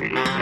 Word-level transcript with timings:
Mm-hmm. 0.00 0.39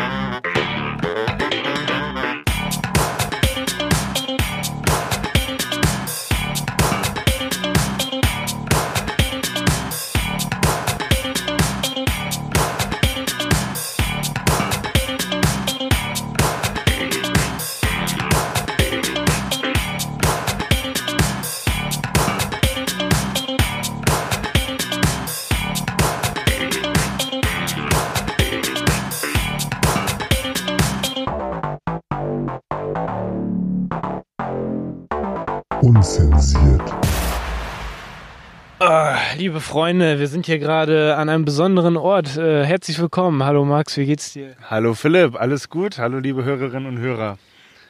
Freunde, 39.68 40.18
wir 40.18 40.28
sind 40.28 40.46
hier 40.46 40.58
gerade 40.58 41.16
an 41.16 41.28
einem 41.28 41.44
besonderen 41.44 41.98
Ort. 41.98 42.38
Äh, 42.38 42.64
herzlich 42.64 42.98
willkommen. 42.98 43.44
Hallo 43.44 43.66
Max, 43.66 43.98
wie 43.98 44.06
geht's 44.06 44.32
dir? 44.32 44.56
Hallo 44.70 44.94
Philipp, 44.94 45.38
alles 45.38 45.68
gut? 45.68 45.98
Hallo 45.98 46.20
liebe 46.20 46.42
Hörerinnen 46.42 46.86
und 46.86 46.98
Hörer. 46.98 47.36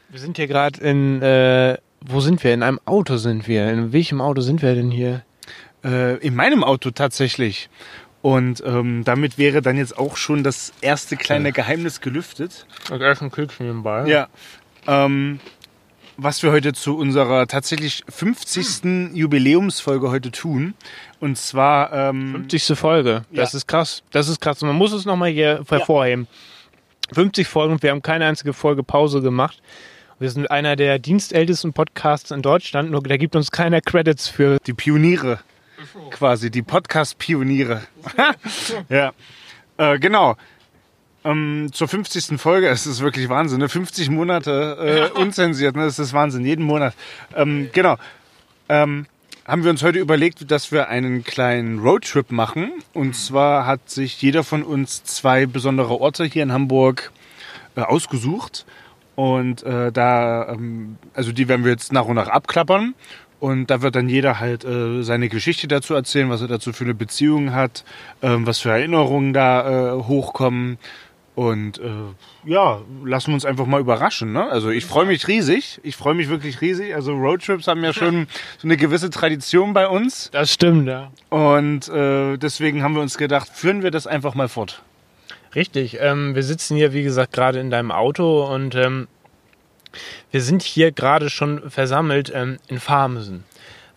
Wir 0.08 0.18
sind 0.18 0.38
hier 0.38 0.48
gerade 0.48 0.80
in, 0.80 1.22
äh, 1.22 1.78
wo 2.00 2.18
sind 2.18 2.42
wir? 2.42 2.52
In 2.52 2.64
einem 2.64 2.80
Auto 2.84 3.16
sind 3.16 3.46
wir. 3.46 3.70
In 3.70 3.92
welchem 3.92 4.20
Auto 4.20 4.40
sind 4.40 4.60
wir 4.60 4.74
denn 4.74 4.90
hier? 4.90 5.22
Äh, 5.84 6.16
in 6.16 6.34
meinem 6.34 6.64
Auto 6.64 6.90
tatsächlich. 6.90 7.70
Und 8.22 8.60
ähm, 8.66 9.04
damit 9.04 9.38
wäre 9.38 9.62
dann 9.62 9.76
jetzt 9.76 9.96
auch 9.96 10.16
schon 10.16 10.42
das 10.42 10.72
erste 10.80 11.16
kleine 11.16 11.52
Geheimnis 11.52 12.00
gelüftet. 12.00 12.66
Und 12.90 13.02
erst 13.02 13.22
ein 13.22 13.30
Keks 13.30 13.60
nebenbei. 13.60 14.08
Ja. 14.08 14.26
Ähm, 14.88 15.38
was 16.20 16.42
wir 16.42 16.50
heute 16.50 16.72
zu 16.72 16.96
unserer 16.98 17.46
tatsächlich 17.46 18.02
50. 18.08 19.14
Jubiläumsfolge 19.14 20.10
heute 20.10 20.32
tun. 20.32 20.74
Und 21.20 21.36
zwar 21.36 21.92
ähm, 21.92 22.32
50. 22.48 22.78
Folge. 22.78 23.24
Das 23.32 23.52
Ja. 23.52 23.56
ist 23.58 23.66
krass. 23.66 24.02
Das 24.12 24.28
ist 24.28 24.40
krass. 24.40 24.60
Man 24.62 24.76
muss 24.76 24.92
es 24.92 25.04
nochmal 25.04 25.30
hier 25.30 25.64
hervorheben. 25.68 26.28
50 27.12 27.48
Folgen 27.48 27.72
und 27.74 27.82
wir 27.82 27.90
haben 27.90 28.02
keine 28.02 28.26
einzige 28.26 28.52
Folge 28.52 28.82
Pause 28.82 29.20
gemacht. 29.22 29.60
Wir 30.20 30.30
sind 30.30 30.50
einer 30.50 30.76
der 30.76 30.98
dienstältesten 30.98 31.72
Podcasts 31.72 32.30
in 32.30 32.42
Deutschland, 32.42 32.90
nur 32.90 33.02
da 33.02 33.16
gibt 33.16 33.34
uns 33.36 33.50
keiner 33.50 33.80
Credits 33.80 34.28
für. 34.28 34.58
die 34.66 34.72
Pioniere. 34.74 35.38
Quasi, 36.10 36.50
die 36.50 36.62
Podcast-Pioniere. 36.62 37.82
ja. 38.88 39.12
Äh, 39.76 39.98
genau. 40.00 40.36
Ähm, 41.24 41.70
zur 41.72 41.86
50. 41.88 42.38
Folge, 42.40 42.68
es 42.68 42.86
ist 42.86 43.00
wirklich 43.00 43.28
Wahnsinn, 43.28 43.58
ne? 43.60 43.68
50 43.68 44.10
Monate 44.10 45.10
äh, 45.14 45.18
unzensiert, 45.20 45.76
ne? 45.76 45.84
das 45.84 45.98
ist 45.98 46.12
Wahnsinn, 46.12 46.44
jeden 46.44 46.64
Monat. 46.64 46.94
Ähm, 47.36 47.70
genau. 47.72 47.96
Ähm, 48.68 49.06
haben 49.48 49.64
wir 49.64 49.70
uns 49.70 49.82
heute 49.82 49.98
überlegt, 49.98 50.50
dass 50.50 50.72
wir 50.72 50.88
einen 50.88 51.24
kleinen 51.24 51.78
Roadtrip 51.78 52.30
machen. 52.30 52.70
Und 52.92 53.16
zwar 53.16 53.64
hat 53.64 53.88
sich 53.88 54.20
jeder 54.20 54.44
von 54.44 54.62
uns 54.62 55.02
zwei 55.04 55.46
besondere 55.46 55.98
Orte 56.00 56.26
hier 56.26 56.42
in 56.42 56.52
Hamburg 56.52 57.10
äh, 57.74 57.80
ausgesucht. 57.80 58.66
Und 59.16 59.62
äh, 59.62 59.90
da, 59.90 60.50
ähm, 60.50 60.98
also 61.14 61.32
die 61.32 61.48
werden 61.48 61.64
wir 61.64 61.72
jetzt 61.72 61.94
nach 61.94 62.04
und 62.04 62.16
nach 62.16 62.28
abklappern. 62.28 62.94
Und 63.40 63.70
da 63.70 63.80
wird 63.80 63.96
dann 63.96 64.10
jeder 64.10 64.38
halt 64.38 64.64
äh, 64.64 65.02
seine 65.02 65.30
Geschichte 65.30 65.66
dazu 65.66 65.94
erzählen, 65.94 66.28
was 66.28 66.42
er 66.42 66.48
dazu 66.48 66.74
für 66.74 66.84
eine 66.84 66.94
Beziehung 66.94 67.52
hat, 67.52 67.84
ähm, 68.20 68.46
was 68.46 68.58
für 68.58 68.70
Erinnerungen 68.70 69.32
da 69.32 69.94
äh, 69.96 70.02
hochkommen. 70.02 70.76
Und 71.38 71.78
äh, 71.78 72.50
ja, 72.50 72.80
lassen 73.04 73.28
wir 73.28 73.34
uns 73.34 73.44
einfach 73.44 73.66
mal 73.66 73.80
überraschen. 73.80 74.32
Ne? 74.32 74.50
Also 74.50 74.70
ich 74.70 74.84
freue 74.84 75.06
mich 75.06 75.28
riesig. 75.28 75.78
Ich 75.84 75.94
freue 75.94 76.14
mich 76.14 76.28
wirklich 76.28 76.60
riesig. 76.60 76.96
Also 76.96 77.12
Roadtrips 77.12 77.68
haben 77.68 77.84
ja 77.84 77.92
schon 77.92 78.26
so 78.58 78.66
eine 78.66 78.76
gewisse 78.76 79.08
Tradition 79.08 79.72
bei 79.72 79.86
uns. 79.86 80.30
Das 80.32 80.52
stimmt, 80.52 80.88
ja. 80.88 81.12
Und 81.28 81.88
äh, 81.90 82.38
deswegen 82.38 82.82
haben 82.82 82.96
wir 82.96 83.02
uns 83.02 83.18
gedacht, 83.18 83.50
führen 83.54 83.84
wir 83.84 83.92
das 83.92 84.08
einfach 84.08 84.34
mal 84.34 84.48
fort. 84.48 84.82
Richtig. 85.54 85.98
Ähm, 86.00 86.34
wir 86.34 86.42
sitzen 86.42 86.76
hier, 86.76 86.92
wie 86.92 87.04
gesagt, 87.04 87.34
gerade 87.34 87.60
in 87.60 87.70
deinem 87.70 87.92
Auto 87.92 88.44
und 88.52 88.74
ähm, 88.74 89.06
wir 90.32 90.40
sind 90.40 90.62
hier 90.62 90.90
gerade 90.90 91.30
schon 91.30 91.70
versammelt 91.70 92.32
ähm, 92.34 92.58
in 92.66 92.80
Farmsen. 92.80 93.44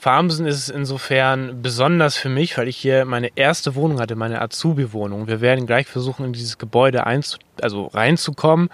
Farmsen 0.01 0.47
ist 0.47 0.69
insofern 0.69 1.61
besonders 1.61 2.17
für 2.17 2.27
mich, 2.27 2.57
weil 2.57 2.67
ich 2.67 2.75
hier 2.75 3.05
meine 3.05 3.29
erste 3.35 3.75
Wohnung 3.75 3.99
hatte, 3.99 4.15
meine 4.15 4.41
Azubi-Wohnung. 4.41 5.27
Wir 5.27 5.41
werden 5.41 5.67
gleich 5.67 5.85
versuchen, 5.85 6.25
in 6.25 6.33
dieses 6.33 6.57
Gebäude 6.57 7.05
einzu 7.05 7.37
also 7.61 7.85
reinzukommen. 7.85 8.69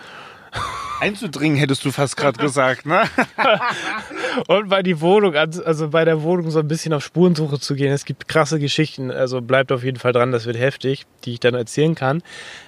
Einzudringen 0.99 1.57
hättest 1.57 1.85
du 1.85 1.91
fast 1.91 2.17
gerade 2.17 2.39
gesagt, 2.39 2.85
ne? 2.85 3.03
Und 4.47 4.69
bei 4.69 4.81
die 4.81 4.99
Wohnung, 4.99 5.35
also 5.35 5.89
bei 5.89 6.05
der 6.05 6.23
Wohnung 6.23 6.49
so 6.49 6.59
ein 6.59 6.67
bisschen 6.67 6.93
auf 6.93 7.03
Spurensuche 7.03 7.59
zu 7.59 7.75
gehen. 7.75 7.91
Es 7.91 8.05
gibt 8.05 8.27
krasse 8.27 8.59
Geschichten, 8.59 9.11
also 9.11 9.41
bleibt 9.41 9.71
auf 9.71 9.83
jeden 9.83 9.99
Fall 9.99 10.11
dran, 10.11 10.31
das 10.31 10.45
wird 10.45 10.57
heftig, 10.57 11.05
die 11.23 11.33
ich 11.33 11.39
dann 11.39 11.53
erzählen 11.53 11.93
kann. 11.93 12.23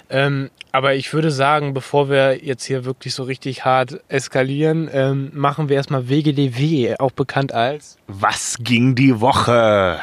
Ähm, 0.08 0.50
aber 0.72 0.94
ich 0.94 1.12
würde 1.12 1.30
sagen, 1.30 1.74
bevor 1.74 2.08
wir 2.08 2.44
jetzt 2.44 2.64
hier 2.64 2.84
wirklich 2.84 3.14
so 3.14 3.24
richtig 3.24 3.64
hart 3.64 4.00
eskalieren, 4.08 4.88
ähm, 4.92 5.30
machen 5.34 5.68
wir 5.68 5.76
erstmal 5.76 6.08
WGDW, 6.08 6.96
auch 6.98 7.12
bekannt 7.12 7.52
als. 7.52 7.98
Was 8.06 8.56
ging 8.60 8.94
die 8.94 9.20
Woche? 9.20 10.00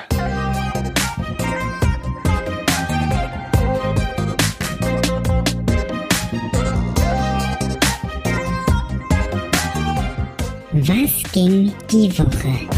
Was 10.88 11.32
ging 11.34 11.74
die 11.92 12.18
Woche? 12.18 12.70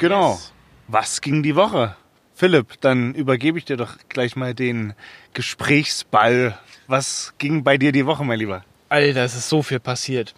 Genau. 0.00 0.40
Was 0.88 1.20
ging 1.20 1.44
die 1.44 1.54
Woche? 1.54 1.94
Philipp, 2.34 2.80
dann 2.80 3.14
übergebe 3.14 3.58
ich 3.58 3.64
dir 3.64 3.76
doch 3.76 3.96
gleich 4.08 4.34
mal 4.34 4.54
den 4.54 4.94
Gesprächsball. 5.34 6.58
Was 6.88 7.34
ging 7.38 7.62
bei 7.62 7.78
dir 7.78 7.92
die 7.92 8.06
Woche, 8.06 8.24
mein 8.24 8.40
Lieber? 8.40 8.64
Alter, 8.88 9.22
es 9.22 9.36
ist 9.36 9.48
so 9.48 9.62
viel 9.62 9.78
passiert. 9.78 10.34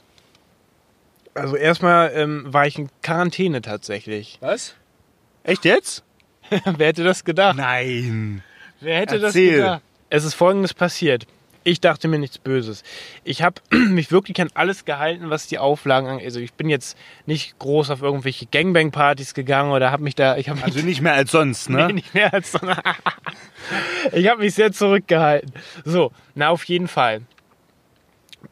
Also 1.33 1.57
erstmal 1.57 2.13
ähm, 2.15 2.45
war 2.53 2.67
ich 2.67 2.79
in 2.79 2.91
Quarantäne 3.03 3.63
tatsächlich. 3.63 4.37
Was? 4.43 4.75
Echt 5.43 5.65
jetzt? 5.65 6.05
Wer 6.51 6.89
hätte 6.89 7.03
das 7.03 7.25
gedacht? 7.25 7.57
Nein. 7.57 8.43
Wer 8.81 8.99
hätte 8.99 9.19
Erzähl. 9.23 9.53
das 9.53 9.57
gedacht? 9.57 9.83
Es 10.11 10.25
ist 10.25 10.35
folgendes 10.35 10.75
passiert. 10.75 11.27
Ich 11.67 11.81
dachte 11.81 12.07
mir 12.07 12.21
nichts 12.21 12.39
Böses. 12.39 12.85
Ich 13.25 13.43
habe 13.43 13.61
mich 13.73 14.13
wirklich 14.13 14.41
an 14.41 14.51
alles 14.55 14.85
gehalten, 14.85 15.31
was 15.31 15.49
die 15.49 15.59
Auflagen 15.59 16.07
angeht. 16.07 16.27
Also 16.27 16.39
ich 16.39 16.55
bin 16.55 16.69
jetzt 16.69 16.97
nicht 17.27 17.59
groß 17.59 17.91
auf 17.91 18.03
irgendwelche 18.03 18.47
Gangbang-Partys 18.47 19.35
gegangen 19.35 19.73
oder 19.73 19.91
habe 19.91 20.05
mich 20.05 20.15
da... 20.15 20.37
Ich 20.37 20.49
habe 20.49 20.63
Also 20.63 20.79
nicht 20.83 21.01
mehr 21.01 21.15
als 21.15 21.33
sonst, 21.33 21.69
ne? 21.71 21.89
Nee, 21.89 21.95
nicht 21.95 22.15
mehr 22.15 22.33
als 22.33 22.53
so. 22.53 22.61
ich 24.13 24.29
habe 24.29 24.43
mich 24.43 24.55
sehr 24.55 24.71
zurückgehalten. 24.71 25.53
So, 25.85 26.13
na 26.37 26.51
auf 26.51 26.63
jeden 26.65 26.87
Fall 26.87 27.23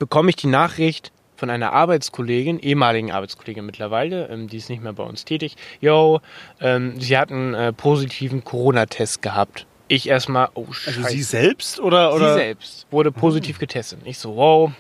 bekomme 0.01 0.31
ich 0.31 0.37
die 0.37 0.49
Nachricht 0.49 1.13
von 1.37 1.51
einer 1.51 1.73
Arbeitskollegin, 1.73 2.59
ehemaligen 2.59 3.13
Arbeitskollegin 3.13 3.65
mittlerweile, 3.65 4.29
ähm, 4.29 4.49
die 4.49 4.57
ist 4.57 4.71
nicht 4.71 4.83
mehr 4.83 4.93
bei 4.93 5.05
uns 5.05 5.25
tätig. 5.25 5.55
Yo, 5.81 6.21
ähm, 6.61 7.01
sie 7.01 7.17
hat 7.17 7.31
einen 7.31 7.55
äh, 7.55 7.73
positiven 7.73 8.43
Corona-Test 8.43 9.23
gehabt. 9.23 9.67
Ich 9.89 10.09
erstmal, 10.09 10.49
oh 10.55 10.73
Scheiße. 10.73 10.99
Also 10.99 11.11
sie 11.11 11.23
selbst 11.23 11.81
oder 11.81 12.15
oder? 12.15 12.35
Sie 12.35 12.41
selbst 12.41 12.87
wurde 12.91 13.13
positiv 13.13 13.59
getestet. 13.59 14.01
Ich 14.05 14.19
so, 14.19 14.37
wow. 14.37 14.73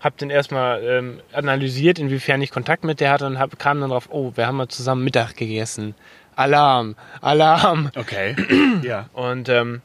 Hab 0.00 0.16
dann 0.18 0.30
erstmal 0.30 0.82
ähm, 0.84 1.20
analysiert, 1.32 1.98
inwiefern 1.98 2.40
ich 2.40 2.52
Kontakt 2.52 2.84
mit 2.84 3.00
der 3.00 3.10
hatte 3.10 3.26
und 3.26 3.38
hab, 3.38 3.58
kam 3.58 3.80
dann 3.80 3.90
drauf, 3.90 4.08
oh, 4.12 4.32
wir 4.36 4.46
haben 4.46 4.56
mal 4.56 4.68
zusammen 4.68 5.02
Mittag 5.02 5.36
gegessen. 5.36 5.96
Alarm, 6.36 6.94
Alarm. 7.20 7.90
Okay. 7.96 8.36
ja. 8.82 9.10
Und 9.12 9.48
ähm, 9.48 9.82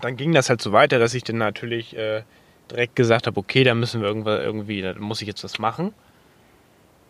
dann 0.00 0.16
ging 0.16 0.32
das 0.32 0.50
halt 0.50 0.60
so 0.60 0.72
weiter, 0.72 0.98
dass 0.98 1.14
ich 1.14 1.22
dann 1.22 1.38
natürlich 1.38 1.96
äh, 1.96 2.22
direkt 2.68 2.96
gesagt 2.96 3.28
habe, 3.28 3.38
okay, 3.38 3.62
da 3.62 3.74
müssen 3.74 4.00
wir 4.00 4.08
irgendwas, 4.08 4.40
irgendwie, 4.40 4.82
da 4.82 4.94
muss 4.94 5.22
ich 5.22 5.28
jetzt 5.28 5.44
was 5.44 5.60
machen. 5.60 5.94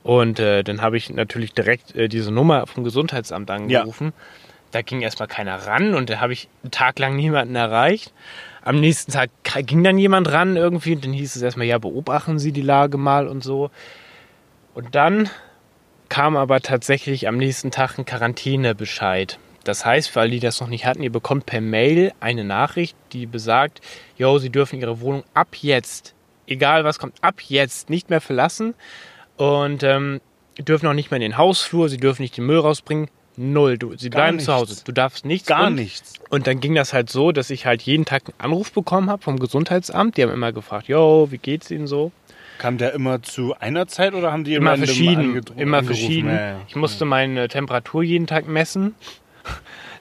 Und 0.03 0.41
äh, 0.41 0.65
dann 0.65 0.83
habe 0.83 0.97
ich 0.97 1.11
natürlich 1.11 1.53
direkt 1.55 1.95
äh, 1.95 2.09
diese 2.09 2.33
Nummer 2.33 2.67
vom 2.67 2.85
Gesundheitsamt 2.85 3.51
angerufen. 3.51 4.13
Da 4.73 4.83
ging 4.83 5.03
erstmal 5.03 5.29
keiner 5.29 5.67
ran 5.67 5.95
und 5.95 6.11
da 6.11 6.21
habe 6.21 6.33
ich 6.33 6.49
einen 6.63 6.71
Tag 6.71 6.99
lang 6.99 7.15
niemanden 7.15 7.55
erreicht. 7.55 8.13
Am 8.63 8.81
nächsten 8.81 9.13
Tag 9.13 9.31
ging 9.45 9.85
dann 9.85 9.99
jemand 9.99 10.33
ran 10.33 10.57
irgendwie 10.57 10.95
und 10.95 11.05
dann 11.05 11.13
hieß 11.13 11.37
es 11.37 11.43
erstmal, 11.43 11.67
ja, 11.67 11.79
beobachten 11.79 12.39
Sie 12.39 12.53
die 12.53 12.63
Lage 12.63 12.97
mal 12.97 13.29
und 13.29 13.45
so. 13.45 13.71
Und 14.75 14.95
dann 14.95 15.29
kam 16.09 16.37
aber 16.37 16.61
tatsächlich 16.61 17.29
am 17.29 17.37
nächsten 17.37 17.71
Tag 17.71 17.99
ein 17.99 18.05
Quarantänebescheid. 18.05 19.39
Das 19.65 19.85
heißt, 19.85 20.11
für 20.11 20.21
alle, 20.21 20.31
die 20.31 20.41
das 20.41 20.61
noch 20.61 20.69
nicht 20.69 20.87
hatten, 20.87 21.03
ihr 21.03 21.13
bekommt 21.13 21.47
per 21.47 21.61
Mail 21.61 22.13
eine 22.21 22.45
Nachricht, 22.45 22.97
die 23.13 23.27
besagt, 23.27 23.81
yo, 24.17 24.39
Sie 24.39 24.51
dürfen 24.51 24.81
Ihre 24.81 25.01
Wohnung 25.01 25.25
ab 25.35 25.49
jetzt, 25.61 26.15
egal 26.47 26.85
was 26.85 26.99
kommt, 26.99 27.15
ab 27.23 27.41
jetzt 27.49 27.91
nicht 27.91 28.11
mehr 28.11 28.21
verlassen 28.21 28.75
und 29.37 29.83
ähm, 29.83 30.21
dürfen 30.59 30.87
auch 30.87 30.95
nicht 30.95 31.11
mehr 31.11 31.17
in 31.17 31.23
den 31.23 31.39
Hausflur, 31.39 31.89
Sie 31.89 31.97
dürfen 31.97 32.23
nicht 32.23 32.37
den 32.37 32.47
Müll 32.47 32.59
rausbringen, 32.59 33.09
Null. 33.37 33.79
Du, 33.79 33.97
sie 33.97 34.11
Gar 34.11 34.23
bleiben 34.23 34.41
zu 34.41 34.53
Hause. 34.53 34.73
nichts. 34.73 34.85
Du 34.85 34.93
darfst 34.93 35.25
nichts. 35.25 35.49
Gar 35.49 35.69
und, 35.69 35.75
nichts. 35.75 36.15
Und 36.29 36.47
dann 36.47 36.61
ging 36.61 36.75
das 36.75 36.93
halt 36.93 37.11
so, 37.11 37.33
dass 37.33 37.51
ich 37.51 37.67
halt 37.67 37.83
jeden 37.83 38.05
Tag 38.05 38.25
einen 38.27 38.53
Anruf 38.53 38.73
bekommen 38.73 39.11
habe 39.11 39.23
vom 39.23 39.39
Gesundheitsamt. 39.39 40.17
Die 40.17 40.23
haben 40.23 40.33
immer 40.33 40.53
gefragt, 40.53 40.89
yo, 40.89 41.29
wie 41.31 41.39
geht's 41.39 41.71
Ihnen 41.71 41.87
so? 41.87 42.13
Kam 42.59 42.79
der 42.79 42.93
immer 42.93 43.23
zu 43.23 43.55
einer 43.59 43.89
Zeit 43.89 44.15
oder 44.15 44.31
haben 44.31 44.45
die 44.45 44.55
Immer 44.55 44.77
verschieden. 44.77 45.41
Immer 45.57 45.83
verschieden. 45.83 46.29
Ja, 46.29 46.51
ja. 46.51 46.61
Ich 46.69 46.77
musste 46.77 47.05
meine 47.05 47.49
Temperatur 47.49 48.03
jeden 48.03 48.27
Tag 48.27 48.47
messen. 48.47 48.95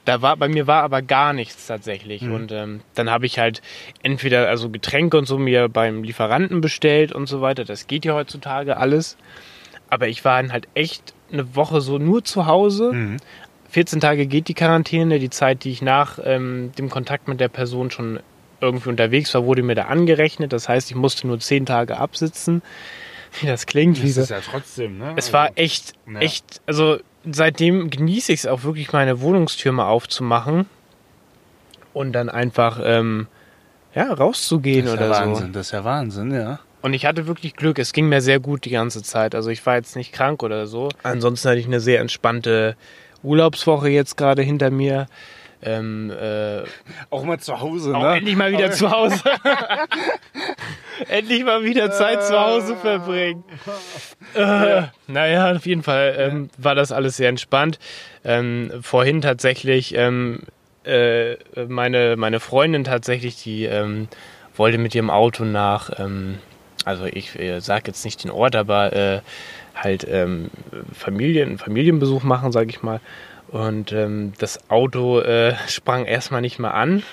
Da 0.04 0.24
war, 0.24 0.36
bei 0.36 0.48
mir 0.48 0.66
war 0.66 0.82
aber 0.82 1.04
gar 1.04 1.32
nichts 1.32 1.68
tatsächlich. 1.68 2.24
Mhm. 2.24 2.34
Und 2.34 2.52
ähm, 2.52 2.82
dann 2.96 3.12
habe 3.12 3.28
ich 3.28 3.38
halt 3.38 3.62
entweder 4.02 4.50
also 4.50 4.70
Getränke 4.70 5.16
und 5.16 5.26
so 5.26 5.38
mir 5.38 5.70
beim 5.70 6.02
Lieferanten 6.04 6.60
bestellt 6.60 7.12
und 7.12 7.28
so 7.28 7.42
weiter. 7.42 7.66
Das 7.66 7.86
geht 7.86 8.04
ja 8.04 8.16
heutzutage 8.16 8.78
alles. 8.78 9.16
Aber 9.92 10.08
ich 10.08 10.26
war 10.26 10.42
dann 10.42 10.52
halt 10.52 10.68
echt 10.74 11.14
eine 11.32 11.56
Woche 11.56 11.80
so 11.82 12.00
nur 12.00 12.24
zu 12.24 12.48
Hause. 12.48 12.92
Mhm. 12.94 13.18
14 13.70 14.00
Tage 14.02 14.26
geht 14.26 14.48
die 14.48 14.54
Quarantäne. 14.56 15.20
Die 15.20 15.30
Zeit, 15.30 15.64
die 15.64 15.72
ich 15.72 15.82
nach 15.84 16.18
ähm, 16.24 16.72
dem 16.80 16.90
Kontakt 16.90 17.28
mit 17.28 17.40
der 17.40 17.48
Person 17.50 17.92
schon 17.92 18.20
irgendwie 18.62 18.90
unterwegs 18.90 19.34
war, 19.34 19.46
wurde 19.46 19.62
mir 19.64 19.76
da 19.76 19.84
angerechnet. 19.86 20.52
Das 20.54 20.68
heißt, 20.68 20.90
ich 20.90 20.96
musste 20.96 21.28
nur 21.28 21.40
10 21.40 21.66
Tage 21.68 21.98
absitzen. 22.00 22.62
Wie 23.40 23.46
das 23.48 23.66
klingt. 23.66 23.98
Das 23.98 24.04
wie 24.04 24.10
so- 24.12 24.22
ist 24.22 24.30
ja 24.30 24.40
trotzdem, 24.42 24.98
ne? 24.98 25.14
es 25.16 25.32
war 25.32 25.52
echt, 25.56 25.94
Ja. 26.12 26.20
echt, 26.20 26.62
also 26.66 26.98
seitdem 27.30 27.90
genieße 27.90 28.34
ich 28.34 28.42
es 28.42 28.46
auch 28.48 28.64
wirklich, 28.64 28.92
meine 28.92 29.22
Wohnungstür 29.22 29.72
mal 29.72 29.88
aufzumachen 29.88 30.66
und 31.94 32.12
dann 32.14 32.30
einfach, 32.30 32.80
ähm, 32.84 33.28
ja, 33.96 34.12
rauszugehen 34.12 34.86
das 34.86 34.96
ist 34.96 35.00
ja 35.00 35.06
oder 35.08 35.16
so. 35.16 35.22
Wahnsinn, 35.22 35.54
das 35.54 35.68
ist 35.68 35.72
ja 35.72 35.84
Wahnsinn, 35.86 36.34
ja. 36.34 36.60
Und 36.82 36.94
ich 36.94 37.06
hatte 37.06 37.28
wirklich 37.28 37.56
Glück, 37.56 37.80
es 37.80 37.94
ging 37.94 38.10
mir 38.10 38.22
sehr 38.22 38.40
gut 38.40 38.66
die 38.66 38.72
ganze 38.72 39.04
Zeit. 39.04 39.36
Also 39.36 39.50
ich 39.50 39.66
war 39.66 39.76
jetzt 39.76 39.96
nicht 39.96 40.14
krank 40.14 40.44
oder 40.44 40.68
so. 40.68 40.90
Ansonsten 41.04 41.50
hatte 41.50 41.60
ich 41.60 41.68
eine 41.68 41.80
sehr 41.80 42.00
entspannte 42.00 42.76
Urlaubswoche 43.24 43.90
jetzt 43.90 44.18
gerade 44.18 44.42
hinter 44.42 44.72
mir. 44.72 45.08
Ähm, 45.64 46.10
äh, 46.10 46.64
Auch 47.12 47.24
mal 47.24 47.40
zu 47.40 47.60
Hause, 47.60 47.96
auch 47.96 48.02
ne? 48.02 48.16
endlich 48.16 48.36
mal 48.36 48.52
wieder 48.52 48.72
zu 48.72 48.90
Hause. 48.90 49.22
endlich 51.08 51.44
mal 51.44 51.64
wieder 51.64 51.92
Zeit 51.92 52.24
zu 52.24 52.40
Hause 52.40 52.76
verbringen. 52.76 53.44
Äh, 54.34 54.84
naja, 55.06 55.52
auf 55.56 55.68
jeden 55.68 55.84
Fall 55.84 56.16
ähm, 56.18 56.50
war 56.58 56.74
das 56.74 56.92
alles 56.92 57.18
sehr 57.18 57.30
entspannt. 57.30 57.78
Ähm, 58.24 58.72
vorhin 58.82 59.22
tatsächlich 59.22 59.94
ähm, 59.96 60.42
äh, 60.84 61.36
meine, 61.68 62.16
meine 62.18 62.40
Freundin 62.40 62.84
tatsächlich, 62.84 63.42
die 63.44 63.66
ähm, 63.66 64.08
wollte 64.56 64.80
mit 64.80 64.96
ihrem 64.96 65.12
Auto 65.12 65.46
nach, 65.46 65.92
ähm, 66.00 66.40
also 66.86 67.06
ich 67.06 67.38
äh, 67.40 67.60
sage 67.60 67.84
jetzt 67.88 68.04
nicht 68.06 68.24
den 68.24 68.32
Ort, 68.32 68.56
aber 68.56 68.94
äh, 68.94 69.22
halt 69.76 70.06
ähm, 70.10 70.50
Familien, 70.94 71.58
Familienbesuch 71.58 72.24
machen, 72.24 72.52
sage 72.52 72.70
ich 72.70 72.82
mal. 72.82 73.00
Und 73.50 73.92
ähm, 73.92 74.34
das 74.40 74.70
Auto 74.70 75.20
äh, 75.20 75.56
sprang 75.68 76.06
erstmal 76.06 76.42
nicht 76.42 76.60
mal 76.60 76.72
an. 76.72 77.04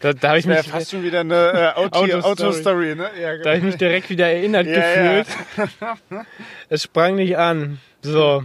Da, 0.00 0.12
da 0.14 0.28
habe 0.28 0.38
ich, 0.38 0.46
mich- 0.46 0.58
fast 0.68 0.90
schon 0.92 1.02
wieder 1.02 1.20
eine 1.20 1.34
äh, 1.34 1.68
Auto- 1.78 1.98
Autostory. 2.00 2.22
Autostory, 2.22 2.94
ne? 2.94 3.10
Ja, 3.20 3.36
da 3.38 3.50
hab 3.50 3.56
ich 3.58 3.62
mich 3.64 3.76
direkt 3.76 4.08
wieder 4.10 4.26
erinnert 4.28 4.66
Ja, 4.66 5.22
gefühlt. 5.22 5.26
Es 6.68 6.82
sprang 6.84 7.16
nicht 7.16 7.36
an. 7.36 7.78
So. 8.00 8.44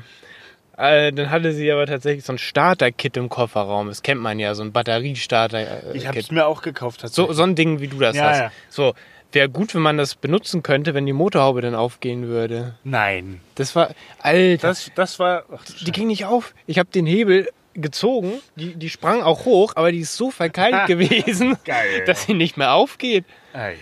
Äh, 0.78 1.12
dann 1.12 1.32
hatte 1.32 1.54
sie 1.54 1.72
aber 1.72 1.88
tatsächlich 1.88 2.24
so 2.24 2.34
ein 2.34 2.38
Starter-Kit 2.38 3.18
im 3.18 3.30
Kofferraum. 3.30 3.88
Das 3.88 4.04
kennt 4.04 4.22
man 4.22 4.38
ja, 4.40 4.54
so 4.54 4.62
ein 4.64 4.72
Batteriestarter-Kit. 4.74 5.96
Ich 5.96 6.06
habe 6.08 6.20
es 6.20 6.30
mir 6.32 6.46
auch 6.46 6.62
gekauft. 6.62 7.00
So, 7.00 7.08
tatsächlich. 7.08 7.36
so 7.38 7.44
ein 7.44 7.56
Ding, 7.56 7.80
wie 7.80 7.88
du 7.88 7.98
das 8.00 8.20
hast. 8.20 8.38
ja. 8.40 8.52
So, 8.70 8.94
wäre 9.32 9.50
gut, 9.50 9.76
wenn 9.76 9.82
man 9.82 9.98
das 9.98 10.16
benutzen 10.16 10.64
könnte, 10.64 10.94
wenn 10.94 11.06
die 11.06 11.14
Motorhaube 11.14 11.62
dann 11.62 11.76
aufgehen 11.76 12.28
würde. 12.28 12.76
Nein. 12.84 13.42
Das 13.56 13.76
war, 13.76 13.92
Alter, 14.20 14.68
Das, 14.70 14.92
das 14.96 15.20
war. 15.20 15.44
Ach, 15.54 15.64
die 15.86 15.92
ging 15.92 16.08
nicht 16.08 16.26
auf. 16.26 16.54
Ich 16.66 16.80
habe 16.80 16.90
den 16.94 17.06
Hebel 17.06 17.48
gezogen, 17.74 18.34
die, 18.56 18.76
die 18.76 18.90
sprang 18.90 19.22
auch 19.22 19.46
hoch, 19.46 19.74
aber 19.76 19.92
die 19.92 20.00
ist 20.00 20.16
so 20.16 20.32
verkeilt 20.32 20.86
gewesen, 20.88 21.58
Geil. 21.64 22.04
dass 22.06 22.24
sie 22.24 22.34
nicht 22.34 22.58
mehr 22.58 22.74
aufgeht. 22.74 23.26
Ei. 23.54 23.76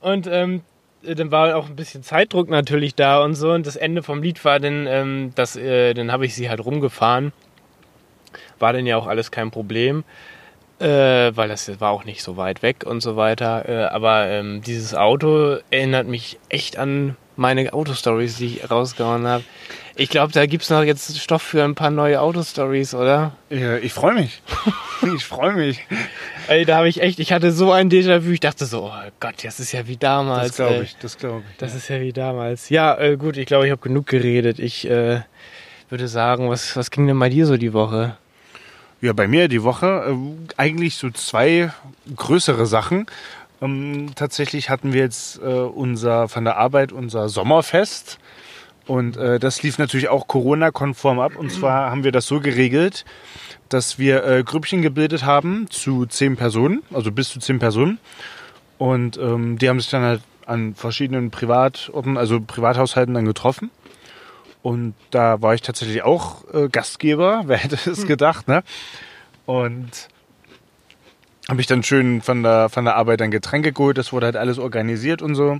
Und 0.00 0.26
ähm, 0.26 0.62
dann 1.02 1.30
war 1.30 1.56
auch 1.56 1.68
ein 1.68 1.76
bisschen 1.76 2.02
Zeitdruck 2.02 2.48
natürlich 2.48 2.94
da 2.94 3.22
und 3.22 3.34
so. 3.34 3.50
Und 3.52 3.66
das 3.66 3.76
Ende 3.76 4.02
vom 4.02 4.22
Lied 4.22 4.44
war 4.44 4.60
dann, 4.60 4.86
ähm, 4.86 5.32
dass, 5.34 5.56
äh, 5.56 5.94
dann 5.94 6.12
habe 6.12 6.24
ich 6.26 6.34
sie 6.34 6.48
halt 6.48 6.64
rumgefahren. 6.64 7.32
War 8.58 8.72
dann 8.72 8.86
ja 8.86 8.96
auch 8.96 9.06
alles 9.06 9.30
kein 9.30 9.50
Problem, 9.50 10.04
äh, 10.82 11.36
weil 11.36 11.48
das 11.48 11.80
war 11.80 11.90
auch 11.90 12.04
nicht 12.04 12.22
so 12.22 12.36
weit 12.36 12.62
weg 12.62 12.84
und 12.84 13.00
so 13.00 13.16
weiter. 13.16 13.68
Äh, 13.68 13.84
aber 13.84 14.26
ähm, 14.26 14.62
dieses 14.62 14.94
Auto 14.94 15.58
erinnert 15.70 16.08
mich 16.08 16.38
echt 16.48 16.76
an 16.76 17.16
meine 17.36 17.72
Autostories, 17.72 18.36
die 18.36 18.46
ich 18.46 18.70
rausgehauen 18.70 19.26
habe. 19.26 19.44
Ich 19.94 20.08
glaube, 20.08 20.32
da 20.32 20.46
gibt 20.46 20.64
es 20.64 20.70
noch 20.70 20.82
jetzt 20.82 21.18
Stoff 21.18 21.42
für 21.42 21.62
ein 21.64 21.74
paar 21.74 21.90
neue 21.90 22.20
Autostories, 22.20 22.94
oder? 22.94 23.32
Ja, 23.50 23.76
ich 23.76 23.92
freue 23.92 24.14
mich. 24.14 24.42
ich 25.14 25.24
freue 25.24 25.52
mich. 25.52 25.86
Ey, 26.48 26.64
da 26.64 26.78
habe 26.78 26.88
ich 26.88 27.02
echt, 27.02 27.18
ich 27.18 27.32
hatte 27.32 27.52
so 27.52 27.72
ein 27.72 27.90
Déjà-vu. 27.90 28.30
Ich 28.30 28.40
dachte 28.40 28.64
so, 28.64 28.84
oh 28.84 29.10
Gott, 29.20 29.34
das 29.44 29.60
ist 29.60 29.72
ja 29.72 29.86
wie 29.86 29.98
damals. 29.98 30.48
Das 30.48 30.56
glaube 30.56 30.74
ey. 30.76 30.82
ich, 30.82 30.96
das 30.96 31.18
glaube 31.18 31.42
ich. 31.50 31.56
Das 31.58 31.74
ist 31.74 31.88
ja 31.88 32.00
wie 32.00 32.12
damals. 32.12 32.70
Ja, 32.70 32.98
äh, 32.98 33.16
gut, 33.16 33.36
ich 33.36 33.46
glaube, 33.46 33.66
ich 33.66 33.70
habe 33.70 33.82
genug 33.82 34.06
geredet. 34.06 34.58
Ich 34.58 34.88
äh, 34.88 35.20
würde 35.90 36.08
sagen, 36.08 36.48
was, 36.48 36.74
was 36.74 36.90
ging 36.90 37.06
denn 37.06 37.18
bei 37.18 37.28
dir 37.28 37.44
so 37.44 37.58
die 37.58 37.74
Woche? 37.74 38.16
Ja, 39.02 39.12
bei 39.12 39.26
mir 39.26 39.48
die 39.48 39.64
Woche 39.64 40.14
äh, 40.14 40.54
eigentlich 40.56 40.94
so 40.94 41.10
zwei 41.10 41.72
größere 42.14 42.66
Sachen. 42.66 43.06
Ähm, 43.60 44.12
tatsächlich 44.14 44.70
hatten 44.70 44.92
wir 44.92 45.00
jetzt 45.00 45.40
äh, 45.42 45.44
unser 45.44 46.28
von 46.28 46.44
der 46.44 46.56
Arbeit 46.56 46.92
unser 46.92 47.28
Sommerfest 47.28 48.20
und 48.86 49.16
äh, 49.16 49.40
das 49.40 49.60
lief 49.64 49.78
natürlich 49.78 50.08
auch 50.08 50.28
Corona-konform 50.28 51.18
ab. 51.18 51.34
Und 51.34 51.50
zwar 51.50 51.90
haben 51.90 52.04
wir 52.04 52.12
das 52.12 52.26
so 52.26 52.38
geregelt, 52.38 53.04
dass 53.68 53.98
wir 53.98 54.24
äh, 54.24 54.44
Grüppchen 54.44 54.82
gebildet 54.82 55.24
haben 55.24 55.66
zu 55.68 56.06
zehn 56.06 56.36
Personen, 56.36 56.84
also 56.92 57.10
bis 57.10 57.30
zu 57.30 57.40
zehn 57.40 57.58
Personen. 57.58 57.98
Und 58.78 59.18
ähm, 59.18 59.58
die 59.58 59.68
haben 59.68 59.80
sich 59.80 59.90
dann 59.90 60.02
halt 60.02 60.22
an 60.46 60.76
verschiedenen 60.76 61.32
Privatorten, 61.32 62.16
also 62.16 62.40
Privathaushalten 62.40 63.14
dann 63.14 63.24
getroffen. 63.24 63.72
Und 64.62 64.94
da 65.10 65.42
war 65.42 65.54
ich 65.54 65.62
tatsächlich 65.62 66.02
auch 66.02 66.44
äh, 66.54 66.68
Gastgeber, 66.68 67.42
wer 67.46 67.56
hätte 67.58 67.90
es 67.90 68.06
gedacht, 68.06 68.48
ne? 68.48 68.62
Und 69.46 70.08
habe 71.48 71.60
ich 71.60 71.66
dann 71.66 71.82
schön 71.82 72.22
von 72.22 72.42
der, 72.42 72.68
von 72.68 72.84
der 72.84 72.96
Arbeit 72.96 73.20
dann 73.20 73.30
Getränke 73.32 73.72
geholt, 73.72 73.98
das 73.98 74.12
wurde 74.12 74.26
halt 74.26 74.36
alles 74.36 74.58
organisiert 74.58 75.20
und 75.22 75.34
so. 75.34 75.58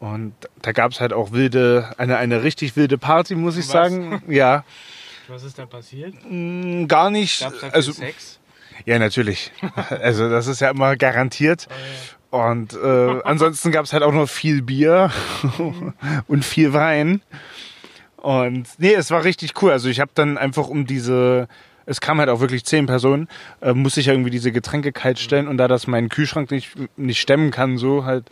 Und 0.00 0.34
da 0.62 0.72
gab 0.72 0.92
es 0.92 1.00
halt 1.00 1.12
auch 1.12 1.32
wilde, 1.32 1.92
eine, 1.98 2.18
eine 2.18 2.42
richtig 2.42 2.76
wilde 2.76 2.98
Party, 2.98 3.34
muss 3.34 3.56
ich 3.56 3.64
Was? 3.66 3.72
sagen. 3.72 4.22
Ja, 4.28 4.64
Was 5.26 5.42
ist 5.42 5.58
da 5.58 5.66
passiert? 5.66 6.14
mh, 6.28 6.86
gar 6.86 7.10
nicht. 7.10 7.48
Also, 7.72 7.92
Sex? 7.92 8.38
ja, 8.84 8.98
natürlich. 8.98 9.50
Also 9.90 10.28
das 10.28 10.46
ist 10.46 10.60
ja 10.60 10.70
immer 10.70 10.96
garantiert. 10.96 11.66
Und 12.30 12.74
äh, 12.74 13.22
ansonsten 13.24 13.72
gab 13.72 13.86
es 13.86 13.92
halt 13.94 14.02
auch 14.02 14.12
noch 14.12 14.28
viel 14.28 14.60
Bier 14.60 15.10
und 16.28 16.44
viel 16.44 16.74
Wein. 16.74 17.22
Und 18.20 18.68
nee, 18.78 18.94
es 18.94 19.10
war 19.10 19.24
richtig 19.24 19.62
cool. 19.62 19.70
Also 19.70 19.88
ich 19.88 20.00
habe 20.00 20.10
dann 20.14 20.38
einfach 20.38 20.68
um 20.68 20.86
diese, 20.86 21.48
es 21.88 22.00
kam 22.00 22.18
halt 22.18 22.28
auch 22.28 22.40
wirklich 22.40 22.64
zehn 22.64 22.86
Personen, 22.86 23.28
äh, 23.60 23.72
musste 23.72 24.00
ich 24.00 24.06
ja 24.06 24.12
irgendwie 24.12 24.30
diese 24.30 24.52
Getränke 24.52 24.92
kalt 24.92 25.18
stellen 25.18 25.48
und 25.48 25.56
da 25.56 25.68
das 25.68 25.86
mein 25.86 26.10
Kühlschrank 26.10 26.50
nicht, 26.50 26.74
nicht 26.96 27.18
stemmen 27.20 27.50
kann, 27.50 27.78
so 27.78 28.04
halt, 28.04 28.26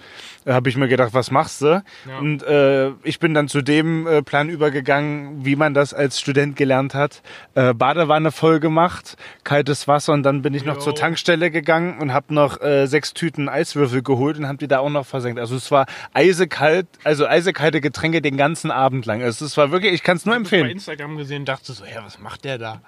äh, 0.45 0.53
habe 0.53 0.69
ich 0.69 0.77
mir 0.77 0.89
gedacht, 0.89 1.15
was 1.15 1.31
machst 1.31 1.63
du? 1.63 1.83
Ja. 2.09 2.19
Und 2.19 2.43
äh, 2.43 2.91
ich 3.03 3.19
bin 3.19 3.33
dann 3.33 3.49
zu 3.49 3.63
dem 3.63 4.07
äh, 4.07 4.23
Plan 4.23 4.51
übergegangen, 4.51 5.45
wie 5.45 5.57
man 5.57 5.73
das 5.73 5.95
als 5.95 6.21
Student 6.21 6.57
gelernt 6.57 6.95
hat. 6.95 7.23
Äh, 7.55 7.73
Badewanne 7.73 8.31
voll 8.31 8.61
gemacht, 8.61 9.17
kaltes 9.43 9.89
Wasser 9.89 10.13
und 10.13 10.23
dann 10.23 10.43
bin 10.43 10.53
ich 10.53 10.65
noch 10.65 10.77
Jo. 10.77 10.81
zur 10.83 10.95
Tankstelle 10.95 11.51
gegangen 11.51 11.99
und 11.99 12.13
habe 12.13 12.35
noch 12.35 12.61
äh, 12.61 12.87
sechs 12.87 13.15
Tüten 13.15 13.49
Eiswürfel 13.49 14.03
geholt 14.03 14.39
und 14.39 14.47
habe 14.47 14.59
die 14.59 14.69
da 14.69 14.81
auch 14.81 14.91
noch 14.91 15.07
versenkt. 15.07 15.41
Also 15.41 15.57
es 15.57 15.71
war 15.71 15.87
eisekalt, 16.13 16.87
also 17.05 17.27
eisekalte 17.27 17.81
Getränke 17.81 18.21
den 18.21 18.37
ganzen 18.37 18.71
Abend 18.71 19.07
lang. 19.07 19.23
Also 19.23 19.47
es 19.47 19.57
war 19.57 19.71
wirklich, 19.71 19.93
ich 19.95 20.03
kann 20.03 20.19
es 20.19 20.27
nur 20.27 20.35
Bei 20.35 20.41
empfehlen. 20.41 20.69
Instagram 20.71 21.17
gesehen 21.17 21.47
dachte 21.47 21.73
so, 21.73 21.85
ja, 21.85 22.05
was 22.05 22.19
macht 22.19 22.45
der 22.45 22.59
da? 22.59 22.81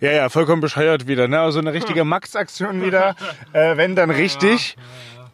Ja, 0.00 0.12
ja, 0.12 0.28
vollkommen 0.28 0.60
bescheuert 0.60 1.06
wieder. 1.06 1.28
Ne? 1.28 1.40
Also 1.40 1.58
eine 1.58 1.72
richtige 1.72 2.04
Max-Aktion 2.04 2.84
wieder, 2.84 3.16
äh, 3.52 3.76
wenn 3.76 3.96
dann 3.96 4.10
richtig. 4.26 4.76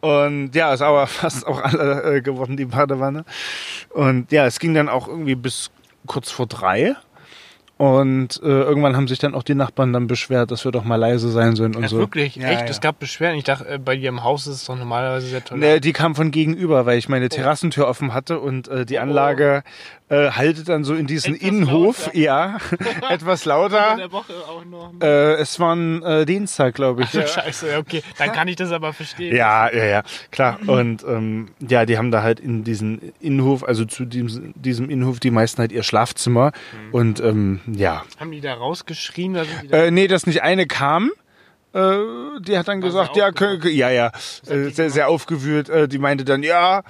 Und 0.01 0.53
ja, 0.53 0.73
ist 0.73 0.81
aber 0.81 1.07
fast 1.07 1.47
auch 1.47 1.61
alle 1.61 2.17
äh, 2.17 2.21
geworden, 2.21 2.57
die 2.57 2.65
Badewanne. 2.65 3.25
Und 3.89 4.31
ja, 4.31 4.45
es 4.45 4.59
ging 4.59 4.73
dann 4.73 4.89
auch 4.89 5.07
irgendwie 5.07 5.35
bis 5.35 5.71
kurz 6.05 6.29
vor 6.29 6.47
drei. 6.47 6.95
Und 7.77 8.39
äh, 8.43 8.47
irgendwann 8.47 8.95
haben 8.95 9.07
sich 9.07 9.17
dann 9.17 9.33
auch 9.33 9.43
die 9.43 9.55
Nachbarn 9.55 9.93
dann 9.93 10.07
beschwert, 10.07 10.51
dass 10.51 10.63
wir 10.63 10.71
doch 10.71 10.83
mal 10.83 10.95
leise 10.95 11.29
sein 11.29 11.55
sollen 11.55 11.75
und 11.75 11.85
Ach, 11.85 11.89
so. 11.89 11.97
wirklich? 11.97 12.35
Ja, 12.35 12.49
Echt? 12.49 12.61
ja. 12.61 12.67
Es 12.67 12.81
gab 12.81 12.99
Beschwerden. 12.99 13.37
Ich 13.37 13.43
dachte, 13.45 13.67
äh, 13.67 13.77
bei 13.77 13.95
dir 13.95 14.09
im 14.09 14.23
Haus 14.23 14.45
ist 14.45 14.55
es 14.55 14.65
doch 14.65 14.77
normalerweise 14.77 15.27
sehr 15.27 15.43
toll. 15.43 15.57
Ne, 15.57 15.81
die 15.81 15.91
kam 15.91 16.15
von 16.15 16.31
gegenüber, 16.31 16.85
weil 16.85 16.97
ich 16.97 17.09
meine 17.09 17.29
Terrassentür 17.29 17.87
offen 17.87 18.13
hatte 18.13 18.39
und 18.39 18.67
äh, 18.67 18.85
die 18.85 18.99
Anlage 18.99 19.63
äh, 20.09 20.31
haltet 20.31 20.69
dann 20.69 20.83
so 20.83 20.93
in 20.95 21.07
diesen 21.07 21.35
Etwas 21.35 21.47
Innenhof. 21.49 22.05
lauter. 22.07 22.17
Ja, 22.17 22.57
etwas 23.09 23.45
lauter. 23.45 24.09
Äh, 25.01 25.33
es 25.35 25.59
war 25.59 25.75
ein 25.75 26.03
äh, 26.03 26.25
Dienstag, 26.25 26.75
glaube 26.75 27.03
ich. 27.03 27.13
Ja. 27.13 27.25
Scheiße, 27.25 27.77
okay. 27.77 28.03
Dann 28.17 28.31
kann 28.31 28.47
ich 28.47 28.55
das 28.55 28.71
aber 28.71 28.93
verstehen. 28.93 29.35
Ja, 29.35 29.71
ja, 29.71 29.85
ja, 29.85 30.03
klar. 30.31 30.59
Und 30.67 31.03
ähm, 31.03 31.49
ja, 31.67 31.85
die 31.85 31.97
haben 31.97 32.11
da 32.11 32.21
halt 32.21 32.39
in 32.39 32.63
diesen 32.63 33.13
Innenhof, 33.19 33.63
also 33.63 33.85
zu 33.85 34.05
diesem, 34.05 34.53
diesem 34.55 34.89
Innenhof, 34.89 35.19
die 35.19 35.31
meisten 35.31 35.59
halt 35.59 35.71
ihr 35.71 35.83
Schlafzimmer. 35.83 36.51
Und 36.91 37.19
ähm, 37.19 37.61
ja. 37.65 38.03
Haben 38.19 38.31
die 38.31 38.41
da 38.41 38.53
rausgeschrien? 38.53 39.33
Die 39.61 39.67
da 39.67 39.85
Äh, 39.85 39.91
nee, 39.91 40.07
dass 40.07 40.27
nicht 40.27 40.43
eine 40.43 40.67
kam. 40.67 41.11
Äh, 41.73 41.97
die 42.41 42.57
hat 42.57 42.67
dann 42.67 42.81
War 42.81 42.87
gesagt, 42.87 43.15
ja, 43.15 43.31
ja, 43.67 43.89
ja, 43.89 44.11
äh, 44.47 44.69
sehr, 44.69 44.91
sehr 44.91 45.07
aufgewühlt. 45.07 45.71
Die 45.91 45.97
meinte 45.97 46.23
dann, 46.23 46.43
ja, 46.43 46.83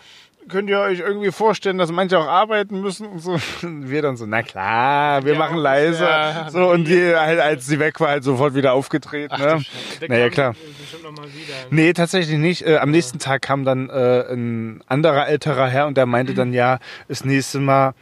könnt 0.49 0.69
ihr 0.69 0.79
euch 0.79 0.99
irgendwie 0.99 1.31
vorstellen, 1.31 1.77
dass 1.77 1.91
manche 1.91 2.17
auch 2.19 2.27
arbeiten 2.27 2.81
müssen 2.81 3.07
und 3.07 3.19
so. 3.19 3.37
Und 3.61 3.89
wir 3.89 4.01
dann 4.01 4.17
so, 4.17 4.25
na 4.25 4.41
klar, 4.43 5.23
wir 5.25 5.33
Ja, 5.33 5.39
machen 5.39 5.57
leise. 5.57 6.03
ja. 6.03 6.49
so, 6.49 6.69
und 6.69 6.85
die 6.87 7.15
halt, 7.15 7.39
als 7.39 7.65
sie 7.65 7.79
weg 7.79 7.99
war, 7.99 8.09
halt 8.09 8.23
sofort 8.23 8.55
wieder 8.55 8.73
aufgedreht. 8.73 9.31
Ach, 9.33 9.39
ne? 9.39 9.63
Naja, 10.07 10.29
klar. 10.29 10.53
Wieder. 10.53 11.21
ne? 11.21 11.67
Nee, 11.69 11.93
tatsächlich 11.93 12.37
nicht. 12.37 12.65
Äh, 12.65 12.77
am 12.77 12.91
nächsten 12.91 13.19
Tag 13.19 13.41
kam 13.41 13.65
dann 13.65 13.89
äh, 13.89 14.25
ein 14.33 14.81
anderer 14.87 15.27
älterer 15.27 15.67
Herr 15.67 15.87
und 15.87 15.97
der 15.97 16.05
meinte 16.05 16.33
dann, 16.33 16.53
ja, 16.53 16.79
das 17.07 17.23
nächste 17.25 17.59
Mal 17.59 17.93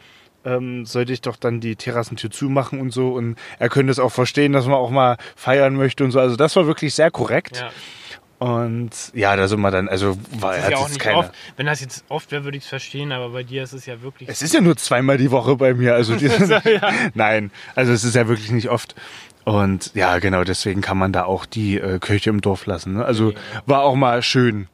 ähm, 0.44 0.84
sollte 0.86 1.12
ich 1.12 1.20
doch 1.20 1.36
dann 1.36 1.60
die 1.60 1.76
Terrassentür 1.76 2.30
zumachen 2.30 2.80
und 2.80 2.90
so. 2.92 3.12
Und 3.12 3.36
er 3.58 3.68
könnte 3.68 3.92
es 3.92 3.98
auch 4.00 4.10
verstehen, 4.12 4.52
dass 4.52 4.66
man 4.66 4.74
auch 4.74 4.90
mal 4.90 5.16
feiern 5.36 5.74
möchte 5.76 6.02
und 6.04 6.10
so. 6.10 6.18
Also 6.20 6.36
das 6.36 6.56
war 6.56 6.66
wirklich 6.66 6.94
sehr 6.94 7.10
korrekt. 7.10 7.58
Ja. 7.58 7.70
Und 8.42 8.90
ja, 9.14 9.36
da 9.36 9.46
sind 9.46 9.60
wir 9.60 9.70
dann, 9.70 9.88
also 9.88 10.18
war 10.40 10.56
Das 10.56 10.64
ist 10.64 10.70
ja 10.72 10.76
auch 10.78 10.88
nicht 10.88 10.98
keine. 10.98 11.18
oft. 11.18 11.30
Wenn 11.56 11.66
das 11.66 11.80
jetzt 11.80 12.04
oft 12.08 12.32
wäre, 12.32 12.42
würde 12.42 12.58
ich 12.58 12.64
es 12.64 12.68
verstehen, 12.68 13.12
aber 13.12 13.28
bei 13.28 13.44
dir 13.44 13.62
ist 13.62 13.72
es 13.72 13.86
ja 13.86 14.02
wirklich. 14.02 14.28
Es 14.28 14.42
ist 14.42 14.52
ja 14.52 14.60
nur 14.60 14.76
zweimal 14.76 15.16
die 15.16 15.30
Woche 15.30 15.54
bei 15.54 15.74
mir. 15.74 15.94
Also 15.94 16.16
die, 16.16 16.28
nein, 17.14 17.52
also 17.76 17.92
es 17.92 18.02
ist 18.02 18.16
ja 18.16 18.26
wirklich 18.26 18.50
nicht 18.50 18.68
oft. 18.68 18.96
Und 19.44 19.92
ja, 19.94 20.18
genau, 20.18 20.42
deswegen 20.42 20.80
kann 20.80 20.98
man 20.98 21.12
da 21.12 21.22
auch 21.22 21.46
die 21.46 21.78
äh, 21.78 22.00
Kirche 22.00 22.30
im 22.30 22.40
Dorf 22.40 22.66
lassen. 22.66 22.94
Ne? 22.94 23.04
Also 23.04 23.32
war 23.66 23.82
auch 23.82 23.94
mal 23.94 24.22
schön. 24.22 24.66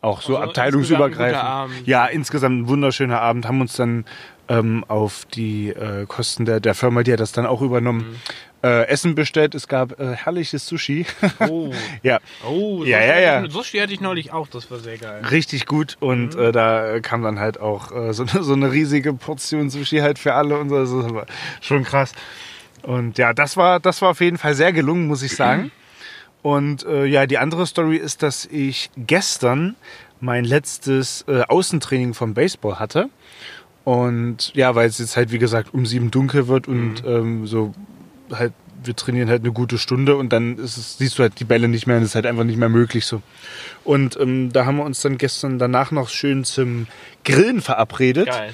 Auch 0.00 0.20
so 0.20 0.36
Also 0.36 0.48
abteilungsübergreifend. 0.48 1.86
Ja, 1.86 2.06
insgesamt 2.06 2.62
ein 2.62 2.68
wunderschöner 2.68 3.20
Abend. 3.20 3.46
Haben 3.46 3.60
uns 3.60 3.74
dann 3.76 4.04
ähm, 4.48 4.84
auf 4.88 5.26
die 5.32 5.68
äh, 5.68 6.06
Kosten 6.06 6.44
der, 6.44 6.58
der 6.58 6.74
Firma, 6.74 7.04
die 7.04 7.12
hat 7.12 7.20
das 7.20 7.30
dann 7.30 7.46
auch 7.46 7.62
übernommen, 7.62 8.16
äh, 8.62 8.86
Essen 8.88 9.14
bestellt. 9.14 9.54
Es 9.54 9.66
gab 9.68 9.98
äh, 10.00 10.14
herrliches 10.14 10.66
Sushi. 10.66 11.06
Oh, 11.48 11.72
ja, 12.02 12.18
oh 12.46 12.84
Ja, 12.84 12.98
Sushi 12.98 13.08
ja, 13.08 13.18
ja. 13.20 13.44
ich- 13.44 13.52
Sushi 13.52 13.78
hatte 13.78 13.92
ich 13.92 14.00
neulich 14.00 14.32
auch, 14.32 14.48
das 14.48 14.70
war 14.70 14.78
sehr 14.78 14.98
geil. 14.98 15.22
richtig 15.30 15.66
gut. 15.66 15.96
Und 16.00 16.34
Mhm. 16.36 16.40
äh, 16.42 16.52
da 16.52 17.00
kam 17.00 17.22
dann 17.22 17.38
halt 17.38 17.60
auch 17.60 17.90
äh, 17.92 18.12
so, 18.12 18.24
eine- 18.24 18.42
so 18.44 18.52
eine 18.52 18.70
riesige 18.72 19.12
Portion 19.14 19.70
Sushi 19.70 19.98
halt 19.98 20.18
für 20.18 20.34
alle 20.34 20.58
und 20.58 20.68
so. 20.68 21.02
Das 21.02 21.12
war 21.14 21.26
schon 21.60 21.84
krass. 21.84 22.12
Und 22.82 23.18
ja, 23.18 23.32
das 23.32 23.56
war, 23.56 23.78
das 23.80 24.02
war 24.02 24.10
auf 24.10 24.20
jeden 24.20 24.38
Fall 24.38 24.54
sehr 24.54 24.72
gelungen, 24.72 25.06
muss 25.06 25.22
ich 25.22 25.34
sagen. 25.36 25.70
Und 26.42 26.84
äh, 26.86 27.04
ja, 27.04 27.26
die 27.28 27.38
andere 27.38 27.66
Story 27.68 27.96
ist, 27.98 28.24
dass 28.24 28.46
ich 28.46 28.90
gestern 28.96 29.76
mein 30.18 30.44
letztes 30.44 31.24
äh, 31.28 31.42
Außentraining 31.42 32.14
vom 32.14 32.34
Baseball 32.34 32.80
hatte. 32.80 33.10
Und 33.84 34.52
ja, 34.54 34.74
weil 34.74 34.88
es 34.88 34.98
jetzt 34.98 35.16
halt, 35.16 35.30
wie 35.30 35.38
gesagt, 35.38 35.72
um 35.74 35.86
sieben 35.86 36.10
dunkel 36.10 36.48
wird 36.48 36.66
und 36.68 37.04
ähm, 37.06 37.46
so 37.46 37.72
halt, 38.32 38.52
wir 38.84 38.96
trainieren 38.96 39.28
halt 39.28 39.42
eine 39.42 39.52
gute 39.52 39.78
Stunde 39.78 40.16
und 40.16 40.32
dann 40.32 40.58
es, 40.58 40.98
siehst 40.98 41.18
du 41.18 41.22
halt 41.22 41.38
die 41.38 41.44
Bälle 41.44 41.68
nicht 41.68 41.86
mehr 41.86 41.96
und 41.96 42.02
es 42.02 42.10
ist 42.10 42.14
halt 42.14 42.26
einfach 42.26 42.44
nicht 42.44 42.58
mehr 42.58 42.68
möglich 42.68 43.06
so. 43.06 43.22
Und 43.84 44.18
ähm, 44.20 44.52
da 44.52 44.66
haben 44.66 44.76
wir 44.76 44.84
uns 44.84 45.00
dann 45.02 45.18
gestern 45.18 45.58
danach 45.58 45.90
noch 45.92 46.08
schön 46.08 46.44
zum 46.44 46.86
Grillen 47.24 47.60
verabredet. 47.60 48.26
Geil. 48.26 48.52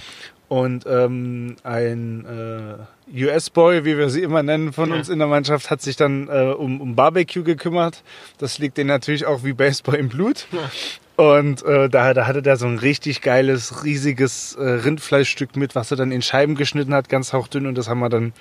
Und 0.48 0.86
ähm, 0.86 1.56
ein 1.62 2.24
äh, 2.24 3.24
US-Boy, 3.26 3.84
wie 3.84 3.98
wir 3.98 4.08
sie 4.08 4.22
immer 4.22 4.42
nennen, 4.42 4.72
von 4.72 4.88
Ja. 4.90 4.96
uns 4.96 5.10
in 5.10 5.18
der 5.18 5.28
Mannschaft, 5.28 5.70
hat 5.70 5.82
sich 5.82 5.96
dann 5.96 6.28
äh, 6.28 6.54
um, 6.56 6.80
um 6.80 6.94
Barbecue 6.96 7.42
gekümmert. 7.42 8.02
Das 8.38 8.58
liegt 8.58 8.78
denen 8.78 8.88
natürlich 8.88 9.26
auch 9.26 9.44
wie 9.44 9.52
Baseball 9.52 9.96
im 9.96 10.08
Blut. 10.08 10.46
Und 11.16 11.62
äh, 11.64 11.90
da, 11.90 12.14
da 12.14 12.26
hatte 12.26 12.40
der 12.42 12.56
so 12.56 12.66
ein 12.66 12.78
richtig 12.78 13.20
geiles, 13.20 13.84
riesiges 13.84 14.54
äh, 14.54 14.62
Rindfleischstück 14.62 15.54
mit, 15.56 15.74
was 15.74 15.90
er 15.90 15.96
dann 15.98 16.12
in 16.12 16.22
Scheiben 16.22 16.54
geschnitten 16.54 16.94
hat, 16.94 17.10
ganz 17.10 17.32
hauchdünn. 17.34 17.66
Und 17.66 17.76
das 17.76 17.88
haben 17.88 17.98
wir 18.00 18.08
dann 18.08 18.32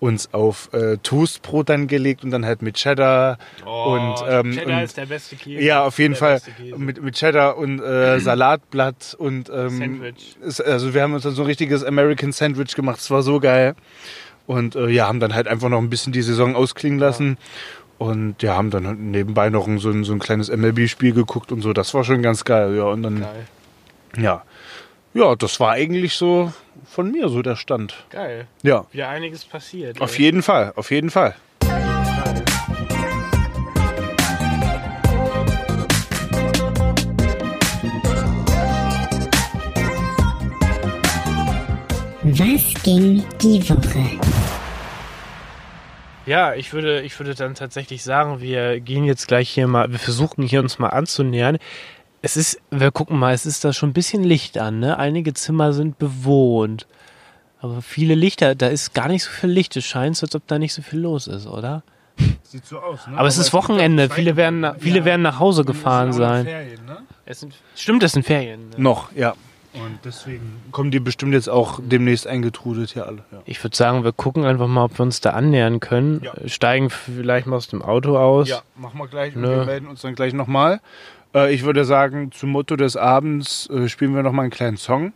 uns 0.00 0.32
auf 0.32 0.72
äh, 0.72 0.96
Toastbrot 0.98 1.68
dann 1.68 1.86
gelegt 1.88 2.22
und 2.22 2.30
dann 2.30 2.44
halt 2.46 2.62
mit 2.62 2.76
Cheddar 2.76 3.38
Oh, 3.66 3.94
und, 3.94 4.24
ähm, 4.28 4.52
Cheddar 4.52 4.78
und 4.78 4.84
ist 4.84 4.96
der 4.96 5.06
beste 5.06 5.36
Käse. 5.36 5.60
ja, 5.62 5.84
auf 5.84 5.98
jeden 5.98 6.14
Fall 6.14 6.40
mit, 6.76 7.02
mit 7.02 7.16
Cheddar 7.16 7.56
und 7.56 7.80
äh, 7.80 8.20
Salatblatt 8.20 9.16
und 9.18 9.50
ähm, 9.50 9.70
Sandwich. 9.78 10.36
Ist, 10.40 10.60
also 10.64 10.94
wir 10.94 11.02
haben 11.02 11.14
uns 11.14 11.24
dann 11.24 11.32
so 11.34 11.42
ein 11.42 11.46
richtiges 11.46 11.82
American 11.84 12.32
Sandwich 12.32 12.74
gemacht. 12.76 13.00
Es 13.00 13.10
war 13.10 13.22
so 13.22 13.40
geil. 13.40 13.74
Und 14.46 14.76
äh, 14.76 14.88
ja, 14.88 15.06
haben 15.08 15.20
dann 15.20 15.34
halt 15.34 15.46
einfach 15.48 15.68
noch 15.68 15.78
ein 15.78 15.90
bisschen 15.90 16.12
die 16.12 16.22
Saison 16.22 16.54
ausklingen 16.56 16.98
lassen. 16.98 17.36
Und 17.98 18.40
ja, 18.42 18.54
haben 18.54 18.70
dann 18.70 18.86
halt 18.86 19.00
nebenbei 19.00 19.50
noch 19.50 19.66
so, 19.78 19.90
ein, 19.90 20.04
so 20.04 20.12
ein 20.12 20.20
kleines 20.20 20.48
MLB-Spiel 20.48 21.12
geguckt 21.12 21.50
und 21.50 21.60
so. 21.60 21.72
Das 21.72 21.92
war 21.94 22.04
schon 22.04 22.22
ganz 22.22 22.44
geil. 22.44 22.76
Ja, 22.76 22.84
und 22.84 23.02
dann, 23.02 23.20
Geil. 23.20 23.46
ja. 24.16 24.42
Ja, 25.14 25.34
das 25.36 25.58
war 25.58 25.72
eigentlich 25.72 26.14
so 26.14 26.52
von 26.84 27.10
mir 27.10 27.28
so 27.28 27.42
der 27.42 27.56
Stand. 27.56 27.94
Geil. 28.10 28.46
Ja, 28.62 28.86
Wieder 28.92 29.08
einiges 29.08 29.44
passiert. 29.44 30.00
auf 30.00 30.14
ey. 30.18 30.24
jeden 30.24 30.42
Fall, 30.42 30.72
auf 30.76 30.90
jeden 30.90 31.10
Fall. 31.10 31.34
Was 42.22 42.74
ging 42.82 43.24
die 43.40 43.68
Woche? 43.70 44.20
Ja, 46.26 46.54
ich 46.54 46.74
würde, 46.74 47.00
ich 47.00 47.18
würde 47.18 47.34
dann 47.34 47.54
tatsächlich 47.54 48.02
sagen, 48.02 48.40
wir 48.42 48.80
gehen 48.80 49.04
jetzt 49.04 49.28
gleich 49.28 49.48
hier 49.48 49.66
mal, 49.66 49.90
wir 49.90 49.98
versuchen 49.98 50.42
hier 50.42 50.60
uns 50.60 50.78
mal 50.78 50.90
anzunähern. 50.90 51.56
Es 52.20 52.36
ist, 52.36 52.60
wir 52.70 52.90
gucken 52.90 53.18
mal, 53.18 53.32
es 53.32 53.46
ist 53.46 53.64
da 53.64 53.72
schon 53.72 53.90
ein 53.90 53.94
bisschen 53.94 54.24
Licht 54.24 54.58
an, 54.58 54.80
ne? 54.80 54.98
Einige 54.98 55.34
Zimmer 55.34 55.72
sind 55.72 55.98
bewohnt. 55.98 56.86
Aber 57.60 57.82
viele 57.82 58.14
Lichter, 58.14 58.54
da 58.54 58.68
ist 58.68 58.94
gar 58.94 59.08
nicht 59.08 59.24
so 59.24 59.30
viel 59.30 59.50
Licht. 59.50 59.76
Es 59.76 59.84
scheint 59.84 60.16
so, 60.16 60.26
als 60.26 60.34
ob 60.34 60.46
da 60.46 60.58
nicht 60.58 60.74
so 60.74 60.82
viel 60.82 61.00
los 61.00 61.26
ist, 61.26 61.46
oder? 61.46 61.82
Sieht 62.42 62.66
so 62.66 62.78
aus, 62.78 63.06
ne? 63.06 63.16
Aber 63.16 63.28
es 63.28 63.38
ist 63.38 63.52
Wochenende. 63.52 64.10
Viele 64.10 64.36
werden, 64.36 64.60
nach, 64.60 64.76
viele 64.78 65.04
werden 65.04 65.22
nach 65.22 65.38
Hause 65.38 65.64
gefahren 65.64 66.12
sein. 66.12 66.44
ne? 66.44 66.98
Es 67.24 67.40
sind, 67.40 67.54
stimmt, 67.76 68.02
es 68.02 68.12
sind 68.12 68.24
Ferien. 68.24 68.70
Ne? 68.70 68.76
Noch, 68.78 69.12
ja. 69.14 69.34
Und 69.74 69.98
deswegen 70.04 70.62
kommen 70.72 70.90
die 70.90 70.98
bestimmt 70.98 71.34
jetzt 71.34 71.48
auch 71.48 71.78
demnächst 71.82 72.26
eingetrudelt 72.26 72.90
hier 72.90 73.06
alle. 73.06 73.24
Ja. 73.30 73.42
Ich 73.44 73.62
würde 73.62 73.76
sagen, 73.76 74.02
wir 74.02 74.12
gucken 74.12 74.44
einfach 74.44 74.66
mal, 74.66 74.84
ob 74.84 74.98
wir 74.98 75.02
uns 75.02 75.20
da 75.20 75.30
annähern 75.30 75.78
können. 75.78 76.22
Ja. 76.24 76.32
Steigen 76.48 76.90
vielleicht 76.90 77.46
mal 77.46 77.56
aus 77.56 77.68
dem 77.68 77.82
Auto 77.82 78.16
aus. 78.16 78.48
Ja, 78.48 78.62
machen 78.76 78.98
wir 78.98 79.06
gleich 79.08 79.36
und 79.36 79.42
Nö. 79.42 79.48
wir 79.58 79.64
melden 79.66 79.86
uns 79.86 80.00
dann 80.00 80.14
gleich 80.14 80.32
nochmal. 80.32 80.80
Äh, 81.34 81.54
ich 81.54 81.64
würde 81.64 81.84
sagen, 81.84 82.32
zum 82.32 82.50
Motto 82.50 82.76
des 82.76 82.96
Abends 82.96 83.68
äh, 83.70 83.88
spielen 83.88 84.14
wir 84.14 84.22
nochmal 84.22 84.44
einen 84.44 84.52
kleinen 84.52 84.76
Song. 84.76 85.12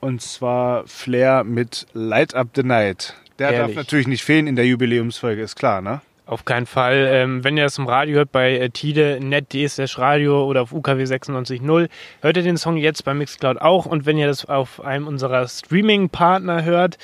Und 0.00 0.20
zwar 0.20 0.86
Flair 0.86 1.44
mit 1.44 1.86
Light 1.92 2.34
Up 2.34 2.48
the 2.56 2.62
Night. 2.62 3.14
Der 3.38 3.52
Herrlich. 3.52 3.76
darf 3.76 3.84
natürlich 3.84 4.08
nicht 4.08 4.24
fehlen 4.24 4.46
in 4.46 4.56
der 4.56 4.66
Jubiläumsfolge, 4.66 5.42
ist 5.42 5.56
klar, 5.56 5.80
ne? 5.80 6.00
Auf 6.24 6.44
keinen 6.44 6.66
Fall. 6.66 7.08
Ähm, 7.10 7.44
wenn 7.44 7.56
ihr 7.56 7.64
das 7.64 7.78
im 7.78 7.86
Radio 7.86 8.16
hört, 8.16 8.32
bei 8.32 8.56
äh, 8.56 8.70
Tide, 8.70 9.18
net.de 9.20 9.66
slash 9.68 9.98
Radio 9.98 10.44
oder 10.44 10.62
auf 10.62 10.72
UKW 10.72 11.02
96.0, 11.02 11.88
hört 12.20 12.36
ihr 12.36 12.42
den 12.42 12.56
Song 12.56 12.76
jetzt 12.76 13.04
bei 13.04 13.12
Mixcloud 13.12 13.60
auch. 13.60 13.86
Und 13.86 14.06
wenn 14.06 14.16
ihr 14.16 14.28
das 14.28 14.44
auf 14.44 14.84
einem 14.84 15.08
unserer 15.08 15.46
Streaming-Partner 15.48 16.64
hört, 16.64 16.96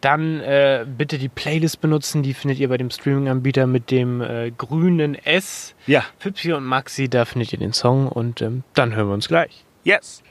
dann 0.00 0.40
äh, 0.40 0.86
bitte 0.86 1.18
die 1.18 1.28
Playlist 1.28 1.80
benutzen. 1.80 2.22
Die 2.22 2.34
findet 2.34 2.58
ihr 2.58 2.68
bei 2.68 2.76
dem 2.76 2.90
Streaming-Anbieter 2.90 3.66
mit 3.66 3.90
dem 3.90 4.20
äh, 4.20 4.50
grünen 4.50 5.14
S. 5.14 5.74
Ja. 5.86 6.04
Pipsi 6.18 6.52
und 6.52 6.64
Maxi, 6.64 7.08
da 7.08 7.24
findet 7.24 7.52
ihr 7.52 7.58
den 7.58 7.72
Song. 7.72 8.08
Und 8.08 8.42
ähm, 8.42 8.62
dann 8.74 8.94
hören 8.94 9.08
wir 9.08 9.14
uns 9.14 9.28
gleich. 9.28 9.64
Yes. 9.84 10.22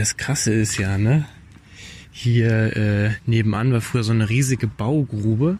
Das 0.00 0.16
Krasse 0.16 0.54
ist 0.54 0.78
ja, 0.78 0.96
ne? 0.96 1.26
Hier 2.10 2.74
äh, 2.74 3.10
nebenan 3.26 3.70
war 3.70 3.82
früher 3.82 4.02
so 4.02 4.12
eine 4.12 4.30
riesige 4.30 4.66
Baugrube. 4.66 5.58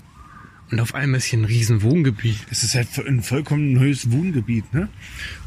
Und 0.71 0.81
auf 0.81 0.95
einmal 0.95 1.19
ist 1.19 1.27
hier 1.27 1.39
ein 1.39 1.45
riesen 1.45 1.83
Wohngebiet. 1.83 2.39
Es 2.51 2.63
ist 2.63 2.75
halt 2.75 2.89
ein 3.07 3.23
vollkommen 3.23 3.75
neues 3.75 4.11
Wohngebiet, 4.11 4.73
ne? 4.73 4.89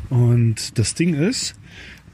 Und 0.10 0.78
das 0.78 0.94
Ding 0.94 1.16
ist, 1.16 1.56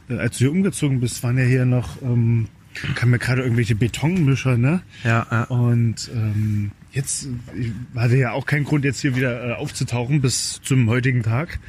äh, 0.09 0.15
als 0.15 0.37
du 0.37 0.45
hier 0.45 0.51
umgezogen 0.51 1.01
bist, 1.01 1.21
waren 1.21 1.37
ja 1.37 1.43
hier 1.43 1.65
noch, 1.65 2.01
ähm, 2.01 2.47
kamen 2.95 3.11
ja 3.11 3.17
gerade 3.17 3.41
irgendwelche 3.41 3.75
Betonmischer, 3.75 4.57
ne? 4.57 4.81
Ja, 5.03 5.27
ja. 5.29 5.43
Und 5.45 6.09
ähm, 6.13 6.71
jetzt 6.93 7.27
ich 7.57 7.71
hatte 7.93 8.15
ja 8.15 8.31
auch 8.31 8.45
keinen 8.45 8.63
Grund, 8.63 8.85
jetzt 8.85 9.01
hier 9.01 9.17
wieder 9.17 9.49
äh, 9.49 9.53
aufzutauchen 9.53 10.21
bis 10.21 10.61
zum 10.63 10.89
heutigen 10.89 11.23
Tag. 11.23 11.59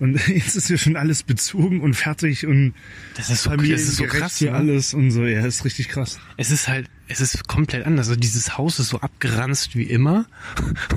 Und 0.00 0.14
jetzt 0.28 0.54
ist 0.56 0.68
hier 0.68 0.78
schon 0.78 0.96
alles 0.96 1.22
bezogen 1.22 1.80
und 1.80 1.94
fertig 1.94 2.46
und 2.46 2.74
Das 3.16 3.30
ist 3.30 3.42
so, 3.42 3.50
das 3.56 3.68
ist 3.68 3.96
so 3.96 4.04
krass. 4.04 4.36
hier 4.38 4.52
Ne? 4.52 4.58
alles 4.58 4.94
und 4.94 5.10
so. 5.10 5.24
Ja, 5.24 5.44
ist 5.44 5.64
richtig 5.64 5.88
krass. 5.88 6.20
Es 6.36 6.50
ist 6.50 6.68
halt, 6.68 6.86
es 7.08 7.20
ist 7.20 7.48
komplett 7.48 7.84
anders. 7.86 8.08
Also 8.08 8.20
dieses 8.20 8.56
Haus 8.56 8.78
ist 8.78 8.90
so 8.90 9.00
abgeranzt 9.00 9.74
wie 9.74 9.84
immer. 9.84 10.26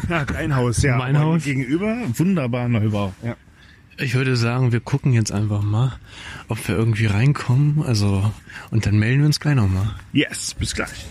Ja, 0.09 0.25
dein 0.25 0.55
Haus, 0.55 0.81
ja. 0.83 0.97
Mein 0.97 1.17
Haus. 1.17 1.43
Gegenüber, 1.43 1.97
wunderbar 2.15 2.67
Neubau. 2.69 3.13
Ja. 3.23 3.35
Ich 3.97 4.13
würde 4.15 4.35
sagen, 4.35 4.71
wir 4.71 4.79
gucken 4.79 5.13
jetzt 5.13 5.31
einfach 5.31 5.61
mal, 5.61 5.97
ob 6.47 6.67
wir 6.67 6.75
irgendwie 6.75 7.05
reinkommen. 7.07 7.83
Also, 7.83 8.31
und 8.71 8.85
dann 8.85 8.97
melden 8.97 9.19
wir 9.19 9.25
uns 9.27 9.39
gleich 9.39 9.55
nochmal. 9.55 9.95
Yes, 10.13 10.53
bis 10.53 10.73
gleich. 10.73 11.05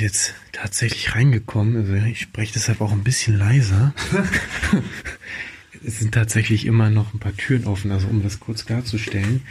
Jetzt 0.00 0.34
tatsächlich 0.52 1.14
reingekommen. 1.14 1.76
Also 1.76 1.94
ich 2.06 2.20
spreche 2.20 2.54
deshalb 2.54 2.80
auch 2.80 2.92
ein 2.92 3.04
bisschen 3.04 3.38
leiser. 3.38 3.94
es 5.86 5.98
sind 5.98 6.12
tatsächlich 6.12 6.66
immer 6.66 6.90
noch 6.90 7.14
ein 7.14 7.20
paar 7.20 7.36
Türen 7.36 7.66
offen. 7.66 7.90
Also 7.92 8.08
um 8.08 8.22
das 8.22 8.40
kurz 8.40 8.66
klarzustellen, 8.66 9.42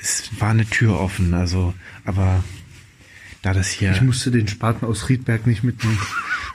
es 0.00 0.30
war 0.38 0.50
eine 0.50 0.66
Tür 0.66 0.98
offen. 0.98 1.34
Also, 1.34 1.74
aber 2.04 2.44
da 3.42 3.54
das 3.54 3.68
hier, 3.68 3.92
Ich 3.92 4.02
musste 4.02 4.30
den 4.30 4.48
Spaten 4.48 4.84
aus 4.84 5.08
Riedberg 5.08 5.46
nicht 5.46 5.62
mitnehmen. 5.62 5.98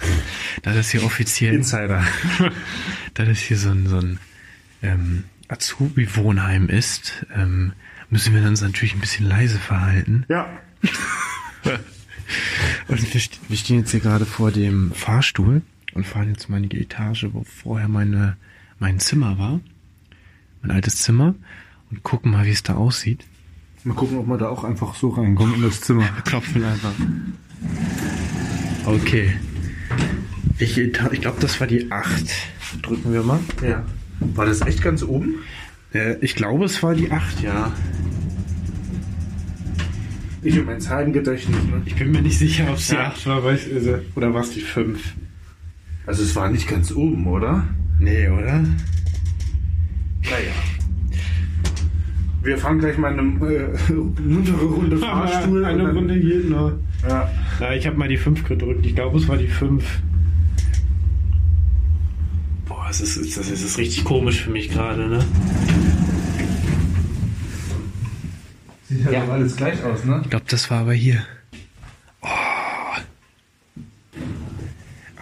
da 0.64 0.74
das 0.74 0.92
hier 0.92 1.04
offiziell, 1.04 1.56
Insider. 1.56 2.04
da 3.14 3.26
das 3.26 3.40
hier 3.40 3.58
so 3.58 3.70
ein, 3.70 3.88
so 3.88 3.98
ein 3.98 4.20
ähm, 4.84 5.24
Azubi-Wohnheim 5.48 6.70
ist, 6.70 7.26
ähm, 7.34 7.74
müssen 8.10 8.36
wir 8.36 8.44
uns 8.48 8.62
natürlich 8.62 8.94
ein 8.94 9.00
bisschen 9.00 9.26
leise 9.26 9.58
verhalten. 9.58 10.26
Ja. 10.30 10.48
Und 12.88 13.14
wir, 13.14 13.22
wir 13.48 13.58
stehen 13.58 13.80
jetzt 13.80 13.92
hier 13.92 14.00
gerade 14.00 14.26
vor 14.26 14.52
dem 14.52 14.92
Fahrstuhl 14.92 15.62
und 15.94 16.06
fahren 16.06 16.30
jetzt 16.30 16.50
mal 16.50 16.62
in 16.62 16.70
die 16.70 16.82
Etage, 16.82 17.28
wo 17.32 17.44
vorher 17.44 17.88
meine, 17.88 18.38
mein 18.80 19.00
Zimmer 19.00 19.38
war. 19.38 19.60
Mein 20.62 20.72
altes 20.72 20.98
Zimmer. 20.98 21.36
Und 21.92 22.04
gucken 22.04 22.32
mal, 22.32 22.46
wie 22.46 22.52
es 22.52 22.64
da 22.64 22.76
aussieht. 22.76 23.26
Mal 23.84 23.94
gucken, 23.94 24.18
ob 24.18 24.28
wir 24.28 24.38
da 24.38 24.50
auch 24.50 24.64
einfach 24.64 24.96
so 24.96 25.10
reinkommen 25.10 25.56
in 25.56 25.62
das 25.62 25.82
Zimmer. 25.82 26.02
Wir 26.02 26.22
klopfen 26.26 26.64
einfach. 26.64 26.94
Okay. 28.86 29.36
Etage? 30.60 31.14
Ich 31.14 31.22
glaube, 31.22 31.40
das 31.40 31.60
war 31.60 31.68
die 31.68 31.92
8. 31.92 32.26
Drücken 32.82 33.14
wir 33.14 33.24
mal. 33.24 33.40
Ja. 33.62 33.86
War 34.20 34.46
das 34.46 34.62
echt 34.62 34.82
ganz 34.82 35.04
oben? 35.04 35.36
Äh, 35.94 36.18
ich 36.22 36.36
glaube, 36.36 36.66
es 36.66 36.82
war 36.82 36.96
die 36.96 37.12
8, 37.12 37.42
ja. 37.42 37.72
Ich 40.46 40.60
und 40.60 40.66
mein 40.68 40.80
Zahlengedächtnis, 40.80 41.58
ne? 41.64 41.82
Ich 41.86 41.96
bin 41.96 42.12
mir 42.12 42.22
nicht 42.22 42.38
sicher, 42.38 42.68
ob 42.70 42.76
es 42.78 42.88
die 42.88 42.94
Ja. 42.96 43.08
8 43.08 43.26
war, 43.26 43.52
ich, 43.54 43.74
also, 43.74 43.96
oder 44.16 44.34
war 44.34 44.42
es 44.42 44.52
die 44.52 44.62
5? 44.62 45.00
Also 46.06 46.22
es 46.24 46.36
war 46.36 46.50
nicht 46.52 46.68
ganz 46.70 46.92
oben, 46.92 47.26
oder? 47.26 47.68
Nee, 48.00 48.28
oder? 48.30 48.60
Naja. 50.24 50.54
Wir 52.44 52.58
fahren 52.60 52.78
gleich 52.78 52.98
mal 53.00 53.12
eine 53.14 53.22
äh, 53.24 53.94
muntere 54.22 54.64
Runde 54.66 54.98
Fahrstuhl. 55.00 55.66
Eine 55.66 55.80
und 55.80 55.86
dann- 55.88 55.96
Runde 55.98 56.14
hier 56.14 56.44
noch. 56.44 56.74
Ja. 57.10 57.32
Ja, 57.60 57.74
ich 57.74 57.88
habe 57.88 57.98
mal 57.98 58.08
die 58.08 58.18
5 58.18 58.44
gedrückt. 58.48 58.86
Ich 58.86 58.94
glaube, 58.96 59.18
es 59.18 59.28
war 59.28 59.38
die 59.38 59.48
5. 59.48 59.84
Boah, 62.68 62.86
das 62.88 63.02
ist, 63.02 63.18
das 63.18 63.26
ist, 63.38 63.52
das 63.52 63.62
ist 63.64 63.78
richtig 63.80 64.04
komisch 64.04 64.42
für 64.44 64.52
mich 64.52 64.70
gerade, 64.70 65.08
ne? 65.10 65.26
Sieht 68.98 69.06
halt 69.06 69.18
auch 69.18 69.30
alles 69.30 69.56
gleich 69.56 69.84
aus, 69.84 70.04
ne? 70.04 70.22
Ich 70.24 70.30
glaube, 70.30 70.46
das 70.48 70.70
war 70.72 70.82
aber 70.82 70.94
hier. 70.94 71.24
Oh. 72.22 72.28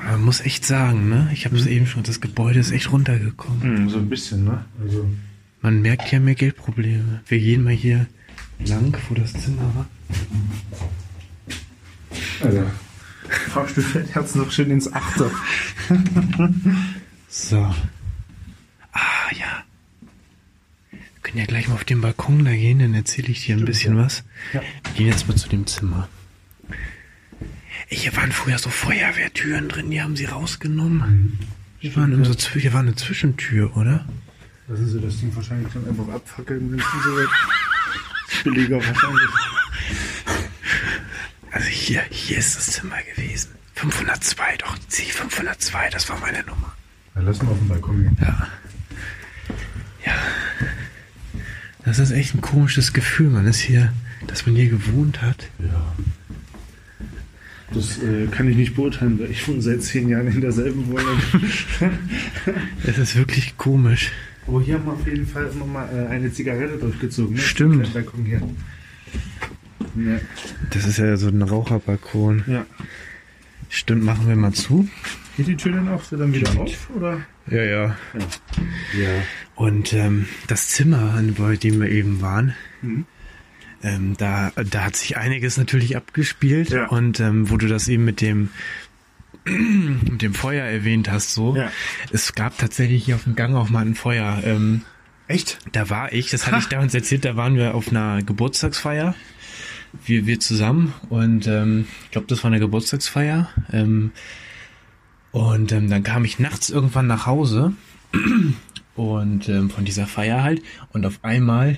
Man 0.05 0.23
muss 0.23 0.41
echt 0.41 0.65
sagen, 0.65 1.09
ne? 1.09 1.29
Ich 1.33 1.45
habe 1.45 1.57
es 1.57 1.65
eben 1.65 1.87
schon, 1.87 2.03
das 2.03 2.21
Gebäude 2.21 2.59
ist 2.59 2.71
echt 2.71 2.91
runtergekommen. 2.91 3.61
Hm, 3.61 3.89
so 3.89 3.97
ein 3.97 4.09
bisschen, 4.09 4.43
ne? 4.45 4.65
Also. 4.81 5.09
Man 5.61 5.81
merkt 5.81 6.11
ja 6.11 6.19
mehr 6.19 6.35
Geldprobleme. 6.35 7.21
Wir 7.27 7.39
gehen 7.39 7.63
mal 7.63 7.73
hier 7.73 8.07
lang, 8.65 8.95
wo 9.09 9.15
das 9.15 9.33
Zimmer 9.33 9.71
war. 9.75 9.87
Also. 12.41 12.63
Fahrstuhl 13.49 13.83
fährt 13.83 14.15
jetzt 14.15 14.35
noch 14.35 14.51
schön 14.51 14.71
ins 14.71 14.91
Achte. 14.91 15.31
So. 17.35 17.57
Ah, 18.91 19.31
ja. 19.35 19.63
Wir 21.23 21.31
können 21.31 21.39
ja 21.39 21.45
gleich 21.45 21.69
mal 21.69 21.75
auf 21.75 21.85
den 21.85 22.01
Balkon 22.01 22.43
da 22.43 22.51
gehen, 22.51 22.79
dann 22.79 22.93
erzähle 22.93 23.29
ich 23.29 23.45
dir 23.45 23.55
ein 23.55 23.63
bisschen 23.63 23.95
was. 23.95 24.25
Ja. 24.51 24.61
Wir 24.83 24.93
gehen 24.93 25.07
jetzt 25.07 25.25
mal 25.25 25.37
zu 25.37 25.47
dem 25.47 25.65
Zimmer. 25.65 26.09
Hier 27.87 28.13
waren 28.17 28.33
früher 28.33 28.57
so 28.57 28.69
Feuerwehrtüren 28.69 29.69
drin, 29.69 29.89
die 29.89 30.01
haben 30.01 30.17
sie 30.17 30.25
rausgenommen. 30.25 31.39
Hier, 31.79 31.95
waren 31.95 32.11
immer 32.11 32.25
so, 32.25 32.33
hier 32.59 32.73
war 32.73 32.81
eine 32.81 32.95
Zwischentür, 32.95 33.77
oder? 33.77 34.05
Lassen 34.67 34.87
Sie 34.87 34.99
das 34.99 35.17
Ding 35.19 35.33
wahrscheinlich 35.33 35.71
dann 35.73 35.87
einfach 35.87 36.09
abfackeln, 36.09 36.69
wenn 36.71 36.79
es 36.79 36.85
so 37.03 37.15
wird. 37.15 37.29
Billiger 38.43 38.75
wahrscheinlich. 38.85 39.29
Also 41.51 41.67
hier, 41.67 42.01
hier 42.09 42.37
ist 42.37 42.57
das 42.57 42.67
Zimmer 42.67 42.97
gewesen. 43.15 43.51
502, 43.75 44.57
doch, 44.57 44.77
zieh 44.89 45.09
502, 45.09 45.89
das 45.89 46.09
war 46.09 46.19
meine 46.19 46.43
Nummer. 46.43 46.73
Dann 47.15 47.25
lassen 47.25 47.47
wir 47.47 47.51
auf 47.51 47.59
den 47.59 47.69
Balkon 47.69 48.03
gehen. 48.03 48.17
Ja. 48.19 48.47
Ja. 50.05 50.13
Das 51.85 51.99
ist 51.99 52.11
echt 52.11 52.33
ein 52.35 52.41
komisches 52.41 52.93
Gefühl. 52.93 53.29
Man 53.29 53.45
ist 53.45 53.59
hier, 53.59 53.91
dass 54.27 54.45
man 54.45 54.55
hier 54.55 54.69
gewohnt 54.69 55.21
hat. 55.21 55.49
Ja. 55.59 55.93
Das 57.73 57.97
äh, 58.03 58.27
kann 58.27 58.47
ich 58.47 58.55
nicht 58.55 58.75
beurteilen, 58.75 59.19
weil 59.19 59.31
ich 59.31 59.47
wohne 59.47 59.61
seit 59.61 59.81
zehn 59.81 60.07
Jahren 60.07 60.27
in 60.27 60.41
derselben 60.41 60.87
Wohnung. 60.87 61.19
Es 62.85 62.97
ist 62.97 63.15
wirklich 63.15 63.57
komisch. 63.57 64.11
Aber 64.47 64.61
hier 64.61 64.75
haben 64.75 64.85
wir 64.85 64.93
auf 64.93 65.07
jeden 65.07 65.25
Fall 65.25 65.49
immer 65.53 65.65
mal 65.65 65.89
äh, 65.91 66.07
eine 66.09 66.31
Zigarette 66.31 66.77
durchgezogen. 66.77 67.35
Ne? 67.35 67.41
Stimmt. 67.41 67.87
Der 67.87 67.91
Balkon 68.01 68.25
hier. 68.25 68.41
Ja. 69.95 70.19
Das 70.69 70.85
ist 70.85 70.97
ja 70.97 71.15
so 71.17 71.27
ein 71.29 71.41
Raucherbalkon. 71.41 72.43
ja. 72.47 72.65
Stimmt, 73.69 74.03
machen 74.03 74.27
wir 74.27 74.35
mal 74.35 74.53
zu. 74.53 74.87
Geht 75.35 75.47
die 75.47 75.57
Tür 75.57 75.71
dann 75.71 75.87
auch 75.89 76.03
so 76.03 76.15
dann 76.15 76.31
wieder 76.31 76.47
auf? 76.59 76.91
Oder? 76.95 77.21
Ja, 77.49 77.63
ja. 77.63 77.85
Ja. 77.85 77.95
Und 79.55 79.93
ähm, 79.93 80.27
das 80.47 80.69
Zimmer, 80.69 81.21
bei 81.37 81.55
dem 81.55 81.79
wir 81.81 81.89
eben 81.89 82.21
waren, 82.21 82.55
Mhm. 82.81 83.05
ähm, 83.83 84.15
da, 84.17 84.51
da 84.69 84.83
hat 84.85 84.95
sich 84.95 85.17
einiges 85.17 85.57
natürlich 85.57 85.95
abgespielt. 85.95 86.69
Ja. 86.71 86.87
Und 86.87 87.19
ähm, 87.19 87.49
wo 87.49 87.57
du 87.57 87.67
das 87.67 87.87
eben 87.87 88.03
mit 88.05 88.21
dem 88.21 88.49
mit 89.45 90.21
dem 90.21 90.33
Feuer 90.33 90.65
erwähnt 90.65 91.09
hast, 91.11 91.33
so, 91.33 91.55
Ja. 91.55 91.69
es 92.11 92.33
gab 92.33 92.57
tatsächlich 92.57 93.05
hier 93.05 93.15
auf 93.15 93.23
dem 93.25 93.35
Gang 93.35 93.55
auch 93.55 93.69
mal 93.69 93.85
ein 93.85 93.95
Feuer. 93.95 94.41
Ähm, 94.45 94.81
Echt? 95.27 95.57
Da 95.71 95.89
war 95.89 96.11
ich, 96.13 96.29
das 96.31 96.47
hatte 96.47 96.57
ich 96.59 96.67
damals 96.67 96.93
erzählt, 96.93 97.23
da 97.25 97.35
waren 97.37 97.55
wir 97.55 97.75
auf 97.75 97.89
einer 97.89 98.21
Geburtstagsfeier. 98.21 99.15
Wir, 100.05 100.25
wir 100.25 100.39
zusammen 100.39 100.93
und 101.09 101.45
ähm, 101.47 101.85
ich 102.05 102.11
glaube, 102.11 102.27
das 102.27 102.43
war 102.43 102.49
eine 102.51 102.59
Geburtstagsfeier. 102.59 103.49
Ähm, 103.71 104.11
und 105.31 105.71
ähm, 105.71 105.89
dann 105.89 106.03
kam 106.03 106.25
ich 106.25 106.39
nachts 106.39 106.69
irgendwann 106.69 107.07
nach 107.07 107.25
Hause 107.25 107.73
und 108.95 109.49
ähm, 109.49 109.69
von 109.69 109.85
dieser 109.85 110.05
Feier 110.07 110.43
halt 110.43 110.61
und 110.93 111.05
auf 111.05 111.19
einmal 111.23 111.77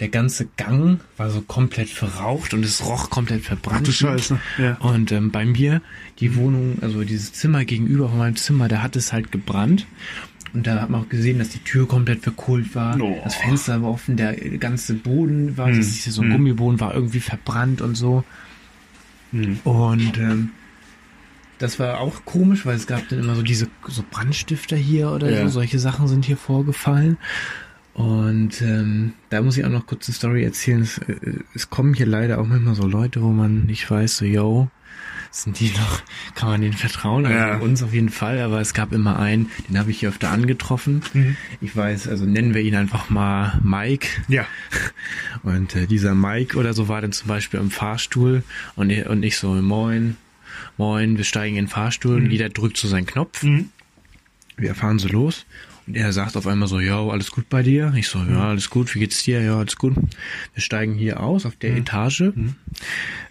der 0.00 0.08
ganze 0.08 0.46
Gang 0.58 1.00
war 1.16 1.30
so 1.30 1.40
komplett 1.40 1.88
verraucht 1.88 2.52
und 2.52 2.62
es 2.64 2.84
roch 2.84 3.08
komplett 3.08 3.42
verbrannt. 3.44 3.86
du 3.86 3.92
Scheiße, 3.92 4.38
ja. 4.58 4.74
Und 4.80 5.10
ähm, 5.10 5.30
bei 5.30 5.46
mir, 5.46 5.80
die 6.20 6.36
Wohnung, 6.36 6.76
also 6.82 7.02
dieses 7.04 7.32
Zimmer 7.32 7.64
gegenüber 7.64 8.10
von 8.10 8.18
meinem 8.18 8.36
Zimmer, 8.36 8.68
da 8.68 8.82
hat 8.82 8.94
es 8.96 9.14
halt 9.14 9.32
gebrannt. 9.32 9.86
Und 10.52 10.66
da 10.66 10.80
hat 10.82 10.90
man 10.90 11.02
auch 11.02 11.08
gesehen, 11.08 11.38
dass 11.38 11.48
die 11.50 11.58
Tür 11.60 11.88
komplett 11.88 12.20
verkohlt 12.22 12.74
war. 12.74 13.00
Oh. 13.00 13.18
Das 13.24 13.34
Fenster 13.36 13.82
war 13.82 13.90
offen, 13.90 14.16
der 14.18 14.34
ganze 14.58 14.94
Boden 14.94 15.56
war, 15.56 15.68
Hm. 15.68 15.76
das 15.78 15.86
ist 15.88 16.04
so 16.04 16.20
ein 16.22 16.28
Hm. 16.28 16.36
Gummiboden, 16.36 16.78
war 16.80 16.94
irgendwie 16.94 17.20
verbrannt 17.20 17.80
und 17.80 17.94
so. 17.94 18.22
Hm. 19.32 19.58
Und 19.64 20.18
ähm, 20.18 20.50
das 21.58 21.78
war 21.78 22.00
auch 22.00 22.24
komisch, 22.24 22.66
weil 22.66 22.76
es 22.76 22.86
gab 22.86 23.08
dann 23.08 23.18
immer 23.20 23.34
so 23.34 23.42
diese 23.42 23.68
so 23.88 24.04
Brandstifter 24.10 24.76
hier 24.76 25.10
oder 25.10 25.30
Ja. 25.30 25.42
so. 25.44 25.48
Solche 25.48 25.78
Sachen 25.78 26.08
sind 26.08 26.24
hier 26.24 26.36
vorgefallen. 26.36 27.16
Und 27.94 28.60
ähm, 28.60 29.14
da 29.30 29.40
muss 29.40 29.56
ich 29.56 29.64
auch 29.64 29.70
noch 29.70 29.86
kurz 29.86 30.06
eine 30.06 30.14
Story 30.14 30.44
erzählen. 30.44 30.82
Es, 30.82 30.98
äh, 30.98 31.16
es 31.54 31.70
kommen 31.70 31.94
hier 31.94 32.04
leider 32.06 32.38
auch 32.40 32.46
manchmal 32.46 32.74
so 32.74 32.86
Leute, 32.86 33.22
wo 33.22 33.30
man 33.30 33.64
nicht 33.64 33.90
weiß, 33.90 34.18
so, 34.18 34.26
yo, 34.26 34.68
sind 35.30 35.58
die 35.60 35.70
noch, 35.70 36.02
kann 36.34 36.50
man 36.50 36.60
denen 36.60 36.74
vertrauen? 36.74 37.24
Also 37.24 37.38
Ja. 37.38 37.56
uns 37.56 37.82
auf 37.82 37.94
jeden 37.94 38.10
Fall, 38.10 38.40
aber 38.40 38.60
es 38.60 38.74
gab 38.74 38.92
immer 38.92 39.18
einen, 39.18 39.50
den 39.68 39.78
habe 39.78 39.90
ich 39.90 40.00
hier 40.00 40.10
öfter 40.10 40.30
angetroffen. 40.30 41.00
Mhm. 41.14 41.36
Ich 41.62 41.74
weiß, 41.74 42.06
also 42.08 42.26
nennen 42.26 42.52
wir 42.54 42.60
ihn 42.60 42.74
einfach 42.74 43.08
mal 43.08 43.58
Mike. 43.62 44.08
Ja. 44.28 44.44
Und 45.42 45.74
äh, 45.74 45.86
dieser 45.86 46.14
Mike 46.14 46.58
oder 46.58 46.74
so 46.74 46.88
war 46.88 47.00
dann 47.00 47.12
zum 47.12 47.28
Beispiel 47.28 47.60
im 47.60 47.70
Fahrstuhl 47.70 48.42
und, 48.74 48.90
und 49.06 49.22
ich 49.22 49.38
so, 49.38 49.52
moin, 49.54 50.16
moin, 50.76 51.16
wir 51.16 51.24
steigen 51.24 51.56
in 51.56 51.64
den 51.64 51.70
Fahrstuhl 51.70 52.16
und 52.16 52.30
jeder 52.30 52.48
drückt 52.48 52.76
so 52.76 52.88
seinen 52.88 53.06
Knopf. 53.06 53.42
Mhm. 53.42 53.70
Wir 54.56 54.74
fahren 54.74 54.98
so 54.98 55.08
los 55.08 55.46
und 55.86 55.96
er 55.96 56.12
sagt 56.12 56.36
auf 56.36 56.46
einmal 56.46 56.66
so, 56.66 56.80
ja, 56.80 57.00
alles 57.00 57.30
gut 57.30 57.48
bei 57.48 57.62
dir? 57.62 57.92
Ich 57.96 58.08
so, 58.08 58.18
ja, 58.18 58.48
alles 58.48 58.70
gut, 58.70 58.92
wie 58.94 58.98
geht's 58.98 59.22
dir? 59.22 59.40
Ja, 59.40 59.58
alles 59.58 59.76
gut. 59.76 59.94
Wir 60.54 60.62
steigen 60.62 60.94
hier 60.94 61.20
aus 61.20 61.46
auf 61.46 61.54
der 61.56 61.76
Etage 61.76 62.32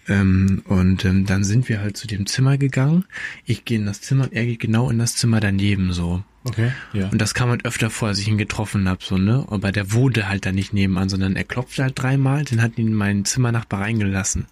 ähm, 0.08 0.62
und 0.64 1.04
ähm, 1.04 1.26
dann 1.26 1.44
sind 1.44 1.68
wir 1.68 1.80
halt 1.80 1.98
zu 1.98 2.06
dem 2.06 2.26
Zimmer 2.26 2.56
gegangen. 2.56 3.04
Ich 3.44 3.66
gehe 3.66 3.78
in 3.78 3.84
das 3.84 4.00
Zimmer 4.00 4.24
und 4.24 4.32
er 4.32 4.46
geht 4.46 4.60
genau 4.60 4.88
in 4.88 4.98
das 4.98 5.16
Zimmer 5.16 5.40
daneben 5.40 5.92
so. 5.92 6.22
Okay. 6.44 6.70
Ja. 6.94 7.08
Und 7.08 7.20
das 7.20 7.34
kam 7.34 7.50
halt 7.50 7.64
öfter 7.64 7.90
vor, 7.90 8.08
als 8.08 8.20
ich 8.20 8.28
ihn 8.28 8.38
getroffen 8.38 8.88
hab, 8.88 9.02
so, 9.02 9.18
ne? 9.18 9.44
Aber 9.50 9.72
der 9.72 9.92
wohnte 9.92 10.28
halt 10.28 10.46
da 10.46 10.52
nicht 10.52 10.72
nebenan, 10.72 11.08
sondern 11.08 11.36
er 11.36 11.44
klopfte 11.44 11.82
halt 11.82 12.00
dreimal, 12.00 12.44
den 12.44 12.62
hat 12.62 12.78
ihn 12.78 12.86
in 12.86 12.94
mein 12.94 13.24
Zimmernachbar 13.24 13.80
reingelassen. 13.80 14.46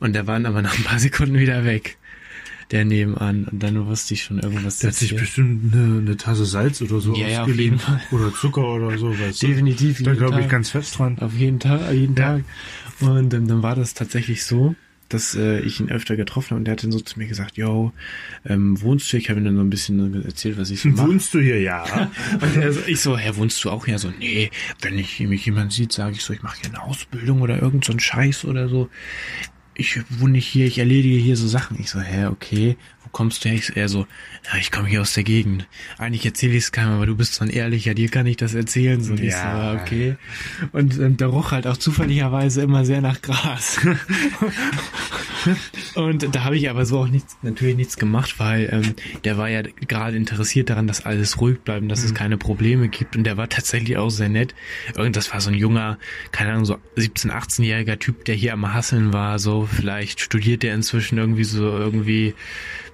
Und 0.00 0.14
der 0.14 0.26
war 0.26 0.34
dann 0.34 0.46
aber 0.46 0.62
nach 0.62 0.76
ein 0.76 0.84
paar 0.84 0.98
Sekunden 0.98 1.38
wieder 1.38 1.64
weg. 1.64 1.96
Der 2.70 2.84
nebenan. 2.84 3.44
Und 3.44 3.62
dann 3.62 3.86
wusste 3.86 4.14
ich 4.14 4.22
schon 4.24 4.38
irgendwas. 4.40 4.78
Der 4.78 4.90
hat 4.90 4.96
sich 4.96 5.14
bestimmt 5.16 5.74
eine, 5.74 5.98
eine 5.98 6.16
Tasse 6.16 6.44
Salz 6.44 6.82
oder 6.82 7.00
so 7.00 7.14
Ja, 7.14 7.28
ja, 7.28 7.40
ausgeliehen. 7.42 7.78
Fall. 7.78 8.00
Oder 8.12 8.34
Zucker 8.34 8.64
oder 8.74 8.98
so, 8.98 9.18
weißt. 9.18 9.42
Definitiv. 9.42 10.02
Da 10.02 10.14
glaube 10.14 10.40
ich 10.40 10.48
ganz 10.48 10.70
fest 10.70 10.98
dran. 10.98 11.18
Auf 11.20 11.34
jeden 11.34 11.60
Tag, 11.60 11.92
jeden 11.92 12.16
Ja. 12.16 12.36
Tag. 12.36 12.44
Und 13.00 13.32
ähm, 13.34 13.46
dann 13.48 13.62
war 13.62 13.74
das 13.76 13.94
tatsächlich 13.94 14.44
so, 14.44 14.74
dass 15.08 15.34
äh, 15.34 15.60
ich 15.60 15.80
ihn 15.80 15.88
öfter 15.88 16.16
getroffen 16.16 16.50
habe 16.50 16.58
und 16.58 16.64
der 16.66 16.72
hat 16.72 16.82
dann 16.84 16.92
so 16.92 17.00
zu 17.00 17.18
mir 17.18 17.26
gesagt, 17.26 17.56
yo, 17.56 17.92
ähm, 18.44 18.78
wohnst 18.82 19.06
du? 19.06 19.12
hier? 19.12 19.20
Ich 19.20 19.30
habe 19.30 19.40
ihm 19.40 19.44
dann 19.46 19.56
so 19.56 19.62
ein 19.62 19.70
bisschen 19.70 20.22
erzählt, 20.24 20.58
was 20.58 20.68
ich 20.70 20.80
so 20.80 20.90
mache. 20.90 21.08
Wohnst 21.08 21.32
du 21.32 21.40
hier? 21.40 21.60
Ja. 21.62 21.84
Und 22.42 22.56
er 22.56 22.72
so, 22.74 22.80
ich 22.86 23.00
so, 23.00 23.16
hä, 23.16 23.30
wohnst 23.36 23.64
du 23.64 23.70
auch 23.70 23.86
hier? 23.86 23.98
So, 23.98 24.12
nee, 24.18 24.50
wenn 24.82 24.98
ich 24.98 25.18
mich 25.20 25.46
jemand 25.46 25.72
sieht, 25.72 25.92
sage 25.92 26.16
ich 26.16 26.22
so, 26.22 26.34
ich 26.34 26.42
mache 26.42 26.58
hier 26.60 26.68
eine 26.68 26.82
Ausbildung 26.82 27.40
oder 27.40 27.62
irgend 27.62 27.86
so 27.86 27.92
ein 27.94 28.00
Scheiß 28.00 28.44
oder 28.44 28.68
so. 28.68 28.90
Ich 29.80 30.00
wohne 30.18 30.32
nicht 30.32 30.48
hier, 30.48 30.66
ich 30.66 30.78
erledige 30.78 31.16
hier 31.18 31.36
so 31.36 31.46
Sachen. 31.46 31.78
Ich 31.78 31.88
so, 31.88 32.00
hä, 32.00 32.26
okay, 32.26 32.76
wo 33.08 33.10
kommst 33.12 33.44
du 33.44 33.48
her? 33.48 33.56
Ich 33.56 33.66
so, 33.66 33.72
er 33.74 33.88
so, 33.88 34.06
ja, 34.52 34.58
ich 34.58 34.70
komme 34.70 34.86
hier 34.88 35.00
aus 35.00 35.14
der 35.14 35.24
Gegend. 35.24 35.66
Eigentlich 35.96 36.26
erzähle 36.26 36.52
ich 36.52 36.64
es 36.64 36.72
keinem, 36.72 36.92
aber 36.92 37.06
du 37.06 37.16
bist 37.16 37.40
dann 37.40 37.48
ehrlicher, 37.48 37.94
dir 37.94 38.08
kann 38.10 38.26
ich 38.26 38.36
das 38.36 38.54
erzählen. 38.54 39.00
So, 39.00 39.12
und 39.12 39.20
ich 39.20 39.32
so, 39.32 39.38
Ja. 39.38 39.74
ja, 39.74 39.80
okay. 39.80 40.16
Und 40.72 40.98
ähm, 40.98 41.16
der 41.16 41.28
roch 41.28 41.52
halt 41.52 41.66
auch 41.66 41.76
zufälligerweise 41.78 42.60
immer 42.62 42.84
sehr 42.84 43.00
nach 43.00 43.22
Gras. 43.22 43.80
Und 45.94 46.34
da 46.34 46.44
habe 46.44 46.56
ich 46.56 46.68
aber 46.68 46.84
so 46.84 46.98
auch 46.98 47.08
nichts, 47.08 47.36
natürlich 47.42 47.76
nichts 47.76 47.96
gemacht, 47.96 48.34
weil 48.38 48.68
ähm, 48.72 48.94
der 49.24 49.38
war 49.38 49.48
ja 49.48 49.62
gerade 49.62 50.16
interessiert 50.16 50.68
daran, 50.68 50.86
dass 50.86 51.06
alles 51.06 51.40
ruhig 51.40 51.60
bleibt 51.60 51.82
und 51.82 51.88
dass 51.88 52.04
es 52.04 52.12
keine 52.12 52.36
Probleme 52.36 52.88
gibt. 52.88 53.16
Und 53.16 53.24
der 53.24 53.36
war 53.36 53.48
tatsächlich 53.48 53.96
auch 53.96 54.10
sehr 54.10 54.28
nett. 54.28 54.54
Irgendwas 54.96 55.32
war 55.32 55.40
so 55.40 55.50
ein 55.50 55.54
junger, 55.54 55.98
keine 56.32 56.52
Ahnung, 56.52 56.64
so 56.64 56.78
17-, 56.96 57.30
18-jähriger 57.30 57.98
Typ, 57.98 58.24
der 58.24 58.34
hier 58.34 58.52
am 58.52 58.74
Hasseln 58.74 59.12
war. 59.12 59.38
So, 59.38 59.66
vielleicht 59.70 60.20
studiert 60.20 60.62
der 60.62 60.74
inzwischen 60.74 61.18
irgendwie 61.18 61.44
so 61.44 61.62
irgendwie 61.64 62.34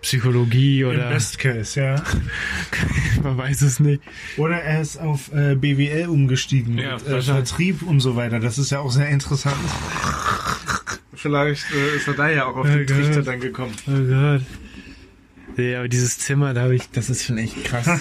Psychologie 0.05 0.83
Im 0.83 0.89
oder 0.89 1.09
Best 1.09 1.39
Case, 1.39 1.81
ja. 1.81 1.97
man 3.23 3.39
weiß 3.39 3.63
es 3.63 3.81
nicht. 3.81 4.03
Oder 4.37 4.57
er 4.61 4.83
ist 4.83 4.99
auf 4.99 5.33
äh, 5.33 5.55
BWL 5.55 6.09
umgestiegen 6.09 6.77
Ja, 6.77 6.97
mit 6.99 7.07
äh. 7.09 7.23
Vertrieb 7.23 7.83
und 7.83 8.01
so 8.01 8.15
weiter. 8.15 8.39
Das 8.39 8.59
ist 8.59 8.71
ja 8.71 8.81
auch 8.81 8.91
sehr 8.91 9.09
interessant. 9.09 9.57
Vielleicht 11.15 11.65
äh, 11.73 11.97
ist 11.97 12.07
er 12.07 12.15
da 12.15 12.29
ja 12.29 12.45
auch 12.45 12.57
auf 12.57 12.67
den 12.67 12.87
Trichter 12.87 13.17
Gott. 13.17 13.27
dann 13.27 13.41
gekommen. 13.41 13.73
Oh 13.87 13.93
Gott. 13.93 14.43
Ja, 15.57 15.79
aber 15.81 15.89
dieses 15.89 16.19
Zimmer, 16.19 16.53
da 16.55 16.63
habe 16.63 16.75
ich, 16.75 16.83
das 16.91 17.11
ist 17.11 17.25
schon 17.25 17.39
echt 17.39 17.65
krass. 17.65 18.01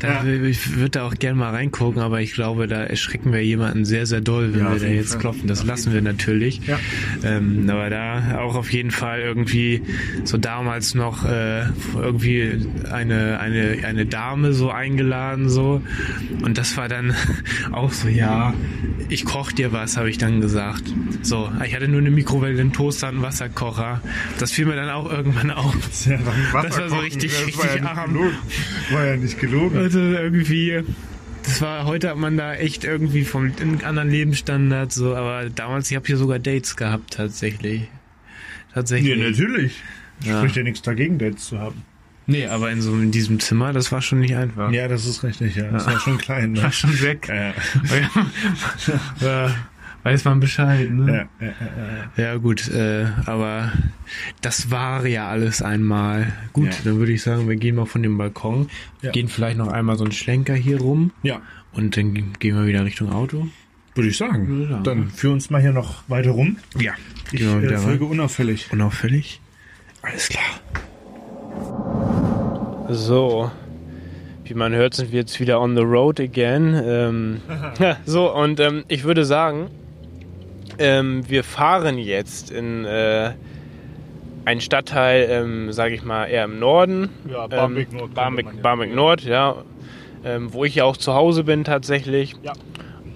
Da, 0.00 0.24
Ich 0.24 0.76
würde 0.76 0.90
da 0.90 1.06
auch 1.06 1.14
gern 1.14 1.36
mal 1.36 1.50
reingucken, 1.50 2.00
aber 2.00 2.20
ich 2.20 2.32
glaube, 2.34 2.68
da 2.68 2.82
erschrecken 2.84 3.32
wir 3.32 3.44
jemanden 3.44 3.84
sehr, 3.84 4.06
sehr 4.06 4.20
doll, 4.20 4.52
wenn 4.52 4.60
Ja, 4.60 4.66
wir 4.70 4.76
auf 4.76 4.82
da 4.82 4.86
jetzt 4.88 5.12
Fall. 5.12 5.20
klopfen. 5.20 5.48
Das 5.48 5.64
lassen 5.64 5.92
wir 5.92 6.00
natürlich. 6.02 6.60
Ja. 6.66 6.78
Ähm, 7.24 7.68
aber 7.68 7.90
da 7.90 8.38
auch 8.40 8.54
auf 8.54 8.72
jeden 8.72 8.90
Fall 8.90 9.20
irgendwie 9.20 9.82
so 10.24 10.38
damals 10.38 10.94
noch 10.94 11.24
äh, 11.24 11.62
irgendwie 11.96 12.66
eine, 12.90 13.40
eine, 13.40 13.78
eine 13.86 14.06
Dame 14.06 14.52
so 14.52 14.70
eingeladen 14.70 15.48
so. 15.48 15.82
Und 16.42 16.56
das 16.58 16.76
war 16.76 16.88
dann 16.88 17.14
auch 17.72 17.92
so, 17.92 18.08
ja, 18.08 18.54
ich 19.08 19.24
koch 19.24 19.52
dir 19.52 19.72
was, 19.72 19.96
habe 19.96 20.08
ich 20.08 20.18
dann 20.18 20.40
gesagt. 20.40 20.82
So, 21.22 21.50
ich 21.64 21.74
hatte 21.74 21.88
nur 21.88 22.00
eine 22.00 22.10
Mikrowelle, 22.10 22.60
einen 22.60 22.72
Toaster, 22.72 23.08
einen 23.08 23.22
Wasserkocher. 23.22 24.00
Das 24.38 24.52
fiel 24.52 24.66
mir 24.66 24.76
dann 24.76 24.88
auch 24.90 25.10
irgendwann 25.10 25.50
auf. 25.50 25.74
Ja, 26.06 26.18
war 26.52 26.62
so 26.96 27.00
richtig- 27.02 27.30
das 27.32 27.40
war 27.40 27.46
richtig 27.46 27.64
ja 27.64 27.74
nicht 27.80 27.84
arm. 27.96 28.12
gelogen. 28.12 28.36
War 28.90 29.04
ja 29.06 29.16
nicht 29.16 29.40
gelogen. 29.40 29.78
Also 29.78 29.98
irgendwie, 30.00 30.82
das 31.44 31.60
war, 31.60 31.84
heute 31.86 32.10
hat 32.10 32.16
man 32.16 32.36
da 32.36 32.54
echt 32.54 32.84
irgendwie 32.84 33.24
vom 33.24 33.52
anderen 33.84 34.10
Lebensstandard 34.10 34.92
so, 34.92 35.14
aber 35.16 35.50
damals, 35.50 35.90
ich 35.90 35.96
habe 35.96 36.06
hier 36.06 36.16
sogar 36.16 36.38
Dates 36.38 36.76
gehabt 36.76 37.14
tatsächlich. 37.14 37.88
Tatsächlich. 38.74 39.18
Ja, 39.18 39.28
natürlich. 39.28 39.82
Ja. 40.24 40.38
Spricht 40.38 40.56
ja 40.56 40.62
nichts 40.62 40.82
dagegen, 40.82 41.18
Dates 41.18 41.46
zu 41.46 41.58
haben. 41.58 41.82
Nee, 42.26 42.46
aber 42.46 42.70
in 42.70 42.80
so 42.80 42.94
in 42.94 43.10
diesem 43.10 43.40
Zimmer, 43.40 43.72
das 43.72 43.90
war 43.90 44.00
schon 44.00 44.20
nicht 44.20 44.36
einfach. 44.36 44.70
Ja, 44.70 44.86
das 44.86 45.04
ist 45.06 45.24
richtig, 45.24 45.56
ja. 45.56 45.64
Das 45.72 45.86
war 45.86 45.98
schon 45.98 46.18
klein, 46.18 46.52
ne? 46.52 46.62
War 46.62 46.70
schon 46.72 47.02
weg. 47.02 47.26
Ja, 47.28 47.52
ja, 49.20 49.54
weiß 50.04 50.24
man 50.24 50.40
Bescheid, 50.40 50.90
ne? 50.90 51.28
ja, 51.40 51.46
ja, 51.46 51.52
ja. 52.16 52.24
Ja, 52.32 52.36
gut, 52.36 52.68
äh, 52.70 53.06
aber 53.26 53.72
das 54.40 54.70
war 54.70 55.06
ja 55.06 55.28
alles 55.28 55.62
einmal. 55.62 56.32
Gut, 56.52 56.66
Ja. 56.66 56.72
dann 56.84 56.98
würde 56.98 57.12
ich 57.12 57.22
sagen, 57.22 57.48
wir 57.48 57.56
gehen 57.56 57.76
mal 57.76 57.86
von 57.86 58.02
dem 58.02 58.18
Balkon, 58.18 58.68
Ja. 59.00 59.10
gehen 59.12 59.28
vielleicht 59.28 59.58
noch 59.58 59.68
einmal 59.68 59.96
so 59.96 60.04
einen 60.04 60.12
Schlenker 60.12 60.54
hier 60.54 60.80
rum 60.80 61.12
ja. 61.22 61.40
und 61.72 61.96
dann 61.96 62.32
gehen 62.38 62.56
wir 62.56 62.66
wieder 62.66 62.84
Richtung 62.84 63.12
Auto. 63.12 63.46
Würde 63.94 64.08
ich 64.08 64.16
sagen. 64.16 64.48
Würde 64.48 64.62
ich 64.64 64.70
sagen. 64.70 64.84
Dann 64.84 65.08
führ 65.10 65.32
uns 65.32 65.50
mal 65.50 65.60
hier 65.60 65.72
noch 65.72 66.02
weiter 66.08 66.30
rum. 66.30 66.56
Ja. 66.78 66.92
Ich 67.30 67.40
wir 67.40 67.50
äh, 67.58 67.62
wieder 67.62 67.78
folge 67.78 68.04
rein. 68.04 68.10
unauffällig. 68.12 68.68
Unauffällig? 68.72 69.40
Alles 70.02 70.28
klar. 70.28 70.42
So, 72.88 73.50
wie 74.44 74.54
man 74.54 74.72
hört, 74.74 74.94
sind 74.94 75.12
wir 75.12 75.20
jetzt 75.20 75.38
wieder 75.40 75.60
on 75.60 75.76
the 75.76 75.82
road 75.82 76.20
again. 76.20 76.74
Ähm, 76.84 77.36
ja, 77.78 77.96
so, 78.04 78.34
und 78.34 78.60
ähm, 78.60 78.84
ich 78.88 79.04
würde 79.04 79.24
sagen, 79.24 79.68
ähm, 80.78 81.22
wir 81.28 81.44
fahren 81.44 81.98
jetzt 81.98 82.50
in 82.50 82.84
äh, 82.84 83.32
einen 84.44 84.60
Stadtteil, 84.60 85.26
ähm, 85.30 85.72
sage 85.72 85.94
ich 85.94 86.04
mal, 86.04 86.26
eher 86.26 86.44
im 86.44 86.58
Norden. 86.58 87.10
Ja, 87.30 87.46
Barmbek 87.46 87.92
Nord 87.92 88.02
Ähm, 88.02 88.06
man 88.08 88.14
Barmbek, 88.14 88.62
Barmbek. 88.62 88.94
Nord, 88.94 89.22
ja. 89.24 89.56
Ähm, 90.24 90.52
wo 90.52 90.64
ich 90.64 90.74
ja 90.76 90.84
auch 90.84 90.96
zu 90.96 91.14
Hause 91.14 91.44
bin 91.44 91.64
tatsächlich. 91.64 92.34
Ja. 92.42 92.52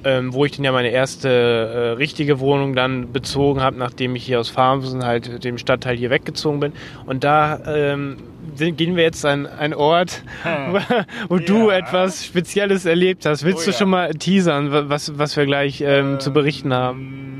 Ähm, 0.05 0.33
wo 0.35 0.45
ich 0.45 0.53
dann 0.53 0.65
ja 0.65 0.71
meine 0.71 0.91
erste 0.91 1.29
äh, 1.29 1.79
richtige 1.97 2.39
Wohnung 2.39 2.77
dann 2.77 3.13
bezogen 3.13 3.61
habe, 3.61 3.77
nachdem 3.77 4.15
ich 4.15 4.25
hier 4.25 4.39
aus 4.39 4.49
Farmsen 4.49 5.05
halt 5.05 5.43
dem 5.43 5.59
Stadtteil 5.59 5.97
hier 5.97 6.11
weggezogen 6.11 6.61
bin. 6.61 6.73
Und 7.07 7.25
da 7.25 7.59
ähm, 7.67 8.19
sind, 8.55 8.79
gehen 8.79 8.95
wir 8.95 9.03
jetzt 9.03 9.25
an 9.27 9.47
einen 9.49 9.75
Ort, 9.75 10.23
wo 11.29 11.39
du 11.39 11.71
Ja. 11.71 11.79
etwas 11.79 12.25
Spezielles 12.25 12.85
erlebt 12.85 13.27
hast. 13.27 13.43
Willst 13.45 13.63
Oh 13.63 13.65
du 13.65 13.71
ja. 13.73 13.77
schon 13.79 13.91
mal 13.91 14.13
teasern, 14.15 14.71
wa- 14.71 14.85
was, 14.87 15.19
was 15.19 15.37
wir 15.37 15.45
gleich 15.45 15.81
ähm, 15.81 16.21
zu 16.21 16.33
berichten 16.33 16.73
haben? 16.73 17.33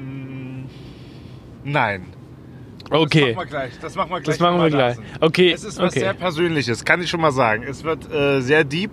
Ähm, 1.67 1.73
Nein. 1.73 2.07
Okay. 2.91 3.35
Das 3.35 3.37
machen 3.37 3.39
wir 3.39 3.47
gleich. 3.47 3.79
Das 3.81 3.95
machen 3.97 4.11
wir 4.11 4.21
gleich. 4.21 4.27
Das 4.27 4.41
machen 4.41 4.61
wir 4.61 4.71
gleich. 4.71 4.97
da. 4.97 5.27
Okay. 5.27 5.53
Es 5.53 5.65
ist 5.65 5.79
was 5.79 5.93
okay. 5.93 6.01
sehr 6.01 6.15
Persönliches, 6.15 6.85
kann 6.85 7.03
ich 7.03 7.11
schon 7.11 7.21
mal 7.21 7.33
sagen. 7.33 7.65
Es 7.65 7.83
wird 7.83 8.11
äh, 8.13 8.41
sehr 8.41 8.65
deep 8.65 8.93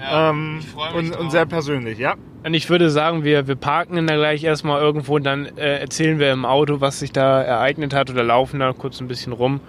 ähm, 0.00 0.58
ich 0.60 0.68
freu 0.68 0.86
mich 1.00 1.12
und, 1.12 1.16
und 1.18 1.30
sehr 1.30 1.46
persönlich, 1.46 1.98
ja? 1.98 2.14
Und 2.44 2.54
ich 2.54 2.70
würde 2.70 2.90
sagen, 2.90 3.24
wir, 3.24 3.48
wir 3.48 3.56
parken 3.56 3.96
dann 3.96 4.06
gleich 4.06 4.44
erstmal 4.44 4.80
irgendwo 4.80 5.16
und 5.16 5.24
dann 5.24 5.46
äh, 5.56 5.78
erzählen 5.78 6.18
wir 6.18 6.32
im 6.32 6.44
Auto, 6.44 6.80
was 6.80 7.00
sich 7.00 7.12
da 7.12 7.42
ereignet 7.42 7.92
hat 7.92 8.10
oder 8.10 8.22
laufen 8.22 8.60
da 8.60 8.72
kurz 8.72 9.00
ein 9.00 9.08
bisschen 9.08 9.32
rum. 9.32 9.60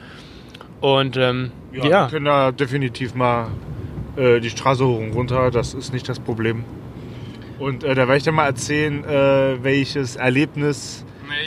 Und 0.80 1.18
ähm, 1.18 1.52
ja, 1.72 1.84
Wir 1.84 2.08
können 2.12 2.26
da 2.26 2.52
definitiv 2.52 3.16
mal 3.16 3.48
äh, 4.16 4.40
die 4.40 4.52
Straße 4.52 4.86
hoch 4.86 5.00
und 5.00 5.14
runter, 5.14 5.50
das 5.50 5.74
ist 5.74 5.92
nicht 5.92 6.08
das 6.08 6.20
Problem. 6.20 6.66
Und 7.58 7.84
äh, 7.84 7.96
da 7.96 8.02
werde 8.02 8.18
ich 8.18 8.24
dir 8.24 8.32
mal 8.32 8.46
erzählen, 8.46 9.04
äh, 9.06 9.64
welches 9.64 10.16
Erlebnis 10.16 11.04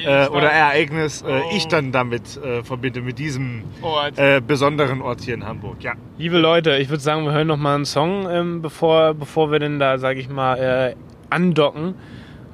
äh, 0.06 0.26
oder 0.28 0.50
Ereignis 0.50 1.22
äh, 1.22 1.26
Oh. 1.26 1.50
ich 1.56 1.66
dann 1.68 1.92
damit 1.92 2.36
äh, 2.36 2.62
verbinde, 2.62 3.00
mit 3.02 3.18
diesem 3.18 3.62
Ort. 3.82 4.18
äh, 4.18 4.40
besonderen 4.46 5.02
Ort 5.02 5.20
hier 5.22 5.34
in 5.34 5.46
Hamburg. 5.46 5.82
Ja. 5.82 5.92
Liebe 6.18 6.38
Leute, 6.38 6.76
ich 6.78 6.88
würde 6.88 7.02
sagen, 7.02 7.24
wir 7.24 7.32
hören 7.32 7.46
noch 7.46 7.56
mal 7.56 7.74
einen 7.74 7.84
Song, 7.84 8.26
ähm, 8.30 8.62
bevor, 8.62 9.14
bevor 9.14 9.50
wir 9.52 9.58
denn 9.58 9.78
da, 9.78 9.98
sage 9.98 10.20
ich 10.20 10.28
mal, 10.28 10.56
äh, 10.56 10.94
andocken. 11.30 11.94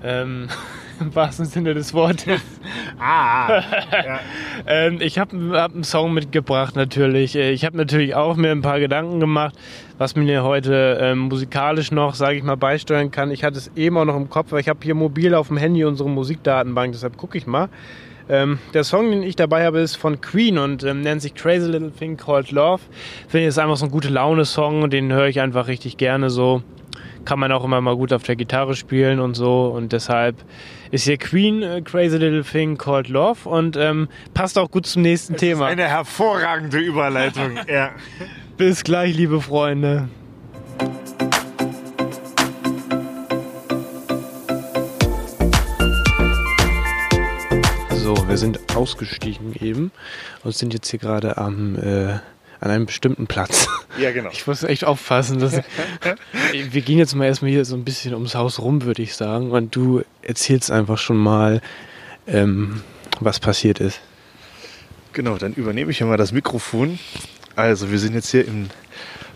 Ähm, 0.04 0.48
Im 0.98 1.14
wahrsten 1.14 1.44
Sinne 1.44 1.74
des 1.74 1.92
Wortes. 1.92 2.40
Ah, 2.98 3.60
ja. 3.92 4.20
Ähm, 4.66 4.98
ich 5.02 5.18
habe 5.18 5.36
hab 5.60 5.74
einen 5.74 5.84
Song 5.84 6.14
mitgebracht 6.14 6.74
natürlich. 6.76 7.36
Äh, 7.36 7.50
Ich 7.52 7.64
habe 7.66 7.76
natürlich 7.76 8.14
auch 8.14 8.36
mir 8.36 8.50
ein 8.50 8.62
paar 8.62 8.80
Gedanken 8.80 9.20
gemacht, 9.20 9.54
was 9.98 10.14
mir 10.14 10.42
heute 10.42 10.98
ähm, 11.00 11.20
musikalisch 11.20 11.90
noch, 11.90 12.14
sage 12.14 12.36
ich 12.36 12.42
mal, 12.42 12.56
beisteuern 12.56 13.10
kann. 13.10 13.30
Ich 13.30 13.44
hatte 13.44 13.58
es 13.58 13.70
eben 13.76 13.96
auch 13.96 14.04
noch 14.04 14.16
im 14.16 14.28
Kopf, 14.28 14.52
weil 14.52 14.60
ich 14.60 14.68
habe 14.68 14.80
hier 14.82 14.94
mobil 14.94 15.34
auf 15.34 15.48
dem 15.48 15.56
Handy 15.56 15.84
unsere 15.84 16.08
Musikdatenbank, 16.08 16.92
deshalb 16.92 17.16
gucke 17.16 17.38
ich 17.38 17.46
mal. 17.46 17.68
Ähm, 18.28 18.58
der 18.74 18.82
Song, 18.82 19.10
den 19.10 19.22
ich 19.22 19.36
dabei 19.36 19.64
habe, 19.64 19.78
ist 19.78 19.96
von 19.96 20.20
Queen 20.20 20.58
und 20.58 20.82
ähm, 20.82 21.00
nennt 21.00 21.22
sich 21.22 21.34
Crazy 21.34 21.70
Little 21.70 21.92
Thing 21.92 22.16
Called 22.16 22.50
Love. 22.50 22.82
Finde 23.28 23.42
ich, 23.42 23.48
ist 23.48 23.58
einfach 23.58 23.76
so 23.76 23.86
ein 23.86 23.90
gute 23.90 24.08
Laune-Song 24.08 24.82
und 24.82 24.92
den 24.92 25.12
höre 25.12 25.28
ich 25.28 25.40
einfach 25.40 25.68
richtig 25.68 25.96
gerne 25.96 26.28
so. 26.28 26.62
Kann 27.24 27.38
man 27.38 27.52
auch 27.52 27.64
immer 27.64 27.80
mal 27.80 27.96
gut 27.96 28.12
auf 28.12 28.22
der 28.24 28.36
Gitarre 28.36 28.74
spielen 28.74 29.20
und 29.20 29.34
so 29.34 29.66
und 29.66 29.92
deshalb 29.92 30.36
ist 30.90 31.04
hier 31.04 31.18
Queen 31.18 31.62
äh, 31.62 31.82
Crazy 31.82 32.16
Little 32.16 32.44
Thing 32.44 32.76
Called 32.78 33.08
Love 33.08 33.48
und 33.48 33.76
ähm, 33.76 34.08
passt 34.34 34.58
auch 34.58 34.70
gut 34.70 34.86
zum 34.86 35.02
nächsten 35.02 35.34
ist 35.34 35.40
Thema. 35.40 35.66
eine 35.66 35.88
hervorragende 35.88 36.78
Überleitung. 36.78 37.58
ja. 37.68 37.90
Bis 38.56 38.84
gleich, 38.84 39.14
liebe 39.14 39.42
Freunde. 39.42 40.08
So, 47.90 48.26
wir 48.26 48.38
sind 48.38 48.74
ausgestiegen 48.74 49.54
eben 49.60 49.92
und 50.42 50.54
sind 50.54 50.72
jetzt 50.72 50.88
hier 50.88 50.98
gerade 50.98 51.36
am 51.36 51.76
äh, 51.76 52.12
an 52.60 52.70
einem 52.70 52.86
bestimmten 52.86 53.26
Platz. 53.26 53.68
ja, 53.98 54.10
genau. 54.12 54.30
Ich 54.32 54.46
muss 54.46 54.62
echt 54.62 54.84
aufpassen. 54.84 55.38
Dass 55.38 55.52
wir 56.52 56.80
gehen 56.80 56.96
jetzt 56.96 57.14
mal 57.14 57.26
erstmal 57.26 57.50
hier 57.50 57.66
so 57.66 57.76
ein 57.76 57.84
bisschen 57.84 58.14
ums 58.14 58.34
Haus 58.34 58.58
rum, 58.58 58.84
würde 58.84 59.02
ich 59.02 59.16
sagen. 59.16 59.50
Und 59.50 59.76
du 59.76 60.02
erzählst 60.22 60.70
einfach 60.70 60.96
schon 60.96 61.18
mal, 61.18 61.60
ähm, 62.26 62.80
was 63.20 63.38
passiert 63.38 63.80
ist. 63.80 64.00
Genau, 65.12 65.36
dann 65.36 65.52
übernehme 65.52 65.90
ich 65.90 65.98
hier 65.98 66.06
mal 66.06 66.16
das 66.16 66.32
Mikrofon. 66.32 66.98
Also, 67.56 67.90
wir 67.90 67.98
sind 67.98 68.12
jetzt 68.12 68.30
hier 68.30 68.46
in 68.46 68.68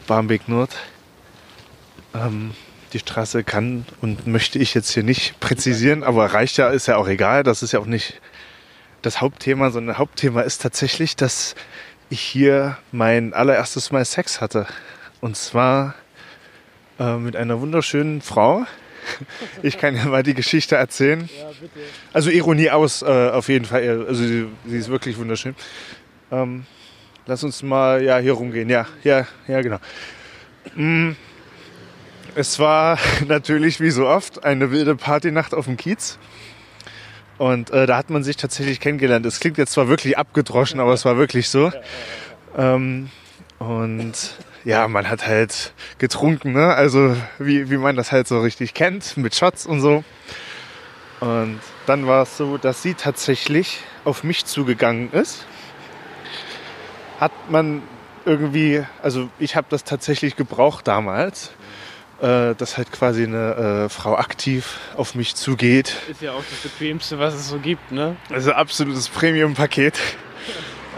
Barmbek 0.06 0.46
Nord. 0.46 0.76
Ähm, 2.14 2.52
die 2.92 2.98
Straße 2.98 3.44
kann 3.44 3.86
und 4.02 4.26
möchte 4.26 4.58
ich 4.58 4.74
jetzt 4.74 4.90
hier 4.90 5.02
nicht 5.02 5.40
präzisieren, 5.40 6.02
aber 6.02 6.26
reicht 6.26 6.58
ja, 6.58 6.68
ist 6.68 6.86
ja 6.86 6.98
auch 6.98 7.08
egal. 7.08 7.44
Das 7.44 7.62
ist 7.62 7.72
ja 7.72 7.80
auch 7.80 7.86
nicht 7.86 8.20
das 9.00 9.22
Hauptthema, 9.22 9.70
sondern 9.70 9.96
Hauptthema 9.96 10.42
ist 10.42 10.60
tatsächlich, 10.60 11.16
dass 11.16 11.54
ich 12.10 12.20
hier 12.20 12.76
mein 12.92 13.32
allererstes 13.32 13.90
Mal 13.90 14.04
Sex 14.04 14.42
hatte. 14.42 14.66
Und 15.22 15.38
zwar 15.38 15.94
äh, 16.98 17.16
mit 17.16 17.36
einer 17.36 17.60
wunderschönen 17.62 18.20
Frau. 18.20 18.66
Ich 19.62 19.78
kann 19.78 19.96
ja 19.96 20.04
mal 20.04 20.22
die 20.22 20.34
Geschichte 20.34 20.76
erzählen. 20.76 21.28
Also 22.12 22.28
Ironie 22.28 22.70
aus, 22.70 23.00
äh, 23.00 23.30
auf 23.30 23.48
jeden 23.48 23.64
Fall. 23.64 24.04
Also 24.06 24.22
sie, 24.22 24.46
sie 24.66 24.76
ist 24.76 24.88
wirklich 24.88 25.16
wunderschön. 25.16 25.56
Ähm, 26.30 26.66
lass 27.30 27.44
uns 27.44 27.62
mal 27.62 28.02
ja 28.02 28.18
hier 28.18 28.32
rumgehen. 28.32 28.68
Ja, 28.68 28.86
ja, 29.04 29.24
ja, 29.46 29.62
genau. 29.62 29.78
Mm, 30.74 31.12
es 32.34 32.58
war 32.58 32.98
natürlich 33.28 33.80
wie 33.80 33.90
so 33.90 34.08
oft 34.08 34.44
eine 34.44 34.72
wilde 34.72 34.96
Partynacht 34.96 35.54
auf 35.54 35.66
dem 35.66 35.76
Kiez. 35.76 36.18
Und 37.38 37.70
äh, 37.70 37.86
da 37.86 37.96
hat 37.96 38.10
man 38.10 38.24
sich 38.24 38.36
tatsächlich 38.36 38.80
kennengelernt. 38.80 39.24
Es 39.24 39.38
klingt 39.38 39.58
jetzt 39.58 39.72
zwar 39.72 39.88
wirklich 39.88 40.18
abgedroschen, 40.18 40.80
aber 40.80 40.92
es 40.92 41.04
war 41.04 41.16
wirklich 41.16 41.48
so. 41.48 41.72
Ähm, 42.58 43.10
und 43.60 44.14
ja, 44.64 44.88
man 44.88 45.08
hat 45.08 45.26
halt 45.26 45.72
getrunken, 45.98 46.52
ne? 46.52 46.74
Also 46.74 47.16
wie, 47.38 47.70
wie 47.70 47.78
man 47.78 47.94
das 47.94 48.10
halt 48.10 48.26
so 48.26 48.40
richtig 48.40 48.74
kennt, 48.74 49.16
mit 49.16 49.36
Shots 49.36 49.66
und 49.66 49.80
so. 49.80 50.02
Und 51.20 51.60
dann 51.86 52.08
war 52.08 52.24
es 52.24 52.36
so, 52.36 52.58
dass 52.58 52.82
sie 52.82 52.94
tatsächlich 52.94 53.78
auf 54.04 54.24
mich 54.24 54.44
zugegangen 54.46 55.12
ist. 55.12 55.46
Hat 57.20 57.32
man 57.50 57.82
irgendwie, 58.24 58.82
also 59.02 59.28
ich 59.38 59.54
habe 59.54 59.66
das 59.68 59.84
tatsächlich 59.84 60.36
gebraucht 60.36 60.88
damals, 60.88 61.50
äh, 62.22 62.54
dass 62.54 62.78
halt 62.78 62.90
quasi 62.92 63.24
eine 63.24 63.84
äh, 63.84 63.88
Frau 63.90 64.16
aktiv 64.16 64.78
auf 64.96 65.14
mich 65.14 65.34
zugeht. 65.34 65.96
Ist 66.08 66.22
ja 66.22 66.32
auch 66.32 66.42
das 66.48 66.60
Bequemste, 66.60 67.18
was 67.18 67.34
es 67.34 67.48
so 67.48 67.58
gibt, 67.58 67.92
ne? 67.92 68.16
Also 68.30 68.52
absolutes 68.52 69.10
Premium-Paket. 69.10 69.98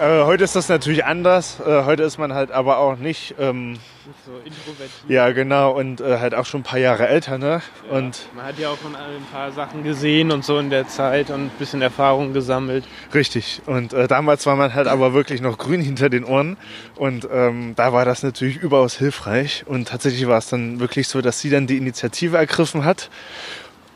Äh, 0.03 0.25
heute 0.25 0.43
ist 0.43 0.57
das 0.57 0.69
natürlich 0.69 1.05
anders. 1.05 1.61
Äh, 1.65 1.85
heute 1.85 2.03
ist 2.03 2.19
man 2.19 2.35
halt 2.35 2.51
aber 2.51 2.79
auch 2.79 2.97
nicht. 2.97 3.37
Ähm, 3.39 3.79
So 4.27 4.33
introvertiert. 4.45 4.91
ja, 5.07 5.31
genau. 5.31 5.71
Und 5.71 6.01
äh, 6.01 6.19
halt 6.19 6.35
auch 6.35 6.45
schon 6.45 6.61
ein 6.61 6.65
paar 6.65 6.81
Jahre 6.81 7.07
älter, 7.07 7.39
ne? 7.39 7.63
Ja. 7.89 7.99
Und 7.99 8.29
man 8.35 8.47
hat 8.47 8.59
ja 8.59 8.71
auch 8.71 8.79
schon 8.83 8.97
ein 8.97 9.25
paar 9.31 9.53
Sachen 9.53 9.85
gesehen 9.85 10.33
und 10.33 10.45
so 10.45 10.59
in 10.59 10.71
der 10.71 10.89
Zeit 10.89 11.31
und 11.31 11.43
ein 11.43 11.51
bisschen 11.57 11.83
Erfahrung 11.83 12.33
gesammelt. 12.33 12.85
richtig. 13.15 13.63
Und 13.67 13.93
äh, 13.93 14.09
damals 14.09 14.45
war 14.45 14.57
man 14.57 14.75
halt 14.75 14.89
aber 14.89 15.15
wirklich 15.15 15.41
noch 15.41 15.57
grün 15.57 15.81
hinter 15.81 16.09
den 16.09 16.25
Ohren. 16.25 16.57
Und 16.97 17.29
ähm, 17.33 17.75
da 17.77 17.93
war 17.93 18.05
das 18.05 18.25
natürlich 18.25 18.57
überaus 18.57 18.97
hilfreich. 18.99 19.63
Und 19.67 19.87
tatsächlich 19.87 20.27
war 20.27 20.39
es 20.39 20.49
dann 20.49 20.81
wirklich 20.81 21.07
so, 21.07 21.21
dass 21.21 21.39
sie 21.39 21.51
dann 21.51 21.69
die 21.69 21.77
Initiative 21.77 22.37
ergriffen 22.37 22.85
hat. 22.85 23.09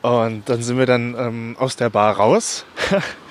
Und 0.03 0.49
dann 0.49 0.63
sind 0.63 0.79
wir 0.79 0.87
dann 0.87 1.17
ähm, 1.19 1.57
aus 1.59 1.75
der 1.75 1.91
Bar 1.91 2.15
raus. 2.15 2.65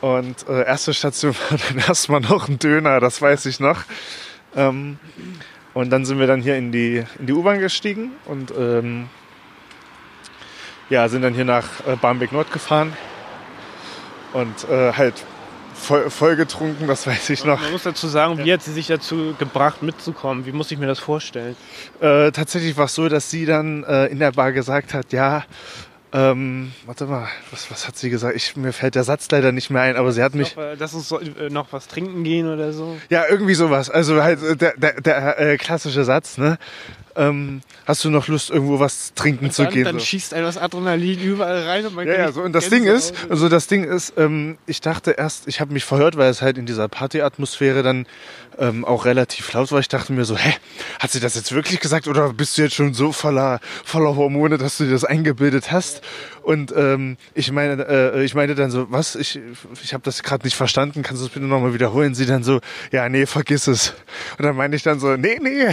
Und 0.00 0.48
äh, 0.48 0.64
erste 0.64 0.94
Station 0.94 1.34
war 1.50 1.58
dann 1.68 1.78
erstmal 1.78 2.20
noch 2.20 2.48
ein 2.48 2.58
Döner, 2.58 3.00
das 3.00 3.20
weiß 3.20 3.46
ich 3.46 3.60
noch. 3.60 3.84
Ähm, 4.54 4.98
und 5.74 5.90
dann 5.90 6.04
sind 6.04 6.18
wir 6.18 6.26
dann 6.26 6.40
hier 6.40 6.56
in 6.56 6.72
die, 6.72 7.04
in 7.18 7.26
die 7.26 7.32
U-Bahn 7.32 7.60
gestiegen 7.60 8.12
und 8.24 8.52
ähm, 8.58 9.08
ja, 10.88 11.08
sind 11.08 11.22
dann 11.22 11.34
hier 11.34 11.44
nach 11.44 11.86
äh, 11.86 11.96
Barmbek 11.96 12.32
Nord 12.32 12.52
gefahren. 12.52 12.92
Und 14.32 14.68
äh, 14.68 14.92
halt 14.92 15.14
voll, 15.74 16.10
voll 16.10 16.36
getrunken, 16.36 16.86
das 16.86 17.06
weiß 17.06 17.30
ich 17.30 17.44
noch. 17.44 17.60
Man 17.60 17.72
muss 17.72 17.84
dazu 17.84 18.08
sagen, 18.08 18.38
wie 18.44 18.52
hat 18.52 18.62
sie 18.62 18.72
sich 18.72 18.86
dazu 18.86 19.34
gebracht, 19.38 19.82
mitzukommen? 19.82 20.46
Wie 20.46 20.52
muss 20.52 20.70
ich 20.70 20.78
mir 20.78 20.86
das 20.86 20.98
vorstellen? 20.98 21.56
Äh, 22.00 22.32
tatsächlich 22.32 22.76
war 22.76 22.86
es 22.86 22.94
so, 22.94 23.08
dass 23.08 23.30
sie 23.30 23.46
dann 23.46 23.84
äh, 23.84 24.06
in 24.06 24.18
der 24.18 24.32
Bar 24.32 24.52
gesagt 24.52 24.94
hat, 24.94 25.12
ja, 25.12 25.44
ähm, 26.16 26.72
warte 26.86 27.04
mal, 27.04 27.28
was, 27.50 27.70
was 27.70 27.86
hat 27.86 27.98
sie 27.98 28.08
gesagt? 28.08 28.34
Ich, 28.34 28.56
mir 28.56 28.72
fällt 28.72 28.94
der 28.94 29.04
Satz 29.04 29.30
leider 29.30 29.52
nicht 29.52 29.68
mehr 29.68 29.82
ein, 29.82 29.96
aber 29.96 30.12
sie 30.12 30.22
hat 30.22 30.34
mich... 30.34 30.56
Noch, 30.56 30.62
äh, 30.62 30.76
dass 30.76 30.94
uns 30.94 31.08
so, 31.08 31.20
äh, 31.20 31.50
noch 31.50 31.74
was 31.74 31.88
trinken 31.88 32.24
gehen 32.24 32.48
oder 32.48 32.72
so? 32.72 32.96
Ja, 33.10 33.24
irgendwie 33.28 33.54
sowas. 33.54 33.90
Also 33.90 34.22
halt 34.22 34.42
äh, 34.42 34.56
der, 34.56 34.76
der, 34.78 35.00
der 35.02 35.38
äh, 35.38 35.56
klassische 35.58 36.04
Satz, 36.04 36.38
ne? 36.38 36.56
Ähm, 37.16 37.62
hast 37.86 38.04
du 38.04 38.10
noch 38.10 38.28
Lust, 38.28 38.50
irgendwo 38.50 38.78
was 38.78 39.14
trinken 39.14 39.50
zu 39.50 39.64
Dann, 39.64 39.72
gehen? 39.72 39.84
dann 39.84 39.98
so. 39.98 40.04
schießt 40.04 40.34
einem 40.34 40.44
das 40.44 40.58
Adrenalin 40.58 41.18
überall 41.20 41.62
rein 41.64 41.86
und 41.86 41.94
man 41.94 42.06
Ja, 42.06 42.14
ja, 42.14 42.32
so. 42.32 42.42
Und 42.42 42.52
das 42.52 42.68
Ding 42.68 42.84
ist, 42.84 43.14
also 43.30 43.48
das 43.48 43.66
Ding 43.66 43.84
ist, 43.84 44.14
ähm, 44.16 44.58
ich 44.66 44.80
dachte 44.80 45.12
erst, 45.12 45.48
ich 45.48 45.60
habe 45.60 45.72
mich 45.72 45.84
verhört, 45.84 46.16
weil 46.16 46.30
es 46.30 46.42
halt 46.42 46.58
in 46.58 46.66
dieser 46.66 46.88
Partyatmosphäre 46.88 47.82
dann 47.82 48.06
ähm, 48.58 48.84
auch 48.84 49.04
relativ 49.04 49.52
laut 49.52 49.72
war. 49.72 49.80
Ich 49.80 49.88
dachte 49.88 50.12
mir 50.12 50.24
so, 50.24 50.36
hä, 50.36 50.52
hat 50.98 51.10
sie 51.10 51.20
das 51.20 51.34
jetzt 51.34 51.52
wirklich 51.52 51.80
gesagt 51.80 52.06
oder 52.06 52.32
bist 52.32 52.58
du 52.58 52.62
jetzt 52.62 52.74
schon 52.74 52.94
so 52.94 53.12
voller, 53.12 53.60
voller 53.84 54.16
Hormone, 54.16 54.58
dass 54.58 54.78
du 54.78 54.84
dir 54.84 54.92
das 54.92 55.04
eingebildet 55.04 55.72
hast? 55.72 56.02
Und 56.46 56.72
ähm, 56.76 57.16
ich 57.34 57.50
meine, 57.50 57.88
äh, 57.88 58.24
ich 58.24 58.36
meinte 58.36 58.54
dann 58.54 58.70
so, 58.70 58.86
was? 58.88 59.16
Ich, 59.16 59.40
ich 59.82 59.92
habe 59.92 60.04
das 60.04 60.22
gerade 60.22 60.44
nicht 60.44 60.54
verstanden. 60.54 61.02
Kannst 61.02 61.20
du 61.20 61.26
das 61.26 61.34
bitte 61.34 61.44
nochmal 61.44 61.74
wiederholen? 61.74 62.14
Sie 62.14 62.24
dann 62.24 62.44
so, 62.44 62.60
ja, 62.92 63.08
nee, 63.08 63.26
vergiss 63.26 63.66
es. 63.66 63.94
Und 64.38 64.44
dann 64.44 64.54
meine 64.54 64.76
ich 64.76 64.84
dann 64.84 65.00
so, 65.00 65.16
nee, 65.16 65.40
nee, 65.42 65.64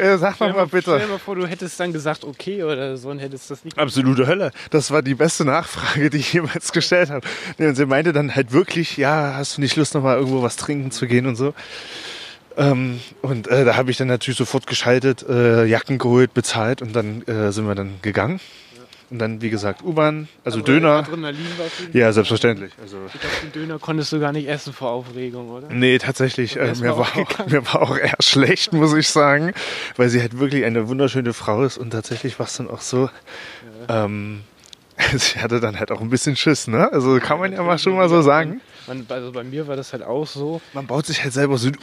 äh, 0.00 0.18
sag 0.18 0.38
dir 0.38 0.52
mal 0.52 0.68
bitte. 0.68 0.92
Stell 0.92 1.00
dir 1.00 1.06
mal 1.08 1.18
vor, 1.18 1.34
du 1.34 1.44
hättest 1.44 1.80
dann 1.80 1.92
gesagt, 1.92 2.22
okay 2.22 2.62
oder 2.62 2.96
so 2.96 3.10
und 3.10 3.18
hättest 3.18 3.50
das 3.50 3.64
nicht. 3.64 3.76
Absolute 3.76 4.28
Hölle. 4.28 4.52
Das 4.70 4.92
war 4.92 5.02
die 5.02 5.16
beste 5.16 5.44
Nachfrage, 5.44 6.08
die 6.08 6.18
ich 6.18 6.32
jemals 6.32 6.70
gestellt 6.70 7.10
habe. 7.10 7.26
Nee, 7.58 7.66
und 7.66 7.74
sie 7.74 7.86
meinte 7.86 8.12
dann 8.12 8.32
halt 8.32 8.52
wirklich, 8.52 8.96
ja, 8.96 9.34
hast 9.34 9.56
du 9.56 9.60
nicht 9.60 9.74
Lust, 9.74 9.92
noch 9.96 10.04
mal 10.04 10.16
irgendwo 10.16 10.40
was 10.40 10.54
trinken 10.54 10.92
zu 10.92 11.08
gehen 11.08 11.26
und 11.26 11.34
so. 11.34 11.52
Ähm, 12.56 13.00
und 13.22 13.48
äh, 13.48 13.64
da 13.64 13.74
habe 13.74 13.90
ich 13.90 13.96
dann 13.96 14.06
natürlich 14.06 14.38
sofort 14.38 14.68
geschaltet, 14.68 15.24
äh, 15.28 15.64
Jacken 15.64 15.98
geholt, 15.98 16.32
bezahlt 16.32 16.80
und 16.80 16.94
dann 16.94 17.22
äh, 17.22 17.50
sind 17.50 17.66
wir 17.66 17.74
dann 17.74 17.94
gegangen. 18.02 18.38
Und 19.12 19.18
dann, 19.18 19.42
wie 19.42 19.50
gesagt, 19.50 19.82
U-Bahn, 19.84 20.26
also 20.42 20.60
Aber 20.60 20.66
Döner. 20.66 20.88
Adrenalin 20.92 21.46
war. 21.58 21.66
Ja, 21.92 22.10
selbstverständlich. 22.14 22.72
Also 22.80 22.96
Ich 23.12 23.20
glaube, 23.20 23.36
den 23.44 23.52
Döner 23.52 23.78
konntest 23.78 24.10
du 24.10 24.18
gar 24.18 24.32
nicht 24.32 24.48
essen 24.48 24.72
vor 24.72 24.90
Aufregung, 24.90 25.50
oder? 25.50 25.68
Nee, 25.68 25.98
tatsächlich. 25.98 26.56
Äh, 26.56 26.72
mir, 26.80 26.96
war 26.96 27.14
auch, 27.14 27.46
mir 27.46 27.62
war 27.66 27.82
auch 27.82 27.98
eher 27.98 28.16
schlecht, 28.20 28.72
muss 28.72 28.94
ich 28.94 29.10
sagen, 29.10 29.52
weil 29.96 30.08
sie 30.08 30.22
halt 30.22 30.38
wirklich 30.38 30.64
eine 30.64 30.88
wunderschöne 30.88 31.34
Frau 31.34 31.62
ist 31.62 31.76
und 31.76 31.90
tatsächlich 31.90 32.38
war 32.38 32.46
es 32.46 32.56
dann 32.56 32.70
auch 32.70 32.80
so. 32.80 33.10
Ähm, 33.86 34.40
sie 35.16 35.38
hatte 35.40 35.60
dann 35.60 35.78
halt 35.78 35.90
auch 35.90 36.00
ein 36.00 36.10
bisschen 36.10 36.36
Schiss, 36.36 36.68
ne? 36.68 36.92
Also 36.92 37.18
kann 37.20 37.38
man 37.38 37.52
ja 37.52 37.62
mal 37.62 37.78
schon 37.78 37.94
mal 37.94 38.08
so 38.08 38.22
sagen. 38.22 38.60
Man, 38.86 39.06
also 39.08 39.30
bei 39.32 39.44
mir 39.44 39.68
war 39.68 39.76
das 39.76 39.92
halt 39.92 40.02
auch 40.02 40.26
so. 40.26 40.60
Man 40.72 40.86
baut 40.86 41.06
sich 41.06 41.22
halt 41.22 41.32
selber 41.32 41.56
so 41.58 41.68
einen 41.68 41.76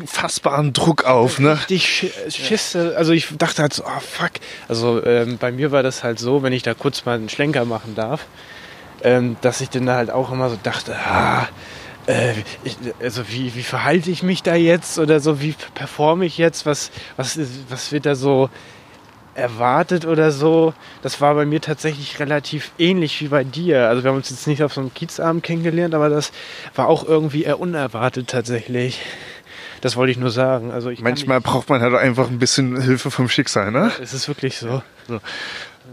unfassbaren 0.00 0.72
Druck 0.72 1.04
auf, 1.04 1.38
ne? 1.38 1.52
Richtig 1.52 1.86
Sch- 1.86 2.30
Schiss. 2.30 2.76
Also 2.76 3.12
ich 3.12 3.28
dachte 3.38 3.62
halt 3.62 3.72
so, 3.72 3.84
oh 3.84 4.00
fuck. 4.00 4.32
Also 4.68 5.04
ähm, 5.04 5.38
bei 5.38 5.50
mir 5.52 5.72
war 5.72 5.82
das 5.82 6.04
halt 6.04 6.18
so, 6.18 6.42
wenn 6.42 6.52
ich 6.52 6.62
da 6.62 6.74
kurz 6.74 7.04
mal 7.04 7.14
einen 7.14 7.28
Schlenker 7.28 7.64
machen 7.64 7.94
darf, 7.94 8.26
ähm, 9.02 9.36
dass 9.40 9.60
ich 9.60 9.70
dann 9.70 9.88
halt 9.88 10.10
auch 10.10 10.30
immer 10.30 10.50
so 10.50 10.58
dachte, 10.62 10.94
ah, 10.96 11.48
äh, 12.06 12.34
ich, 12.64 12.76
also 13.00 13.22
wie, 13.28 13.54
wie 13.54 13.62
verhalte 13.62 14.10
ich 14.10 14.22
mich 14.22 14.42
da 14.42 14.54
jetzt 14.54 14.98
oder 14.98 15.20
so, 15.20 15.40
wie 15.40 15.54
performe 15.74 16.26
ich 16.26 16.36
jetzt, 16.36 16.66
was, 16.66 16.90
was, 17.16 17.38
was 17.68 17.92
wird 17.92 18.06
da 18.06 18.14
so 18.14 18.50
erwartet 19.34 20.04
oder 20.04 20.30
so. 20.30 20.74
Das 21.02 21.20
war 21.20 21.34
bei 21.34 21.46
mir 21.46 21.60
tatsächlich 21.60 22.20
relativ 22.20 22.72
ähnlich 22.78 23.20
wie 23.20 23.28
bei 23.28 23.44
dir. 23.44 23.88
Also 23.88 24.04
wir 24.04 24.10
haben 24.10 24.16
uns 24.16 24.30
jetzt 24.30 24.46
nicht 24.46 24.62
auf 24.62 24.72
so 24.74 24.80
einem 24.80 24.92
Kiezabend 24.94 25.42
kennengelernt, 25.42 25.94
aber 25.94 26.08
das 26.08 26.32
war 26.74 26.88
auch 26.88 27.04
irgendwie 27.06 27.44
eher 27.44 27.60
unerwartet 27.60 28.28
tatsächlich. 28.28 29.00
Das 29.80 29.96
wollte 29.96 30.12
ich 30.12 30.18
nur 30.18 30.30
sagen. 30.30 30.70
Also 30.70 30.90
ich 30.90 31.00
Manchmal 31.00 31.40
braucht 31.40 31.68
man 31.68 31.80
halt 31.80 31.94
einfach 31.94 32.28
ein 32.28 32.38
bisschen 32.38 32.80
Hilfe 32.80 33.10
vom 33.10 33.28
Schicksal, 33.28 33.72
ne? 33.72 33.90
es 34.00 34.14
ist 34.14 34.28
wirklich 34.28 34.58
so. 34.58 34.82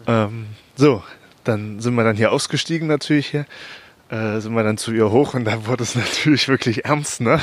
Ähm, 0.05 0.47
so, 0.75 1.03
dann 1.43 1.79
sind 1.79 1.95
wir 1.95 2.03
dann 2.03 2.15
hier 2.15 2.31
ausgestiegen 2.31 2.87
natürlich 2.87 3.27
hier. 3.27 3.45
Äh, 4.09 4.39
sind 4.39 4.53
wir 4.53 4.63
dann 4.63 4.77
zu 4.77 4.91
ihr 4.91 5.11
hoch 5.11 5.35
und 5.35 5.45
da 5.45 5.67
wurde 5.67 5.83
es 5.83 5.95
natürlich 5.95 6.47
wirklich 6.47 6.85
ernst, 6.85 7.21
ne? 7.21 7.39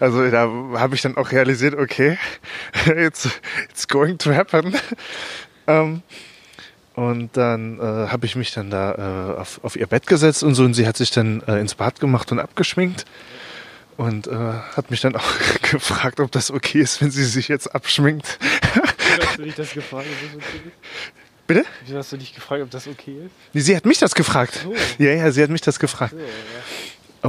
Also 0.00 0.30
da 0.30 0.50
habe 0.74 0.94
ich 0.94 1.00
dann 1.00 1.16
auch 1.16 1.32
realisiert, 1.32 1.74
okay, 1.74 2.18
it's, 2.86 3.28
it's 3.70 3.88
going 3.88 4.18
to 4.18 4.34
happen. 4.34 4.76
Ähm, 5.66 6.02
und 6.94 7.36
dann 7.36 7.78
äh, 7.78 8.08
habe 8.08 8.26
ich 8.26 8.36
mich 8.36 8.52
dann 8.52 8.68
da 8.68 9.34
äh, 9.36 9.40
auf, 9.40 9.60
auf 9.62 9.76
ihr 9.76 9.86
Bett 9.86 10.06
gesetzt 10.06 10.42
und 10.42 10.54
so 10.54 10.64
und 10.64 10.74
sie 10.74 10.86
hat 10.86 10.98
sich 10.98 11.10
dann 11.10 11.42
äh, 11.46 11.58
ins 11.58 11.74
Bad 11.74 12.00
gemacht 12.00 12.30
und 12.32 12.38
abgeschminkt 12.38 13.06
und 13.96 14.26
äh, 14.26 14.34
hat 14.76 14.90
mich 14.90 15.00
dann 15.00 15.16
auch 15.16 15.32
gefragt, 15.70 16.20
ob 16.20 16.30
das 16.32 16.50
okay 16.50 16.80
ist, 16.80 17.00
wenn 17.00 17.10
sie 17.10 17.24
sich 17.24 17.48
jetzt 17.48 17.74
abschminkt. 17.74 18.38
Hast 19.20 19.38
du 19.38 19.44
dich 19.44 19.54
das 19.54 19.72
gefragt, 19.72 20.06
ob 20.10 20.28
das 20.28 20.36
okay 20.36 20.68
ist? 20.68 21.19
Bitte? 21.50 21.64
Wieso 21.84 21.98
hast 21.98 22.12
du 22.12 22.16
dich 22.16 22.32
gefragt, 22.32 22.62
ob 22.62 22.70
das 22.70 22.86
okay 22.86 23.26
ist? 23.26 23.32
Nee, 23.52 23.60
sie 23.60 23.74
hat 23.74 23.84
mich 23.84 23.98
das 23.98 24.14
gefragt. 24.14 24.60
So. 24.62 24.72
Ja, 25.04 25.10
ja, 25.10 25.32
sie 25.32 25.42
hat 25.42 25.50
mich 25.50 25.60
das 25.62 25.80
gefragt. 25.80 26.12
So, 26.12 26.18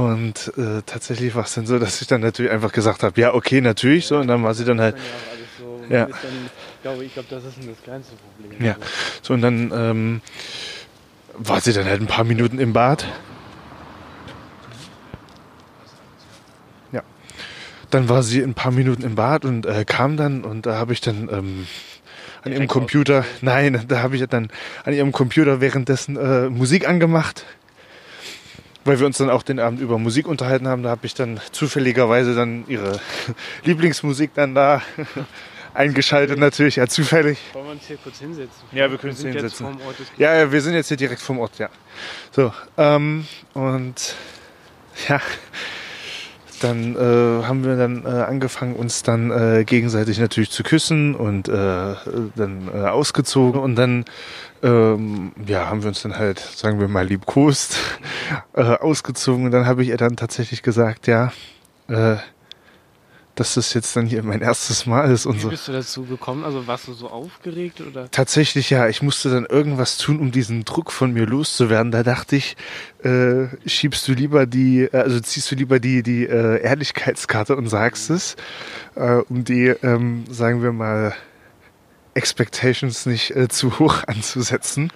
Und 0.00 0.52
äh, 0.56 0.82
tatsächlich 0.86 1.34
war 1.34 1.42
es 1.42 1.54
dann 1.54 1.66
so, 1.66 1.80
dass 1.80 2.00
ich 2.00 2.06
dann 2.06 2.20
natürlich 2.20 2.52
einfach 2.52 2.70
gesagt 2.70 3.02
habe, 3.02 3.20
ja, 3.20 3.34
okay, 3.34 3.60
natürlich 3.60 4.06
so. 4.06 4.18
Und 4.18 4.28
dann 4.28 4.44
war 4.44 4.54
sie 4.54 4.64
dann 4.64 4.80
halt, 4.80 4.94
Dann 4.94 5.02
ja 5.02 5.42
so. 5.58 5.92
Ja. 5.92 6.06
Dann, 6.06 6.14
ich 6.14 6.82
glaube, 6.82 7.04
ich 7.04 7.14
glaube, 7.14 7.28
das 7.30 7.42
ist 7.42 7.56
das 7.58 7.82
kleinste 7.82 8.14
Problem. 8.14 8.64
ja. 8.64 8.76
So, 9.22 9.34
und 9.34 9.42
dann 9.42 9.72
ähm, 9.74 10.20
war 11.34 11.60
sie 11.60 11.72
dann 11.72 11.86
halt 11.86 12.00
ein 12.00 12.06
paar 12.06 12.22
Minuten 12.22 12.60
im 12.60 12.72
Bad. 12.72 13.04
Ja. 16.92 17.02
dann 17.90 18.08
war 18.08 18.22
sie 18.22 18.40
ein 18.40 18.54
paar 18.54 18.70
Minuten 18.70 19.02
im 19.02 19.16
Bad 19.16 19.44
und 19.44 19.66
äh, 19.66 19.84
kam 19.84 20.16
dann 20.16 20.44
und 20.44 20.64
da 20.64 20.76
habe 20.76 20.92
ich 20.92 21.00
dann 21.00 21.28
ähm, 21.28 21.66
an 22.42 22.52
ihrem 22.52 22.66
Computer, 22.66 23.24
nein, 23.40 23.84
da 23.88 24.02
habe 24.02 24.16
ich 24.16 24.26
dann 24.26 24.50
an 24.84 24.92
ihrem 24.92 25.12
Computer 25.12 25.60
währenddessen 25.60 26.16
äh, 26.16 26.48
Musik 26.48 26.88
angemacht, 26.88 27.44
weil 28.84 28.98
wir 28.98 29.06
uns 29.06 29.18
dann 29.18 29.30
auch 29.30 29.42
den 29.42 29.60
Abend 29.60 29.80
über 29.80 29.98
Musik 29.98 30.26
unterhalten 30.26 30.66
haben. 30.66 30.82
Da 30.82 30.90
habe 30.90 31.06
ich 31.06 31.14
dann 31.14 31.40
zufälligerweise 31.52 32.34
dann 32.34 32.64
ihre 32.66 33.00
Lieblingsmusik 33.64 34.32
dann 34.34 34.54
da 34.54 34.82
eingeschaltet 35.74 36.38
natürlich, 36.38 36.76
ja 36.76 36.86
zufällig. 36.88 37.38
Wollen 37.52 37.66
wir 37.66 37.72
uns 37.72 37.86
hier 37.86 37.96
kurz 37.96 38.18
hinsetzen? 38.18 38.62
Ja, 38.72 38.90
wir 38.90 38.98
können 38.98 39.12
uns 39.12 39.20
sind 39.20 39.34
jetzt 39.34 39.58
hinsetzen. 39.58 39.78
Ja, 40.18 40.34
ja, 40.34 40.52
wir 40.52 40.60
sind 40.60 40.74
jetzt 40.74 40.88
hier 40.88 40.96
direkt 40.96 41.22
vom 41.22 41.38
Ort, 41.38 41.58
ja. 41.58 41.68
So, 42.32 42.52
ähm, 42.76 43.26
und 43.54 44.16
ja, 45.08 45.20
dann 46.62 46.94
äh, 46.94 47.44
haben 47.44 47.64
wir 47.64 47.76
dann 47.76 48.04
äh, 48.04 48.08
angefangen, 48.08 48.74
uns 48.74 49.02
dann 49.02 49.30
äh, 49.30 49.64
gegenseitig 49.64 50.18
natürlich 50.18 50.50
zu 50.50 50.62
küssen 50.62 51.14
und 51.14 51.48
äh, 51.48 51.52
dann 52.34 52.68
äh, 52.72 52.86
ausgezogen. 52.86 53.60
Und 53.60 53.76
dann 53.76 54.04
ähm, 54.62 55.32
ja, 55.46 55.68
haben 55.68 55.82
wir 55.82 55.88
uns 55.88 56.02
dann 56.02 56.16
halt, 56.16 56.38
sagen 56.38 56.80
wir 56.80 56.88
mal, 56.88 57.06
liebkost 57.06 57.76
äh, 58.54 58.62
ausgezogen. 58.62 59.46
Und 59.46 59.50
dann 59.50 59.66
habe 59.66 59.82
ich 59.82 59.88
ihr 59.88 59.96
dann 59.96 60.16
tatsächlich 60.16 60.62
gesagt, 60.62 61.06
ja, 61.06 61.32
äh, 61.88 62.16
dass 63.34 63.54
das 63.54 63.72
jetzt 63.72 63.96
dann 63.96 64.06
hier 64.06 64.22
mein 64.22 64.42
erstes 64.42 64.84
Mal 64.84 65.10
ist 65.10 65.24
und 65.24 65.36
Wie 65.36 65.40
so. 65.40 65.48
bist 65.48 65.68
du 65.68 65.72
dazu 65.72 66.04
gekommen? 66.04 66.44
Also 66.44 66.66
warst 66.66 66.88
du 66.88 66.92
so 66.92 67.08
aufgeregt 67.08 67.80
oder? 67.80 68.10
Tatsächlich 68.10 68.68
ja, 68.68 68.88
ich 68.88 69.00
musste 69.02 69.30
dann 69.30 69.46
irgendwas 69.46 69.96
tun, 69.96 70.20
um 70.20 70.32
diesen 70.32 70.64
Druck 70.64 70.92
von 70.92 71.12
mir 71.12 71.26
loszuwerden. 71.26 71.92
Da 71.92 72.02
dachte 72.02 72.36
ich, 72.36 72.56
äh, 73.02 73.46
schiebst 73.66 74.06
du 74.06 74.12
lieber 74.12 74.46
die, 74.46 74.82
äh, 74.82 74.96
also 74.96 75.18
ziehst 75.20 75.50
du 75.50 75.54
lieber 75.54 75.80
die, 75.80 76.02
die 76.02 76.24
äh, 76.24 76.60
Ehrlichkeitskarte 76.62 77.56
und 77.56 77.68
sagst 77.68 78.10
es, 78.10 78.36
äh, 78.96 79.16
um 79.28 79.44
die, 79.44 79.68
ähm, 79.82 80.24
sagen 80.28 80.62
wir 80.62 80.72
mal, 80.72 81.14
Expectations 82.14 83.06
nicht 83.06 83.34
äh, 83.34 83.48
zu 83.48 83.78
hoch 83.78 84.02
anzusetzen. 84.06 84.92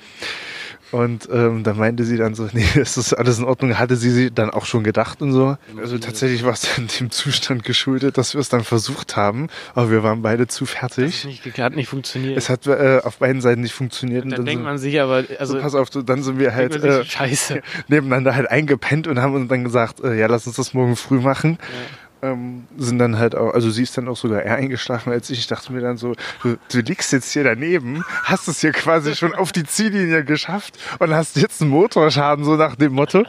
Und 0.93 1.29
ähm, 1.33 1.65
da 1.65 1.75
meinte 1.75 2.05
sie 2.05 2.17
dann 2.17 2.35
so, 2.35 2.49
nee, 2.53 2.65
es 2.77 2.97
ist 2.97 3.13
alles 3.13 3.39
in 3.39 3.45
Ordnung, 3.45 3.77
hatte 3.79 3.97
sie 3.97 4.11
sich 4.11 4.33
dann 4.33 4.51
auch 4.51 4.67
schon 4.67 4.85
gedacht 4.85 5.21
und 5.21 5.33
so. 5.33 5.57
Also 5.77 5.99
tatsächlich 5.99 6.45
war 6.45 6.53
es 6.53 6.63
dann 6.77 6.87
dem 7.01 7.11
Zustand 7.11 7.65
geschuldet, 7.65 8.17
dass 8.19 8.35
wir 8.35 8.41
es 8.41 8.49
dann 8.49 8.63
versucht 8.63 9.17
haben, 9.17 9.49
aber 9.75 9.91
wir 9.91 10.03
waren 10.05 10.23
beide 10.23 10.47
zu 10.47 10.65
fertig. 10.65 11.25
nicht 11.25 11.43
geklappt, 11.43 11.75
nicht 11.77 11.89
funktioniert. 11.89 12.37
Es 12.39 12.49
hat 12.49 12.67
äh, 12.67 13.01
auf 13.03 13.17
beiden 13.19 13.41
Seiten 13.41 13.63
nicht 13.63 13.75
funktioniert. 13.75 14.25
und 14.25 14.31
und 14.31 14.39
dann 14.39 14.47
denkt 14.47 14.59
sind- 14.61 14.65
man 14.65 14.79
sich 14.79 15.01
aber, 15.01 15.25
also 15.39 15.55
so, 15.55 15.61
pass 15.61 15.75
auf, 15.75 15.89
so, 15.91 16.03
dann 16.03 16.23
sind 16.23 16.39
wir 16.39 16.55
halt 16.55 16.81
man 16.81 16.89
äh, 16.91 16.99
sich, 17.03 17.11
scheiße. 17.13 17.63
nebeneinander 17.89 18.35
halt 18.37 18.51
eingepennt 18.51 19.07
und 19.09 19.21
haben 19.21 19.35
uns 19.35 19.49
dann 19.49 19.65
gesagt, 19.65 20.01
äh, 20.05 20.19
ja, 20.19 20.27
lass 20.29 20.47
uns 20.47 20.57
das 20.57 20.73
morgen 20.73 20.95
früh 20.97 21.19
machen. 21.21 21.59
Ähm, 22.33 22.65
sind 22.77 22.99
dann 22.99 23.19
halt 23.19 23.35
auch, 23.35 23.53
also 23.55 23.71
sie 23.71 23.83
ist 23.83 23.97
dann 23.97 24.09
auch 24.09 24.17
sogar 24.17 24.43
eher 24.43 24.57
eingeschlafen 24.57 25.13
als 25.13 25.31
ich. 25.31 25.39
Ich 25.39 25.47
dachte 25.47 25.73
mir 25.73 25.81
dann 25.81 25.97
so, 25.97 26.15
du, 26.43 26.57
du 26.71 26.81
liegst 26.81 27.13
jetzt 27.13 27.31
hier 27.33 27.45
daneben, 27.45 28.05
hast 28.25 28.49
es 28.49 28.61
hier 28.61 28.73
quasi 28.73 29.15
schon 29.15 29.35
auf 29.35 29.53
die 29.53 29.65
Ziellinie 29.65 30.25
geschafft 30.25 30.79
und 30.99 31.15
hast 31.15 31.37
jetzt 31.37 31.61
einen 31.63 31.71
Motorschaden, 31.71 32.45
so 32.45 32.57
nach 32.57 32.77
dem 32.77 32.93
Motto. 32.93 33.25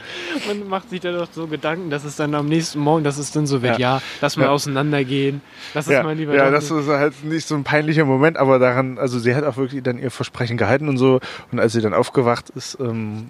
Man 0.47 0.67
macht 0.67 0.89
sich 0.89 1.01
da 1.01 1.11
doch 1.11 1.27
so 1.31 1.47
Gedanken, 1.47 1.89
dass 1.89 2.03
es 2.03 2.15
dann 2.15 2.33
am 2.35 2.47
nächsten 2.47 2.79
Morgen, 2.79 3.03
dass 3.03 3.17
es 3.17 3.31
dann 3.31 3.45
so 3.47 3.61
wird, 3.61 3.79
ja, 3.79 4.01
lass 4.21 4.37
mal 4.37 4.45
Ja. 4.45 4.49
auseinandergehen, 4.51 5.41
lass 5.73 5.85
es 5.87 5.93
Ja, 5.93 6.03
mal 6.03 6.15
lieber 6.15 6.35
ja 6.35 6.49
das 6.49 6.71
ist 6.71 6.87
halt 6.87 7.23
nicht 7.23 7.47
so 7.47 7.55
ein 7.55 7.63
peinlicher 7.63 8.05
Moment, 8.05 8.37
aber 8.37 8.59
daran, 8.59 8.97
also 8.97 9.19
sie 9.19 9.35
hat 9.35 9.43
auch 9.43 9.57
wirklich 9.57 9.83
dann 9.83 9.99
ihr 9.99 10.11
Versprechen 10.11 10.57
gehalten 10.57 10.87
und 10.89 10.97
so. 10.97 11.19
Und 11.51 11.59
als 11.59 11.73
sie 11.73 11.81
dann 11.81 11.93
aufgewacht 11.93 12.49
ist, 12.51 12.77
ähm, 12.79 13.29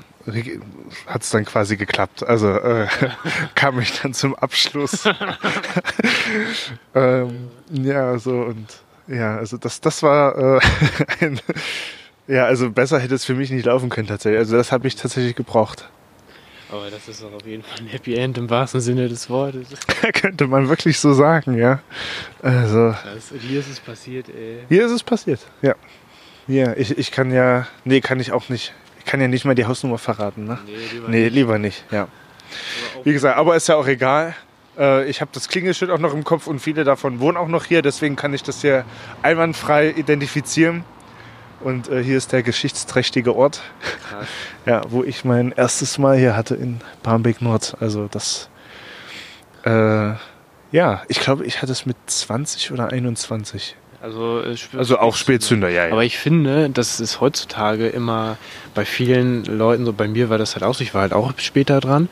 hat 1.07 1.21
es 1.23 1.29
dann 1.29 1.45
quasi 1.45 1.77
geklappt. 1.77 2.25
Also 2.27 2.49
äh, 2.51 2.87
kam 3.55 3.79
ich 3.79 4.01
dann 4.01 4.13
zum 4.13 4.35
Abschluss. 4.35 5.03
ähm, 6.95 7.49
ja, 7.71 8.17
so 8.17 8.31
und 8.31 8.67
ja, 9.07 9.37
also 9.37 9.57
das, 9.57 9.79
das 9.81 10.03
war 10.03 10.57
äh, 10.57 10.59
ein, 11.25 11.39
ja, 12.27 12.45
also 12.45 12.69
besser 12.69 12.99
hätte 12.99 13.15
es 13.15 13.23
für 13.25 13.35
mich 13.35 13.51
nicht 13.51 13.65
laufen 13.65 13.89
können 13.89 14.07
tatsächlich. 14.07 14.39
Also 14.39 14.57
das 14.57 14.71
habe 14.71 14.87
ich 14.87 14.95
tatsächlich 14.95 15.35
gebraucht. 15.35 15.89
Aber 16.69 16.89
das 16.91 17.07
ist 17.07 17.23
doch 17.23 17.31
auf 17.31 17.45
jeden 17.45 17.63
Fall 17.63 17.77
ein 17.79 17.87
Happy 17.87 18.15
End 18.15 18.37
im 18.37 18.49
wahrsten 18.49 18.81
Sinne 18.81 19.07
des 19.07 19.29
Wortes. 19.29 19.69
Könnte 20.13 20.47
man 20.47 20.67
wirklich 20.67 20.99
so 20.99 21.13
sagen, 21.13 21.57
ja. 21.57 21.79
Also 22.41 22.89
Das, 22.89 23.31
hier 23.39 23.61
ist 23.61 23.69
es 23.69 23.79
passiert, 23.79 24.27
ey. 24.27 24.59
Hier 24.67 24.85
ist 24.85 24.91
es 24.91 25.03
passiert, 25.03 25.39
ja. 25.61 25.75
Ja, 26.49 26.73
ich, 26.75 26.97
ich 26.97 27.11
kann 27.11 27.31
ja, 27.31 27.67
nee, 27.85 28.01
kann 28.01 28.19
ich 28.19 28.33
auch 28.33 28.49
nicht. 28.49 28.73
Ich 28.99 29.05
kann 29.05 29.21
ja 29.21 29.29
nicht 29.29 29.45
mal 29.45 29.55
die 29.55 29.65
Hausnummer 29.65 29.97
verraten, 29.97 30.43
ne? 30.43 30.59
Nee, 30.65 30.71
lieber 30.91 31.07
Nee, 31.09 31.23
nicht. 31.23 31.33
lieber 31.33 31.57
nicht, 31.59 31.85
ja. 31.91 32.09
Wie 33.05 33.13
gesagt, 33.13 33.37
aber 33.37 33.55
ist 33.55 33.67
ja 33.69 33.75
auch 33.75 33.87
egal. 33.87 34.35
Äh, 34.77 35.09
Ich 35.09 35.21
habe 35.21 35.31
das 35.33 35.49
Klingelschild 35.49 35.91
auch 35.91 35.99
noch 35.99 36.13
im 36.13 36.23
Kopf 36.23 36.47
und 36.47 36.59
viele 36.59 36.83
davon 36.83 37.19
wohnen 37.19 37.37
auch 37.37 37.47
noch 37.47 37.65
hier, 37.65 37.81
deswegen 37.81 38.15
kann 38.15 38.33
ich 38.33 38.43
das 38.43 38.61
hier 38.61 38.85
einwandfrei 39.21 39.91
identifizieren. 39.91 40.83
Und 41.59 41.89
äh, 41.89 42.03
hier 42.03 42.17
ist 42.17 42.31
der 42.33 42.43
geschichtsträchtige 42.43 43.35
Ort, 43.35 43.61
Krass. 44.09 44.27
ja, 44.65 44.81
wo 44.89 45.03
ich 45.03 45.25
mein 45.25 45.51
erstes 45.51 45.97
Mal 45.97 46.17
hier 46.17 46.35
hatte 46.35 46.55
in 46.55 46.81
Barmbek 47.01 47.41
Nord. 47.41 47.75
Also 47.79 48.07
das, 48.07 48.49
äh, 49.65 50.13
ja, 50.71 51.01
ich 51.07 51.19
glaube, 51.19 51.45
ich 51.45 51.61
hatte 51.61 51.71
es 51.71 51.85
mit 51.87 51.97
20 52.05 52.71
oder 52.71 52.89
21. 52.89 53.75
Also, 54.01 54.41
äh, 54.41 54.55
Also 54.77 54.99
auch 54.99 55.15
Spätzünder, 55.15 55.69
ja, 55.69 55.87
ja. 55.87 55.91
Aber 55.91 56.03
ich 56.03 56.17
finde, 56.17 56.69
das 56.69 56.99
ist 56.99 57.19
heutzutage 57.19 57.87
immer 57.87 58.37
bei 58.75 58.85
vielen 58.85 59.43
Leuten 59.45 59.85
so, 59.85 59.93
bei 59.93 60.07
mir 60.07 60.29
war 60.29 60.37
das 60.37 60.55
halt 60.55 60.63
auch 60.63 60.75
so, 60.75 60.83
ich 60.83 60.93
war 60.93 61.01
halt 61.01 61.13
auch 61.13 61.33
später 61.37 61.79
dran. 61.79 62.09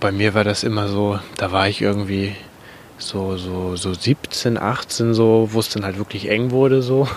Bei 0.00 0.12
mir 0.12 0.34
war 0.34 0.44
das 0.44 0.64
immer 0.64 0.88
so, 0.88 1.18
da 1.36 1.52
war 1.52 1.68
ich 1.68 1.80
irgendwie 1.80 2.34
so, 2.98 3.36
so, 3.36 3.76
so 3.76 3.94
17, 3.94 4.58
18 4.58 5.14
so, 5.14 5.48
wo 5.52 5.60
es 5.60 5.68
dann 5.70 5.84
halt 5.84 5.98
wirklich 5.98 6.28
eng 6.28 6.50
wurde 6.50 6.82
so. 6.82 7.08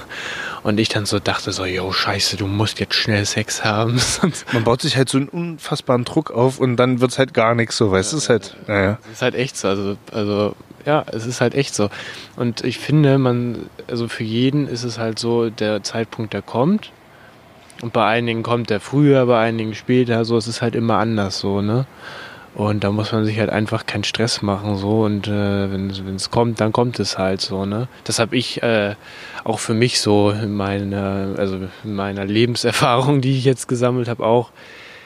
Und 0.64 0.80
ich 0.80 0.90
dann 0.90 1.06
so 1.06 1.20
dachte 1.20 1.52
so, 1.52 1.66
yo, 1.66 1.92
scheiße, 1.92 2.38
du 2.38 2.46
musst 2.46 2.80
jetzt 2.80 2.94
schnell 2.94 3.26
Sex 3.26 3.64
haben. 3.64 4.00
Man 4.54 4.64
baut 4.64 4.82
sich 4.82 4.96
halt 4.96 5.10
so 5.10 5.18
einen 5.18 5.28
unfassbaren 5.28 6.04
Druck 6.06 6.30
auf 6.30 6.60
und 6.60 6.78
dann 6.78 7.02
wird's 7.02 7.18
halt 7.18 7.34
gar 7.34 7.56
nichts 7.56 7.78
so, 7.78 7.92
weißt 7.92 8.14
du? 8.14 8.18
Es 8.18 8.24
ist 8.24 8.30
halt, 8.30 8.56
naja. 8.68 9.00
Es 9.06 9.14
ist 9.14 9.22
halt 9.24 9.36
echt 9.36 9.58
so. 9.58 9.68
Also, 9.68 9.98
also, 10.12 10.56
ja, 10.86 11.04
es 11.12 11.26
ist 11.26 11.42
halt 11.42 11.56
echt 11.56 11.74
so. 11.74 11.90
Und 12.36 12.64
ich 12.64 12.78
finde, 12.78 13.18
man, 13.18 13.70
also 13.88 14.08
für 14.08 14.24
jeden 14.24 14.68
ist 14.68 14.84
es 14.84 15.00
halt 15.00 15.18
so, 15.18 15.50
der 15.50 15.82
Zeitpunkt, 15.84 16.34
der 16.34 16.44
kommt. 16.44 16.92
Und 17.82 17.94
bei 17.94 18.06
einigen 18.06 18.44
kommt 18.44 18.70
der 18.70 18.80
früher, 18.80 19.26
bei 19.26 19.40
einigen 19.40 19.74
später. 19.74 20.26
So, 20.26 20.38
es 20.38 20.48
ist 20.48 20.62
halt 20.62 20.76
immer 20.76 20.98
anders 20.98 21.40
so, 21.40 21.62
ne? 21.62 21.88
Und 22.54 22.84
da 22.84 22.92
muss 22.92 23.12
man 23.14 23.24
sich 23.24 23.40
halt 23.40 23.50
einfach 23.50 23.86
keinen 23.86 24.04
Stress 24.04 24.42
machen, 24.42 24.76
so. 24.78 25.04
Und 25.04 25.28
äh, 25.28 25.72
wenn 25.72 25.90
es 26.16 26.30
kommt, 26.32 26.60
dann 26.60 26.74
kommt 26.74 27.00
es 27.00 27.18
halt 27.18 27.40
so, 27.40 27.66
ne? 27.66 27.88
Das 28.04 28.20
habe 28.20 28.36
ich 28.36 28.62
äh, 28.62 28.96
auch 29.46 29.60
für 29.60 29.74
mich 29.74 30.02
so 30.02 30.32
in 30.32 30.54
meiner, 30.54 31.36
also 31.38 31.60
in 31.84 31.96
meiner 31.96 32.26
Lebenserfahrung, 32.26 33.22
die 33.22 33.38
ich 33.38 33.46
jetzt 33.46 33.68
gesammelt 33.68 34.10
habe, 34.10 34.26
auch 34.26 34.52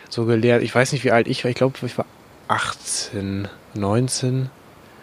so 0.10 0.26
gelernt. 0.26 0.64
Ich 0.64 0.74
weiß 0.74 0.92
nicht, 0.92 1.04
wie 1.04 1.12
alt 1.12 1.28
ich 1.28 1.44
war. 1.44 1.52
Ich 1.52 1.58
glaube, 1.58 1.78
ich 1.86 1.98
war 1.98 2.06
18, 2.48 3.48
19. 3.76 4.50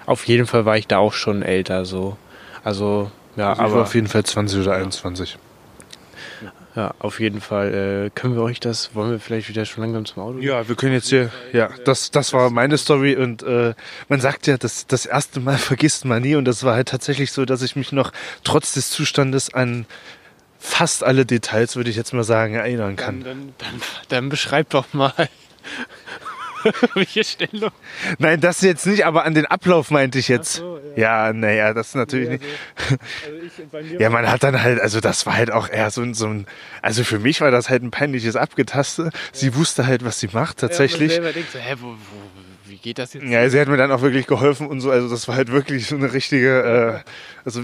Auf 0.06 0.26
jeden 0.26 0.46
Fall 0.46 0.64
war 0.64 0.76
ich 0.76 0.88
da 0.88 0.98
auch 0.98 1.12
schon 1.12 1.42
älter, 1.42 1.84
so. 1.84 2.16
Also, 2.64 3.10
ja, 3.36 3.50
Also 3.50 3.62
ich 3.62 3.66
war 3.66 3.74
aber 3.74 3.82
auf 3.82 3.94
jeden 3.94 4.08
Fall 4.08 4.24
20 4.24 4.60
oder 4.60 4.74
21. 4.74 5.32
ja, 5.32 5.38
auf 6.74 7.20
jeden 7.20 7.40
Fall 7.40 8.06
äh, 8.06 8.10
können 8.10 8.34
wir 8.34 8.42
euch 8.42 8.58
das, 8.58 8.94
wollen 8.94 9.10
wir 9.10 9.20
vielleicht 9.20 9.48
wieder 9.48 9.64
schon 9.66 9.84
langsam 9.84 10.06
zum 10.06 10.22
Auto 10.22 10.38
gehen? 10.38 10.48
Ja, 10.48 10.68
wir 10.68 10.74
können 10.74 10.94
jetzt 10.94 11.08
hier, 11.08 11.30
ja, 11.52 11.68
das, 11.84 12.10
das 12.10 12.32
war 12.32 12.50
meine 12.50 12.78
Story 12.78 13.14
und 13.14 13.42
äh, 13.42 13.74
man 14.08 14.20
sagt 14.20 14.46
ja, 14.46 14.56
das, 14.56 14.86
das 14.86 15.04
erste 15.04 15.40
Mal 15.40 15.58
vergisst 15.58 16.04
man 16.04 16.22
nie 16.22 16.34
und 16.34 16.46
das 16.46 16.64
war 16.64 16.74
halt 16.74 16.88
tatsächlich 16.88 17.32
so, 17.32 17.44
dass 17.44 17.62
ich 17.62 17.76
mich 17.76 17.92
noch 17.92 18.12
trotz 18.42 18.72
des 18.72 18.90
Zustandes 18.90 19.52
an 19.52 19.86
fast 20.58 21.04
alle 21.04 21.26
Details, 21.26 21.76
würde 21.76 21.90
ich 21.90 21.96
jetzt 21.96 22.14
mal 22.14 22.24
sagen, 22.24 22.54
erinnern 22.54 22.96
Dann, 22.96 23.04
kann. 23.04 23.20
dann, 23.24 23.54
dann, 23.58 23.82
dann 24.08 24.28
beschreib 24.28 24.70
doch 24.70 24.92
mal. 24.94 25.12
Welche 26.94 27.24
Stellung? 27.24 27.70
Nein, 28.18 28.40
das 28.40 28.60
jetzt 28.60 28.86
nicht, 28.86 29.04
aber 29.06 29.24
an 29.24 29.34
den 29.34 29.46
Ablauf 29.46 29.90
meinte 29.90 30.18
ich 30.18 30.28
jetzt. 30.28 30.54
So, 30.54 30.78
ja, 30.96 31.32
naja, 31.32 31.74
das 31.74 31.94
natürlich 31.94 32.28
nicht. 32.28 32.44
Also 33.24 33.36
ich, 33.44 33.68
bei 33.70 33.82
mir 33.82 34.00
Ja, 34.00 34.10
man 34.10 34.30
hat 34.30 34.42
dann 34.42 34.62
halt, 34.62 34.80
also 34.80 35.00
das 35.00 35.26
war 35.26 35.34
halt 35.34 35.50
auch 35.50 35.68
eher 35.68 35.90
so 35.90 36.02
ein, 36.02 36.14
so 36.14 36.26
ein, 36.26 36.46
also 36.80 37.04
für 37.04 37.18
mich 37.18 37.40
war 37.40 37.50
das 37.50 37.68
halt 37.68 37.82
ein 37.82 37.90
peinliches 37.90 38.36
Abgetaste. 38.36 39.10
Sie 39.32 39.54
wusste 39.54 39.86
halt, 39.86 40.04
was 40.04 40.20
sie 40.20 40.28
macht, 40.32 40.58
tatsächlich. 40.58 41.16
Ja, 41.16 41.32
denkt 41.32 41.52
so, 41.52 41.58
hä, 41.58 41.74
wo, 41.80 41.88
wo, 41.88 41.96
wie 42.66 42.76
geht 42.76 42.98
das 42.98 43.14
jetzt? 43.14 43.24
Ja, 43.24 43.48
sie 43.48 43.60
hat 43.60 43.68
mir 43.68 43.76
dann 43.76 43.92
auch 43.92 44.02
wirklich 44.02 44.26
geholfen 44.26 44.66
und 44.66 44.80
so. 44.80 44.90
Also 44.90 45.08
das 45.08 45.28
war 45.28 45.36
halt 45.36 45.50
wirklich 45.50 45.86
so 45.86 45.96
eine 45.96 46.12
richtige, 46.12 47.02
äh, 47.04 47.10
also 47.44 47.62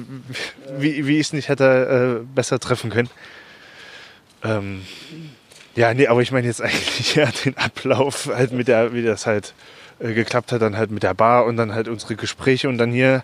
wie, 0.79 1.07
wie 1.07 1.19
ich 1.19 1.29
es 1.29 1.33
nicht 1.33 1.49
hätte 1.49 2.21
äh, 2.23 2.35
besser 2.35 2.59
treffen 2.59 2.91
können. 2.91 3.11
Ähm, 4.45 4.83
ja, 5.75 5.95
nee, 5.95 6.07
aber 6.07 6.23
ich 6.23 6.33
meine 6.33 6.47
jetzt 6.47 6.63
eigentlich 6.63 7.15
ja 7.17 7.27
den 7.45 7.57
Ablauf, 7.57 8.29
halt 8.33 8.53
mit 8.53 8.69
der, 8.69 8.93
wie 8.93 9.03
das 9.03 9.27
halt 9.27 9.55
äh, 10.01 10.13
geklappt 10.13 10.53
hat, 10.53 10.63
dann 10.63 10.77
halt 10.77 10.91
mit 10.91 11.03
der 11.03 11.15
Bar 11.15 11.45
und 11.45 11.57
dann 11.57 11.75
halt 11.75 11.89
unsere 11.89 12.17
Gespräche 12.17 12.69
und 12.69 12.79
dann 12.79 12.93
hier 12.93 13.23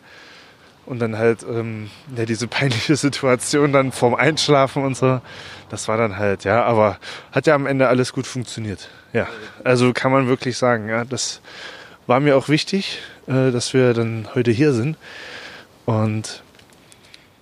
und 0.86 0.98
dann 0.98 1.16
halt 1.16 1.42
ähm, 1.42 1.90
ja, 2.16 2.24
diese 2.24 2.46
peinliche 2.46 2.96
Situation 2.96 3.72
dann 3.72 3.92
vorm 3.92 4.14
Einschlafen 4.14 4.84
und 4.84 4.96
so. 4.96 5.20
Das 5.70 5.88
war 5.88 5.96
dann 5.96 6.18
halt, 6.18 6.44
ja, 6.44 6.64
aber 6.64 6.98
hat 7.32 7.46
ja 7.46 7.54
am 7.54 7.66
Ende 7.66 7.88
alles 7.88 8.12
gut 8.12 8.26
funktioniert. 8.26 8.90
Ja, 9.12 9.28
also 9.62 9.92
kann 9.92 10.12
man 10.12 10.28
wirklich 10.28 10.56
sagen, 10.56 10.88
ja, 10.88 11.04
das 11.04 11.40
war 12.06 12.20
mir 12.20 12.36
auch 12.36 12.48
wichtig, 12.48 13.00
äh, 13.26 13.50
dass 13.50 13.72
wir 13.72 13.94
dann 13.94 14.28
heute 14.34 14.50
hier 14.50 14.72
sind. 14.72 14.96
Und 15.86 16.42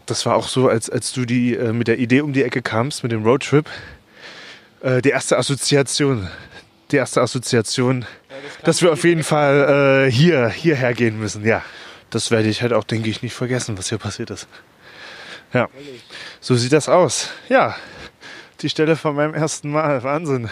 das 0.06 0.26
war 0.26 0.36
auch 0.36 0.48
so, 0.48 0.68
als, 0.68 0.90
als 0.90 1.12
du 1.12 1.24
die 1.24 1.54
äh, 1.54 1.72
mit 1.72 1.88
der 1.88 1.98
Idee 1.98 2.20
um 2.20 2.32
die 2.32 2.42
Ecke 2.42 2.62
kamst, 2.62 3.02
mit 3.02 3.12
dem 3.12 3.24
Roadtrip. 3.24 3.68
Äh, 4.82 5.00
die 5.00 5.10
erste 5.10 5.38
Assoziation. 5.38 6.28
Die 6.90 6.96
erste 6.96 7.22
Assoziation, 7.22 8.04
dass 8.64 8.82
wir 8.82 8.92
auf 8.92 9.04
jeden 9.04 9.22
Fall 9.22 10.08
äh, 10.08 10.12
hier, 10.12 10.48
hierher 10.50 10.92
gehen 10.92 11.18
müssen. 11.18 11.42
Ja, 11.42 11.62
das 12.10 12.30
werde 12.30 12.48
ich 12.48 12.60
halt 12.60 12.74
auch, 12.74 12.84
denke 12.84 13.08
ich, 13.08 13.22
nicht 13.22 13.32
vergessen, 13.32 13.78
was 13.78 13.88
hier 13.88 13.96
passiert 13.96 14.28
ist. 14.28 14.46
Ja, 15.54 15.68
so 16.40 16.54
sieht 16.54 16.72
das 16.72 16.90
aus. 16.90 17.30
Ja, 17.48 17.76
die 18.60 18.68
Stelle 18.68 18.96
von 18.96 19.14
meinem 19.14 19.32
ersten 19.32 19.70
Mal. 19.70 20.02
Wahnsinn. 20.02 20.50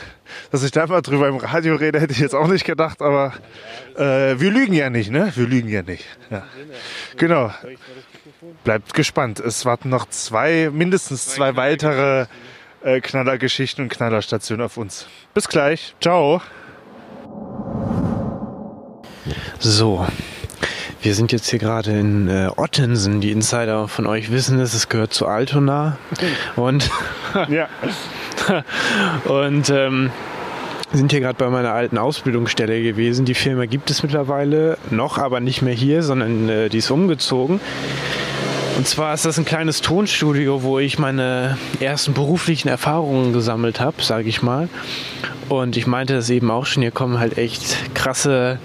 Dass 0.50 0.62
ich 0.62 0.70
da 0.70 0.86
mal 0.86 1.02
drüber 1.02 1.28
im 1.28 1.36
Radio 1.36 1.74
rede, 1.74 2.00
hätte 2.00 2.12
ich 2.12 2.18
jetzt 2.18 2.34
auch 2.34 2.48
nicht 2.48 2.64
gedacht, 2.64 3.02
aber 3.02 3.34
äh, 3.96 4.40
wir 4.40 4.50
lügen 4.50 4.72
ja 4.72 4.88
nicht, 4.88 5.10
ne? 5.10 5.32
Wir 5.34 5.46
lügen 5.46 5.68
ja 5.68 5.82
nicht. 5.82 6.06
Ja. 6.30 6.46
Genau. 7.16 7.52
Bleibt 8.64 8.94
gespannt. 8.94 9.40
Es 9.40 9.64
warten 9.64 9.90
noch 9.90 10.08
zwei, 10.08 10.70
mindestens 10.72 11.26
zwei 11.26 11.56
weitere 11.56 12.26
äh, 12.82 13.00
Knallergeschichten 13.00 13.84
und 13.84 13.88
Knallerstationen 13.90 14.64
auf 14.64 14.76
uns. 14.76 15.06
Bis 15.34 15.48
gleich. 15.48 15.94
Ciao. 16.00 16.40
So, 19.58 20.06
wir 21.02 21.14
sind 21.14 21.32
jetzt 21.32 21.48
hier 21.48 21.58
gerade 21.58 21.98
in 21.98 22.28
äh, 22.28 22.50
Ottensen. 22.56 23.20
Die 23.20 23.30
Insider 23.30 23.88
von 23.88 24.06
euch 24.06 24.30
wissen 24.30 24.58
es, 24.60 24.74
es 24.74 24.88
gehört 24.88 25.12
zu 25.12 25.26
Altona. 25.26 25.98
Und, 26.56 26.90
Ja. 27.48 27.68
und 29.24 29.70
ähm, 29.70 30.10
sind 30.92 31.12
hier 31.12 31.20
gerade 31.20 31.36
bei 31.36 31.48
meiner 31.48 31.72
alten 31.72 31.98
Ausbildungsstelle 31.98 32.82
gewesen. 32.82 33.24
Die 33.24 33.34
Firma 33.34 33.66
gibt 33.66 33.90
es 33.90 34.02
mittlerweile 34.02 34.76
noch, 34.90 35.18
aber 35.18 35.40
nicht 35.40 35.62
mehr 35.62 35.74
hier, 35.74 36.02
sondern 36.02 36.48
äh, 36.48 36.68
die 36.68 36.78
ist 36.78 36.90
umgezogen. 36.90 37.60
Und 38.80 38.86
zwar 38.86 39.12
ist 39.12 39.26
das 39.26 39.38
ein 39.38 39.44
kleines 39.44 39.82
Tonstudio, 39.82 40.62
wo 40.62 40.78
ich 40.78 40.98
meine 40.98 41.58
ersten 41.80 42.14
beruflichen 42.14 42.68
Erfahrungen 42.68 43.34
gesammelt 43.34 43.78
habe, 43.78 44.00
sage 44.00 44.30
ich 44.30 44.40
mal. 44.40 44.70
Und 45.50 45.76
ich 45.76 45.86
meinte 45.86 46.14
das 46.14 46.30
eben 46.30 46.50
auch 46.50 46.64
schon, 46.64 46.82
hier 46.82 46.90
kommen 46.90 47.18
halt 47.18 47.36
echt 47.36 47.94
krasse 47.94 48.58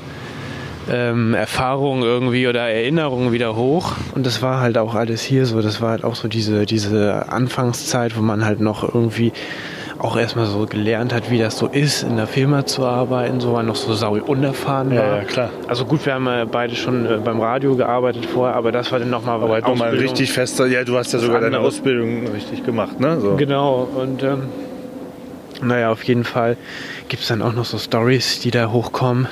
ähm, 0.90 1.34
Erfahrungen 1.34 2.04
irgendwie 2.04 2.48
oder 2.48 2.62
Erinnerungen 2.62 3.34
wieder 3.34 3.58
hoch. 3.58 3.92
Und 4.14 4.26
das 4.26 4.42
war 4.42 4.62
halt 4.62 4.78
auch 4.78 4.96
alles 4.96 5.22
hier 5.22 5.46
so. 5.46 5.62
Das 5.62 5.82
war 5.82 5.90
halt 5.90 6.06
auch 6.06 6.16
so 6.16 6.30
diese, 6.30 6.66
diese 6.66 7.28
Anfangszeit, 7.28 8.16
wo 8.16 8.22
man 8.22 8.46
halt 8.46 8.62
noch 8.62 8.84
irgendwie 8.96 9.34
auch 10.00 10.18
erstmal 10.18 10.46
so 10.46 10.66
gelernt 10.66 11.14
hat, 11.14 11.32
wie 11.32 11.38
das 11.40 11.58
so 11.58 11.68
ist, 11.68 12.04
in 12.04 12.18
der 12.18 12.28
Firma 12.28 12.66
zu 12.66 12.86
arbeiten, 12.86 13.40
so 13.40 13.54
war 13.54 13.64
noch 13.64 13.76
so 13.76 13.94
sau 13.94 14.14
unerfahren 14.16 14.90
war. 14.90 14.96
Ja, 14.96 15.16
ja, 15.18 15.24
klar. 15.24 15.50
Also 15.68 15.86
gut, 15.86 16.06
wir 16.06 16.14
haben 16.14 16.26
ja 16.26 16.46
beide 16.46 16.76
schon 16.76 17.06
äh, 17.06 17.18
beim 17.24 17.40
Radio 17.40 17.76
gearbeitet 17.76 18.26
vorher, 18.26 18.56
aber 18.56 18.72
das 18.72 18.92
war 18.92 19.00
dann 19.00 19.10
nochmal 19.10 19.42
Aber 19.42 19.54
halt 19.54 19.68
nochmal 19.68 19.96
richtig 19.96 20.32
fester. 20.32 20.68
Ja, 20.68 20.84
du 20.84 20.98
hast 20.98 21.14
ja 21.14 21.20
sogar 21.20 21.42
deine. 21.42 21.60
Ausbildung 21.60 22.28
richtig 22.28 22.64
gemacht, 22.66 23.00
ne? 23.00 23.20
So. 23.20 23.36
Genau, 23.38 23.88
und 23.96 24.22
ähm, 24.22 24.44
naja, 25.62 25.92
auf 25.92 26.04
jeden 26.04 26.26
Fall 26.26 26.58
gibt 27.08 27.24
es 27.24 27.30
dann 27.30 27.42
auch 27.42 27.54
noch 27.54 27.66
so 27.66 27.78
Stories, 27.78 28.40
die 28.42 28.52
da 28.52 28.72
hochkommen, 28.72 29.28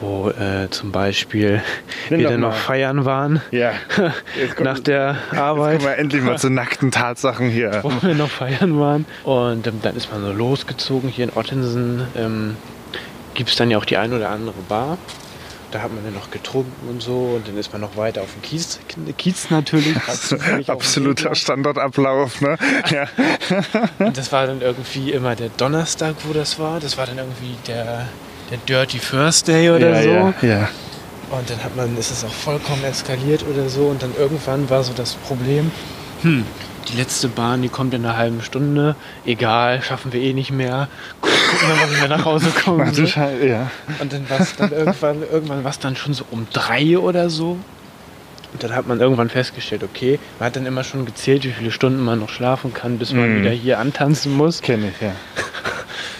wo 0.00 0.30
äh, 0.30 0.68
zum 0.70 0.92
Beispiel 0.92 1.62
Nenn 2.10 2.20
wir 2.20 2.28
dann 2.28 2.40
noch 2.40 2.54
feiern 2.54 3.04
waren 3.04 3.40
Ja. 3.50 3.72
Jetzt 4.38 4.56
kommt- 4.56 4.64
nach 4.64 4.78
der 4.78 5.16
Arbeit. 5.32 5.78
Kommen 5.78 5.90
wir 5.90 5.98
endlich 5.98 6.22
mal 6.22 6.38
zu 6.38 6.50
nackten 6.50 6.90
Tatsachen 6.90 7.48
hier. 7.50 7.80
wo 7.82 7.90
wir 8.02 8.14
noch 8.14 8.30
feiern 8.30 8.78
waren. 8.78 9.06
Und 9.24 9.66
ähm, 9.66 9.80
dann 9.82 9.96
ist 9.96 10.12
man 10.12 10.22
so 10.22 10.32
losgezogen 10.32 11.08
hier 11.08 11.24
in 11.24 11.32
Ottensen. 11.36 12.06
Ähm, 12.16 12.56
Gibt 13.34 13.50
es 13.50 13.56
dann 13.56 13.70
ja 13.70 13.78
auch 13.78 13.84
die 13.84 13.96
ein 13.96 14.12
oder 14.12 14.30
andere 14.30 14.54
Bar. 14.68 14.98
Da 15.70 15.82
hat 15.82 15.92
man 15.92 16.02
dann 16.02 16.14
noch 16.14 16.30
getrunken 16.30 16.88
und 16.88 17.02
so. 17.02 17.34
Und 17.36 17.46
dann 17.46 17.58
ist 17.58 17.72
man 17.72 17.82
noch 17.82 17.96
weiter 17.96 18.22
auf 18.22 18.32
dem 18.32 18.40
Kiez. 18.42 18.78
Kiez 19.18 19.50
natürlich. 19.50 19.96
Absoluter. 20.68 21.34
Standardablauf, 21.34 22.40
ne? 22.40 22.56
Ja. 22.90 23.06
Und 23.98 24.16
das 24.16 24.32
war 24.32 24.46
dann 24.46 24.60
irgendwie 24.62 25.12
immer 25.12 25.36
der 25.36 25.50
Donnerstag, 25.50 26.14
wo 26.24 26.32
das 26.32 26.58
war. 26.58 26.80
Das 26.80 26.96
war 26.96 27.04
dann 27.06 27.18
irgendwie 27.18 27.54
der, 27.66 28.08
der 28.50 28.58
Dirty 28.66 28.98
First 28.98 29.48
Day 29.48 29.70
oder 29.70 30.02
so. 30.02 30.08
ja, 30.08 30.34
ja. 30.42 30.68
Und 31.30 31.50
dann 31.50 31.62
hat 31.62 31.76
man, 31.76 31.96
ist 31.98 32.10
es 32.10 32.24
auch 32.24 32.32
vollkommen 32.32 32.82
eskaliert 32.84 33.44
oder 33.50 33.68
so. 33.68 33.82
Und 33.86 34.02
dann 34.02 34.12
irgendwann 34.18 34.70
war 34.70 34.82
so 34.82 34.94
das 34.94 35.14
Problem, 35.14 35.70
hm, 36.22 36.44
die 36.90 36.96
letzte 36.96 37.28
Bahn, 37.28 37.60
die 37.60 37.68
kommt 37.68 37.92
in 37.92 38.04
einer 38.06 38.16
halben 38.16 38.40
Stunde. 38.40 38.96
Egal, 39.26 39.82
schaffen 39.82 40.12
wir 40.14 40.22
eh 40.22 40.32
nicht 40.32 40.50
mehr. 40.52 40.88
Gucken 41.20 41.68
wir 41.68 41.74
mal, 41.76 41.94
wie 41.94 42.00
wir 42.00 42.08
nach 42.08 42.24
Hause 42.24 42.48
kommen. 42.64 42.94
So. 42.94 43.06
Scheiße, 43.06 43.46
ja. 43.46 43.70
Und 44.00 44.10
dann 44.12 44.28
war 44.30 44.40
es 44.40 44.56
dann 44.56 44.72
irgendwann, 44.72 45.22
irgendwann 45.30 45.64
war 45.64 45.70
es 45.70 45.78
dann 45.78 45.96
schon 45.96 46.14
so 46.14 46.24
um 46.30 46.46
drei 46.50 46.96
oder 46.98 47.28
so. 47.28 47.58
Und 48.54 48.62
dann 48.62 48.74
hat 48.74 48.88
man 48.88 48.98
irgendwann 48.98 49.28
festgestellt, 49.28 49.82
okay, 49.82 50.18
man 50.38 50.46
hat 50.46 50.56
dann 50.56 50.64
immer 50.64 50.82
schon 50.82 51.04
gezählt, 51.04 51.44
wie 51.44 51.50
viele 51.52 51.70
Stunden 51.70 52.02
man 52.02 52.18
noch 52.20 52.30
schlafen 52.30 52.72
kann, 52.72 52.96
bis 52.96 53.12
man 53.12 53.28
Mhm. 53.36 53.40
wieder 53.42 53.50
hier 53.50 53.78
antanzen 53.78 54.32
muss. 54.34 54.62
Kenne 54.62 54.88
ich, 54.96 55.02
ja. 55.02 55.12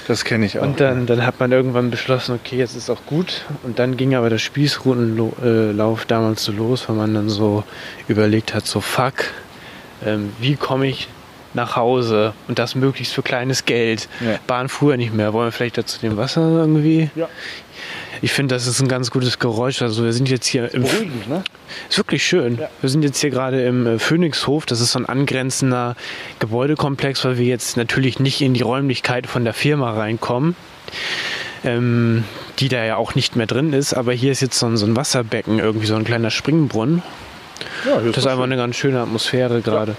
Das 0.09 0.25
kenne 0.25 0.47
ich 0.47 0.59
auch. 0.59 0.63
Und 0.63 0.81
dann, 0.81 1.05
dann 1.05 1.25
hat 1.27 1.39
man 1.39 1.53
irgendwann 1.53 1.91
beschlossen, 1.91 2.35
okay, 2.35 2.57
jetzt 2.57 2.75
ist 2.75 2.89
auch 2.89 3.05
gut. 3.05 3.45
Und 3.63 3.79
dann 3.79 3.99
ging 3.99 4.15
aber 4.15 4.31
der 4.31 4.39
Spießrutenlauf 4.39 6.07
damals 6.07 6.45
so 6.45 6.53
los, 6.53 6.89
weil 6.89 6.97
man 6.97 7.13
dann 7.13 7.29
so 7.29 7.63
überlegt 8.09 8.55
hat, 8.55 8.67
so 8.67 8.81
fuck, 8.81 9.13
ähm, 10.05 10.33
wie 10.41 10.57
komme 10.57 10.87
ich 10.87 11.09
nach 11.53 11.77
Hause 11.77 12.33
und 12.47 12.59
das 12.59 12.75
möglichst 12.75 13.13
für 13.13 13.23
kleines 13.23 13.67
Geld. 13.67 14.09
Ja. 14.21 14.39
Bahn 14.47 14.71
fuhr 14.71 14.97
nicht 14.97 15.13
mehr. 15.13 15.35
Wollen 15.35 15.49
wir 15.49 15.53
vielleicht 15.53 15.77
dazu 15.77 15.99
dem 16.01 16.17
Wasser 16.17 16.41
irgendwie? 16.41 17.11
Ja. 17.15 17.29
Ich 18.23 18.33
finde, 18.33 18.55
das 18.55 18.67
ist 18.67 18.81
ein 18.81 18.89
ganz 18.89 19.11
gutes 19.11 19.39
Geräusch. 19.39 19.83
Also 19.83 20.05
wir 20.05 20.13
sind 20.13 20.29
jetzt 20.29 20.47
hier 20.47 20.73
im 20.75 20.83
Beruhigend, 20.83 21.29
ne? 21.29 21.45
ist 21.89 21.99
wirklich 21.99 22.27
schön. 22.27 22.59
Ja. 22.59 22.69
Wir 22.81 22.91
sind 22.91 23.03
jetzt 23.03 23.21
hier 23.21 23.31
gerade 23.31 23.65
im 23.65 23.87
äh, 23.87 23.99
Phoenixhof. 23.99 24.67
Das 24.67 24.81
ist 24.81 24.93
so 24.93 24.99
ein 24.99 25.07
angrenzender 25.07 25.97
Gebäudekomplex, 26.39 27.25
weil 27.25 27.39
wir 27.39 27.47
jetzt 27.47 27.77
natürlich 27.77 28.19
nicht 28.19 28.41
in 28.41 28.55
die 28.55 28.63
Räumlichkeit 28.63 29.27
von 29.27 29.45
der 29.45 29.55
Firma 29.55 29.93
reinkommen, 29.93 30.57
ähm, 31.65 32.25
die 32.59 32.69
da 32.69 32.85
ja 32.85 32.97
auch 32.97 33.15
nicht 33.15 33.37
mehr 33.37 33.47
drin 33.47 33.73
ist. 33.73 33.95
Aber 33.95 34.13
hier 34.13 34.33
ist 34.33 34.41
jetzt 34.41 34.59
so 34.59 34.67
ein, 34.67 34.77
so 34.77 34.87
ein 34.87 34.97
Wasserbecken, 34.97 35.59
irgendwie 35.59 35.87
so 35.87 35.95
ein 35.95 36.05
kleiner 36.05 36.31
Springbrunnen. 36.31 37.03
Ja, 37.85 38.01
Das 38.01 38.19
ist 38.19 38.27
einfach 38.27 38.45
eine 38.45 38.57
ganz 38.57 38.77
schöne 38.77 39.01
Atmosphäre 39.01 39.61
gerade. 39.63 39.97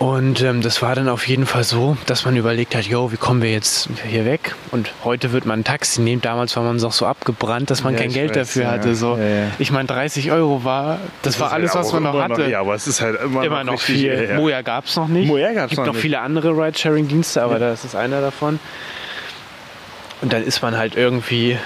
Und 0.00 0.40
ähm, 0.40 0.62
das 0.62 0.80
war 0.80 0.94
dann 0.94 1.10
auf 1.10 1.28
jeden 1.28 1.44
Fall 1.44 1.62
so, 1.62 1.94
dass 2.06 2.24
man 2.24 2.34
überlegt 2.34 2.74
hat, 2.74 2.86
yo, 2.86 3.12
wie 3.12 3.18
kommen 3.18 3.42
wir 3.42 3.50
jetzt 3.52 3.90
hier 4.08 4.24
weg? 4.24 4.54
Und 4.70 4.90
heute 5.04 5.32
wird 5.32 5.44
man 5.44 5.60
ein 5.60 5.64
Taxi 5.64 6.00
nehmen. 6.00 6.22
Damals 6.22 6.56
war 6.56 6.62
man 6.62 6.76
noch 6.76 6.92
so 6.92 7.04
abgebrannt, 7.04 7.68
dass 7.68 7.84
man 7.84 7.92
Ja, 7.92 8.00
kein 8.00 8.10
Geld 8.10 8.30
weiß, 8.30 8.36
dafür 8.48 8.62
ja. 8.62 8.70
hatte. 8.70 8.94
So. 8.94 9.18
Ja. 9.18 9.48
Ich 9.58 9.70
meine, 9.70 9.86
30 9.88 10.32
Euro 10.32 10.64
war, 10.64 11.00
das, 11.20 11.38
war 11.38 11.48
ist 11.48 11.52
alles, 11.52 11.74
halt 11.74 11.84
was 11.84 11.92
man 11.92 12.02
noch 12.04 12.18
hatte. 12.18 12.48
ja, 12.48 12.60
aber 12.60 12.74
es 12.74 12.86
ist 12.86 13.02
halt 13.02 13.20
immer, 13.20 13.44
Immer 13.44 13.62
noch 13.62 13.74
richtig, 13.74 13.96
viel. 13.96 14.14
Ja, 14.14 14.22
ja. 14.22 14.36
Moja 14.36 14.62
gab 14.62 14.86
es 14.86 14.96
noch 14.96 15.06
nicht. 15.06 15.26
Moja 15.28 15.52
gab's 15.52 15.68
gibt 15.68 15.80
noch 15.80 15.86
noch 15.88 15.92
nicht. 15.92 16.00
viele 16.00 16.20
andere 16.20 16.52
Ride-Sharing-Dienste, 16.52 17.42
aber 17.42 17.58
das 17.58 17.84
ist 17.84 17.94
einer 17.94 18.22
davon. 18.22 18.58
Und 20.22 20.32
dann 20.32 20.42
ist 20.42 20.62
man 20.62 20.78
halt 20.78 20.96
irgendwie 20.96 21.58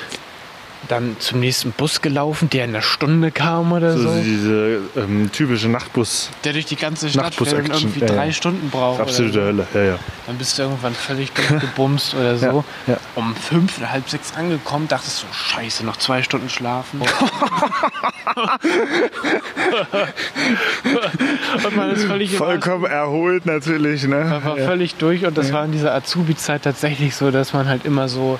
dann 0.88 1.16
zum 1.18 1.40
nächsten 1.40 1.72
Bus 1.72 2.02
gelaufen, 2.02 2.50
der 2.50 2.64
in 2.64 2.70
einer 2.70 2.82
Stunde 2.82 3.30
kam 3.30 3.72
oder 3.72 3.96
so. 3.96 4.08
So 4.08 4.20
diese 4.22 4.80
ähm, 4.96 5.30
typische 5.32 5.68
Nachtbus. 5.68 6.30
Der 6.44 6.52
durch 6.52 6.66
die 6.66 6.76
ganze 6.76 7.08
Stadt 7.08 7.34
fährt 7.34 7.52
und 7.52 7.70
irgendwie 7.70 8.00
ja, 8.00 8.06
ja. 8.06 8.14
drei 8.14 8.32
Stunden 8.32 8.70
braucht. 8.70 9.00
Absolute 9.00 9.40
oder 9.40 9.52
so. 9.54 9.64
Hölle. 9.64 9.66
Ja, 9.74 9.82
ja. 9.92 9.98
Dann 10.26 10.38
bist 10.38 10.58
du 10.58 10.62
irgendwann 10.62 10.94
völlig 10.94 11.32
durchgebumst 11.32 12.14
oder 12.14 12.36
so. 12.44 12.64
Ja, 12.86 12.94
ja. 12.94 12.98
Um 13.14 13.34
fünf 13.36 13.78
oder 13.78 13.90
halb 13.90 14.08
sechs 14.08 14.34
angekommen, 14.34 14.88
dachtest 14.88 15.22
du, 15.22 15.26
scheiße, 15.32 15.84
noch 15.84 15.96
zwei 15.96 16.22
Stunden 16.22 16.48
schlafen. 16.48 17.00
und 21.64 21.76
man 21.76 21.90
ist 21.90 22.04
völlig 22.04 22.36
Vollkommen 22.36 22.84
erholt 22.84 23.46
natürlich, 23.46 24.04
ne? 24.04 24.24
Man 24.24 24.44
war 24.44 24.56
völlig 24.56 24.96
durch 24.96 25.24
und 25.24 25.36
das 25.38 25.52
war 25.52 25.64
in 25.64 25.72
dieser 25.72 25.94
Azubi-Zeit 25.94 26.62
tatsächlich 26.62 27.14
so, 27.16 27.30
dass 27.30 27.52
man 27.52 27.68
halt 27.68 27.84
immer 27.84 28.08
so. 28.08 28.38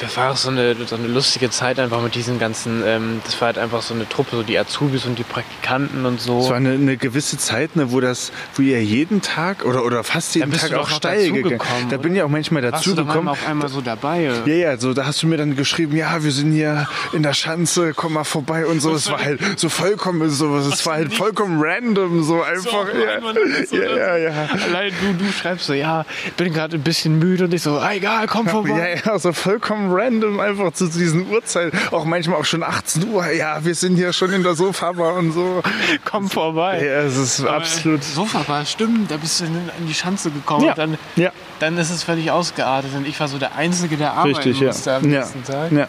Das 0.00 0.16
war 0.16 0.32
auch 0.32 0.36
so 0.36 0.48
eine, 0.48 0.74
so 0.86 0.96
eine 0.96 1.08
lustige 1.08 1.50
Zeit 1.50 1.78
einfach 1.78 2.00
mit 2.02 2.14
diesen 2.14 2.38
ganzen, 2.38 2.82
ähm, 2.86 3.20
das 3.24 3.40
war 3.40 3.46
halt 3.46 3.58
einfach 3.58 3.82
so 3.82 3.92
eine 3.94 4.08
Truppe, 4.08 4.36
so 4.36 4.42
die 4.42 4.58
Azubis 4.58 5.04
und 5.04 5.18
die 5.18 5.24
Praktikanten 5.24 6.06
und 6.06 6.20
so. 6.20 6.40
Es 6.40 6.48
war 6.48 6.56
eine, 6.56 6.72
eine 6.72 6.96
gewisse 6.96 7.36
Zeit, 7.36 7.76
ne, 7.76 7.92
wo 7.92 8.00
das, 8.00 8.32
wo 8.54 8.62
ihr 8.62 8.82
jeden 8.82 9.20
Tag 9.20 9.64
oder, 9.64 9.84
oder 9.84 10.02
fast 10.02 10.34
jeden 10.34 10.52
Tag 10.52 10.70
du 10.70 10.80
auch 10.80 10.88
steil 10.88 11.30
gegangen. 11.30 11.88
Da 11.90 11.98
bin 11.98 12.14
ich 12.14 12.22
auch 12.22 12.28
manchmal 12.28 12.62
Warst 12.70 12.86
du 12.86 12.90
doch 12.90 12.96
dazugekommen. 12.96 13.24
manchmal 13.26 13.44
auf 13.44 13.48
einmal 13.48 13.68
so 13.68 13.80
dabei. 13.80 14.32
Ja, 14.46 14.54
ja, 14.54 14.76
so, 14.78 14.94
da 14.94 15.06
hast 15.06 15.22
du 15.22 15.26
mir 15.26 15.36
dann 15.36 15.54
geschrieben, 15.56 15.96
ja, 15.96 16.22
wir 16.22 16.32
sind 16.32 16.52
hier 16.52 16.88
in 17.12 17.22
der 17.22 17.34
Schanze, 17.34 17.92
komm 17.94 18.14
mal 18.14 18.24
vorbei 18.24 18.66
und 18.66 18.80
so. 18.80 18.94
Es 18.94 19.10
war 19.10 19.22
halt 19.22 19.40
so 19.56 19.68
vollkommen 19.68 20.30
so, 20.30 20.56
es 20.56 20.86
war 20.86 20.94
halt 20.94 21.12
vollkommen 21.12 21.60
random, 21.62 22.22
so 22.22 22.42
einfach. 22.42 22.72
auf 22.72 22.88
ja, 22.94 23.66
so, 23.66 23.76
ja, 23.76 24.16
ja, 24.16 24.16
ja. 24.16 24.48
Allein 24.66 24.92
du, 25.00 25.24
du 25.24 25.32
schreibst 25.32 25.66
so, 25.66 25.74
ja, 25.74 26.04
bin 26.36 26.52
gerade 26.52 26.76
ein 26.76 26.82
bisschen 26.82 27.18
müde 27.18 27.44
und 27.44 27.54
ich 27.54 27.62
so, 27.62 27.78
ah, 27.78 27.92
egal, 27.92 28.26
komm 28.26 28.48
vorbei. 28.48 29.00
Ja, 29.04 29.12
ja, 29.12 29.18
so 29.18 29.32
vollkommen 29.32 29.89
random 29.92 30.40
einfach 30.40 30.72
zu 30.72 30.86
diesen 30.88 31.28
Uhrzeiten. 31.30 31.78
Auch 31.90 32.04
manchmal 32.04 32.38
auch 32.38 32.44
schon 32.44 32.62
18 32.62 33.08
Uhr. 33.08 33.30
Ja, 33.32 33.64
wir 33.64 33.74
sind 33.74 33.96
hier 33.96 34.12
schon 34.12 34.32
in 34.32 34.42
der 34.42 34.54
Sofabar 34.54 35.14
und 35.14 35.32
so. 35.32 35.62
Komm 36.04 36.28
vorbei. 36.30 36.84
Ja, 36.84 37.00
es 37.02 37.16
ist 37.16 37.40
Aber 37.40 37.54
absolut. 37.58 38.02
Sofa 38.04 38.46
war 38.46 38.64
stimmt, 38.64 39.10
da 39.10 39.16
bist 39.16 39.40
du 39.40 39.44
in 39.44 39.86
die 39.86 39.94
Schanze 39.94 40.30
gekommen 40.30 40.64
Ja. 40.64 40.70
und 40.72 40.78
dann, 40.78 40.98
Ja. 41.16 41.30
dann 41.58 41.76
ist 41.78 41.90
es 41.90 42.02
völlig 42.02 42.30
ausgeartet 42.30 42.90
und 42.96 43.06
ich 43.06 43.18
war 43.20 43.28
so 43.28 43.38
der 43.38 43.54
Einzige, 43.56 43.96
der 43.96 44.12
arbeiten 44.12 44.36
Richtig, 44.36 44.60
ja. 44.60 44.66
musste 44.68 44.94
am 44.94 45.10
Ja. 45.10 45.20
nächsten 45.20 45.44
Tag. 45.44 45.72
ja. 45.72 45.88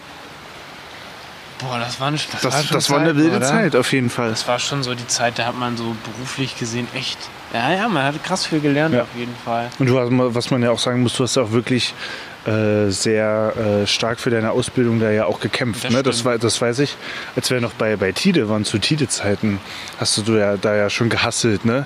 Boah, 1.60 1.78
das 1.78 2.00
war, 2.00 2.10
nicht, 2.10 2.28
Das, 2.42 2.68
das, 2.70 2.90
war 2.90 3.00
eine 3.02 3.16
wilde 3.16 3.40
Zeit 3.42 3.76
auf 3.76 3.94
jeden 3.94 4.10
Fall. 4.10 4.32
Das 4.32 4.48
war 4.48 4.58
schon 4.58 4.82
so 4.82 4.96
die 4.96 5.06
Zeit, 5.06 5.38
da 5.38 5.46
hat 5.46 5.56
man 5.60 5.78
so 5.78 5.96
beruflich 6.12 6.58
gesehen 6.58 6.88
echt. 6.96 7.20
Ja, 7.54 7.72
ja, 7.72 7.88
man 7.88 8.04
hat 8.04 8.24
krass 8.24 8.48
viel 8.48 8.62
gelernt 8.62 8.96
Ja. 8.96 9.04
auf 9.04 9.10
jeden 9.16 9.36
Fall. 9.46 9.70
Und 9.78 9.86
du 9.86 10.00
hast, 10.00 10.10
mal- 10.10 10.34
was 10.34 10.50
man 10.50 10.64
ja 10.64 10.72
auch 10.72 10.80
sagen 10.80 11.04
muss, 11.04 11.14
du 11.14 11.24
hast 11.24 11.38
auch 11.38 11.52
wirklich 11.52 11.94
äh, 12.46 12.90
sehr 12.90 13.54
äh, 13.84 13.88
stark 13.88 14.20
für 14.20 14.30
deine 14.30 14.52
Ausbildung 14.52 15.00
da 15.00 15.12
ja 15.12 15.26
auch 15.26 15.40
gekämpft. 15.40 15.84
Das 15.84 15.94
ne? 15.94 16.04
das, 16.04 16.26
war, 16.26 16.38
das 16.38 16.60
weiß 16.62 16.80
ich. 16.80 16.96
Als 17.36 17.50
wir 17.52 17.62
noch 17.62 17.74
bei, 17.74 17.96
bei 17.96 18.12
Tide 18.12 18.50
waren, 18.50 18.66
zu 18.66 18.80
Tide-Zeiten, 18.80 19.60
hast 20.00 20.28
du 20.28 20.34
ja 20.38 20.58
da 20.58 20.76
ja 20.76 20.90
schon 20.90 21.10
gehasselt. 21.10 21.66
Ne? 21.66 21.86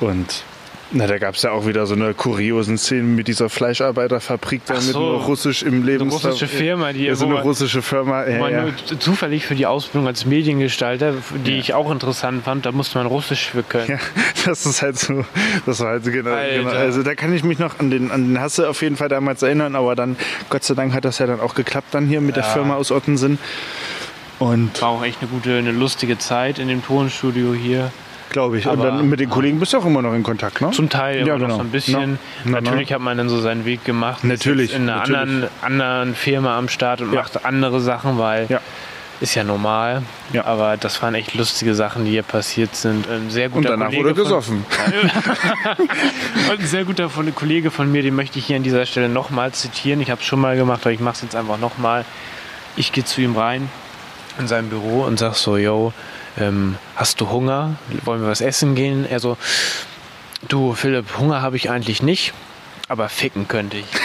Und 0.00 0.44
na, 0.90 1.06
da 1.06 1.18
gab 1.18 1.34
es 1.34 1.42
ja 1.42 1.50
auch 1.52 1.66
wieder 1.66 1.86
so 1.86 1.94
eine 1.94 2.14
kuriosen 2.14 2.78
Szenen 2.78 3.14
mit 3.14 3.28
dieser 3.28 3.48
Fleischarbeiterfabrik 3.48 4.62
da 4.66 4.74
Ach 4.78 4.82
mit 4.82 4.92
so. 4.92 5.00
nur 5.00 5.22
russisch 5.24 5.62
im 5.62 5.84
Leben. 5.84 6.08
russische 6.10 6.46
Firma, 6.48 6.92
die 6.92 7.04
ja, 7.04 7.14
so 7.14 7.26
eine 7.26 7.34
man- 7.34 7.42
russische 7.42 7.82
Firma. 7.82 8.26
Ja, 8.26 8.38
man 8.38 8.52
ja. 8.52 8.62
nur 8.62 8.72
zufällig 8.98 9.44
für 9.46 9.54
die 9.54 9.66
Ausbildung 9.66 10.06
als 10.06 10.24
Mediengestalter, 10.24 11.14
die 11.44 11.58
ich 11.58 11.74
auch 11.74 11.90
interessant 11.90 12.44
fand, 12.44 12.64
da 12.66 12.72
musste 12.72 12.98
man 12.98 13.06
Russisch 13.06 13.46
für 13.50 13.62
können. 13.62 13.88
Ja, 13.88 13.98
das 14.46 14.64
ist 14.66 14.82
halt 14.82 14.98
so, 14.98 15.24
das 15.66 15.80
war 15.80 15.88
halt 15.90 16.04
so 16.04 16.10
genau, 16.10 16.30
genau. 16.54 16.70
Also 16.70 17.02
da 17.02 17.14
kann 17.14 17.34
ich 17.34 17.44
mich 17.44 17.58
noch 17.58 17.78
an 17.80 17.90
den, 17.90 18.10
an 18.10 18.28
den 18.28 18.40
Hasse 18.40 18.68
auf 18.68 18.80
jeden 18.82 18.96
Fall 18.96 19.08
damals 19.08 19.42
erinnern, 19.42 19.76
aber 19.76 19.94
dann, 19.94 20.16
Gott 20.50 20.64
sei 20.64 20.74
Dank 20.74 20.94
hat 20.94 21.04
das 21.04 21.18
ja 21.18 21.26
dann 21.26 21.40
auch 21.40 21.54
geklappt 21.54 21.88
dann 21.92 22.06
hier 22.06 22.20
mit 22.20 22.36
der 22.36 22.44
Ja. 22.44 22.48
Firma 22.50 22.76
aus 22.76 22.90
Ottensen. 22.92 23.38
Und 24.38 24.80
War 24.82 24.90
auch 24.90 25.04
echt 25.04 25.18
eine 25.20 25.28
gute, 25.30 25.56
eine 25.58 25.72
lustige 25.72 26.16
Zeit 26.16 26.58
in 26.60 26.68
dem 26.68 26.84
Tonstudio 26.84 27.54
hier. 27.54 27.90
Glaube 28.30 28.58
ich, 28.58 28.66
und 28.66 28.72
Aber- 28.80 28.86
dann 28.86 29.08
mit 29.08 29.20
den 29.20 29.30
Kollegen 29.30 29.58
bist 29.60 29.72
du 29.72 29.78
auch 29.78 29.84
immer 29.86 30.02
noch 30.02 30.14
in 30.14 30.22
Kontakt, 30.22 30.60
ne? 30.60 30.70
Zum 30.70 30.88
Teil 30.88 31.18
immer 31.18 31.26
Ja, 31.28 31.34
noch 31.38 31.40
genau. 31.46 31.56
so 31.56 31.60
ein 31.62 31.70
bisschen. 31.70 32.18
Na, 32.44 32.50
na, 32.52 32.60
na. 32.60 32.60
natürlich 32.70 32.92
hat 32.92 33.00
man 33.00 33.16
dann 33.18 33.28
so 33.28 33.40
seinen 33.40 33.64
Weg 33.64 33.84
gemacht. 33.84 34.18
ist 34.18 34.24
Natürlich, 34.28 34.70
jetzt 34.72 34.78
In 34.80 34.88
einer 34.88 34.98
natürlich. 34.98 35.20
anderen, 35.20 35.50
anderen 35.62 36.14
Firma 36.14 36.58
am 36.58 36.68
Start 36.68 37.00
und 37.00 37.12
Ja. 37.12 37.20
macht 37.22 37.44
andere 37.44 37.80
Sachen, 37.80 38.18
weil 38.18 38.46
Ja. 38.48 38.60
ist 39.20 39.34
ja 39.34 39.42
normal. 39.44 40.02
Ja. 40.32 40.44
Aber 40.44 40.76
das 40.76 41.02
waren 41.02 41.14
echt 41.14 41.34
lustige 41.34 41.74
Sachen, 41.74 42.04
die 42.04 42.12
hier 42.12 42.22
passiert 42.22 42.76
sind. 42.76 43.08
Ein 43.08 43.30
sehr 43.30 43.48
guter 43.48 43.70
Und 43.72 43.80
danach 43.80 43.86
Kollege 43.86 44.04
wurde 44.04 44.14
gesoffen. 44.14 44.64
Und 46.50 46.60
ein 46.60 46.66
sehr 46.66 46.84
guter 46.84 47.08
von- 47.10 47.34
Kollege 47.34 47.70
von 47.70 47.90
mir, 47.90 48.02
den 48.02 48.14
möchte 48.14 48.38
ich 48.38 48.46
hier 48.46 48.56
an 48.56 48.62
dieser 48.62 48.86
Stelle 48.86 49.08
nochmal 49.08 49.52
zitieren. 49.52 50.00
Ich 50.00 50.10
habe 50.10 50.20
es 50.20 50.26
schon 50.26 50.40
mal 50.40 50.56
gemacht, 50.56 50.80
aber 50.82 50.92
ich 50.92 51.00
mache 51.00 51.14
es 51.16 51.22
jetzt 51.22 51.34
einfach 51.36 51.58
nochmal. 51.58 52.04
Ich 52.76 52.92
gehe 52.92 53.04
zu 53.04 53.20
ihm 53.20 53.36
rein 53.36 53.68
in 54.38 54.46
sein 54.46 54.68
Büro 54.68 55.02
und 55.02 55.18
sag 55.18 55.34
so, 55.34 55.56
yo, 55.56 55.92
ähm, 56.38 56.76
hast 56.96 57.20
du 57.20 57.30
Hunger? 57.30 57.76
Wollen 58.04 58.22
wir 58.22 58.28
was 58.28 58.40
essen 58.40 58.74
gehen? 58.74 59.06
Er 59.08 59.20
so, 59.20 59.36
du 60.48 60.74
Philipp, 60.74 61.18
Hunger 61.18 61.42
habe 61.42 61.56
ich 61.56 61.70
eigentlich 61.70 62.02
nicht, 62.02 62.32
aber 62.88 63.08
ficken 63.08 63.48
könnte 63.48 63.78
ich. 63.78 63.86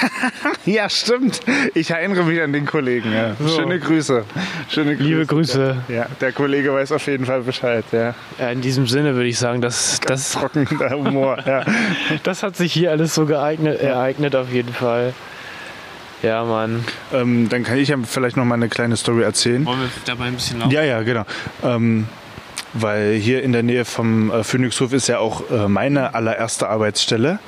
Ja, 0.65 0.88
stimmt. 0.89 1.41
Ich 1.73 1.91
erinnere 1.91 2.23
mich 2.23 2.41
an 2.41 2.53
den 2.53 2.65
Kollegen. 2.65 3.11
Ja. 3.11 3.36
So. 3.38 3.49
Schöne 3.49 3.79
Grüße. 3.79 4.23
Schöne 4.69 4.95
Grüße. 4.95 5.09
Liebe 5.09 5.25
Grüße. 5.25 5.75
Ja, 5.89 6.05
der 6.21 6.31
Kollege 6.31 6.73
weiß 6.73 6.93
auf 6.93 7.05
jeden 7.07 7.25
Fall 7.25 7.41
Bescheid. 7.41 7.84
Ja. 7.91 8.15
Ja, 8.39 8.49
in 8.49 8.61
diesem 8.61 8.88
Sinne 8.88 9.15
würde 9.15 9.27
ich 9.27 9.38
sagen, 9.38 9.59
dass 9.59 9.99
das, 9.99 10.31
Trockener 10.31 10.91
Humor. 10.91 11.38
Ja. 11.45 11.65
das 12.23 12.43
hat 12.43 12.55
sich 12.55 12.71
hier 12.71 12.91
alles 12.91 13.13
so 13.13 13.25
geeignet, 13.25 13.81
ereignet 13.81 14.38
auf 14.38 14.53
jeden 14.53 14.73
Fall. 14.73 15.13
Ja, 16.21 16.45
Mann. 16.45 16.86
Ähm, 17.11 17.49
dann 17.49 17.63
kann 17.63 17.77
ich 17.77 17.89
ja 17.89 17.97
vielleicht 18.01 18.38
noch 18.38 18.45
mal 18.45 18.55
eine 18.55 18.69
kleine 18.69 18.95
Story 18.95 19.23
erzählen. 19.23 19.65
Wollen 19.65 19.81
wir 19.81 19.89
dabei 20.05 20.25
ein 20.25 20.36
bisschen 20.36 20.59
laufen? 20.59 20.71
Ja, 20.71 20.81
ja, 20.81 21.01
genau. 21.03 21.25
Ähm, 21.61 22.07
weil 22.74 23.15
hier 23.15 23.43
in 23.43 23.51
der 23.51 23.63
Nähe 23.63 23.86
vom 23.86 24.32
äh, 24.32 24.43
Phoenixhof 24.43 24.93
ist 24.93 25.07
ja 25.07 25.19
auch 25.19 25.49
äh, 25.51 25.67
meine 25.67 26.15
allererste 26.15 26.67
Arbeitsstelle. 26.69 27.39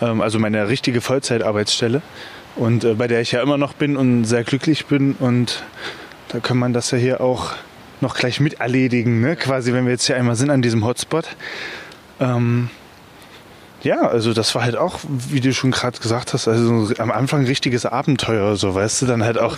Ähm, 0.00 0.20
also 0.20 0.38
meine 0.38 0.68
richtige 0.68 1.00
Vollzeitarbeitsstelle. 1.00 2.02
Und 2.56 2.84
äh, 2.84 2.94
bei 2.94 3.08
der 3.08 3.20
ich 3.20 3.32
ja 3.32 3.42
immer 3.42 3.56
noch 3.56 3.72
bin 3.72 3.96
und 3.96 4.24
sehr 4.24 4.44
glücklich 4.44 4.86
bin. 4.86 5.16
Und 5.18 5.64
da 6.28 6.40
kann 6.40 6.58
man 6.58 6.72
das 6.72 6.90
ja 6.90 6.98
hier 6.98 7.20
auch 7.20 7.52
noch 8.00 8.16
gleich 8.16 8.40
mit 8.40 8.60
erledigen, 8.60 9.20
ne? 9.20 9.36
quasi, 9.36 9.72
wenn 9.72 9.84
wir 9.84 9.92
jetzt 9.92 10.06
hier 10.06 10.16
einmal 10.16 10.34
sind 10.34 10.50
an 10.50 10.60
diesem 10.60 10.84
Hotspot. 10.84 11.28
Ähm, 12.20 12.68
ja, 13.82 14.02
also 14.02 14.32
das 14.32 14.54
war 14.54 14.62
halt 14.62 14.76
auch, 14.76 15.00
wie 15.08 15.40
du 15.40 15.52
schon 15.52 15.70
gerade 15.70 15.98
gesagt 15.98 16.32
hast, 16.32 16.48
also 16.48 16.92
am 16.98 17.10
Anfang 17.10 17.40
ein 17.40 17.46
richtiges 17.46 17.84
Abenteuer, 17.86 18.56
so 18.56 18.74
weißt 18.74 19.02
du, 19.02 19.06
dann 19.06 19.24
halt 19.24 19.38
auch. 19.38 19.56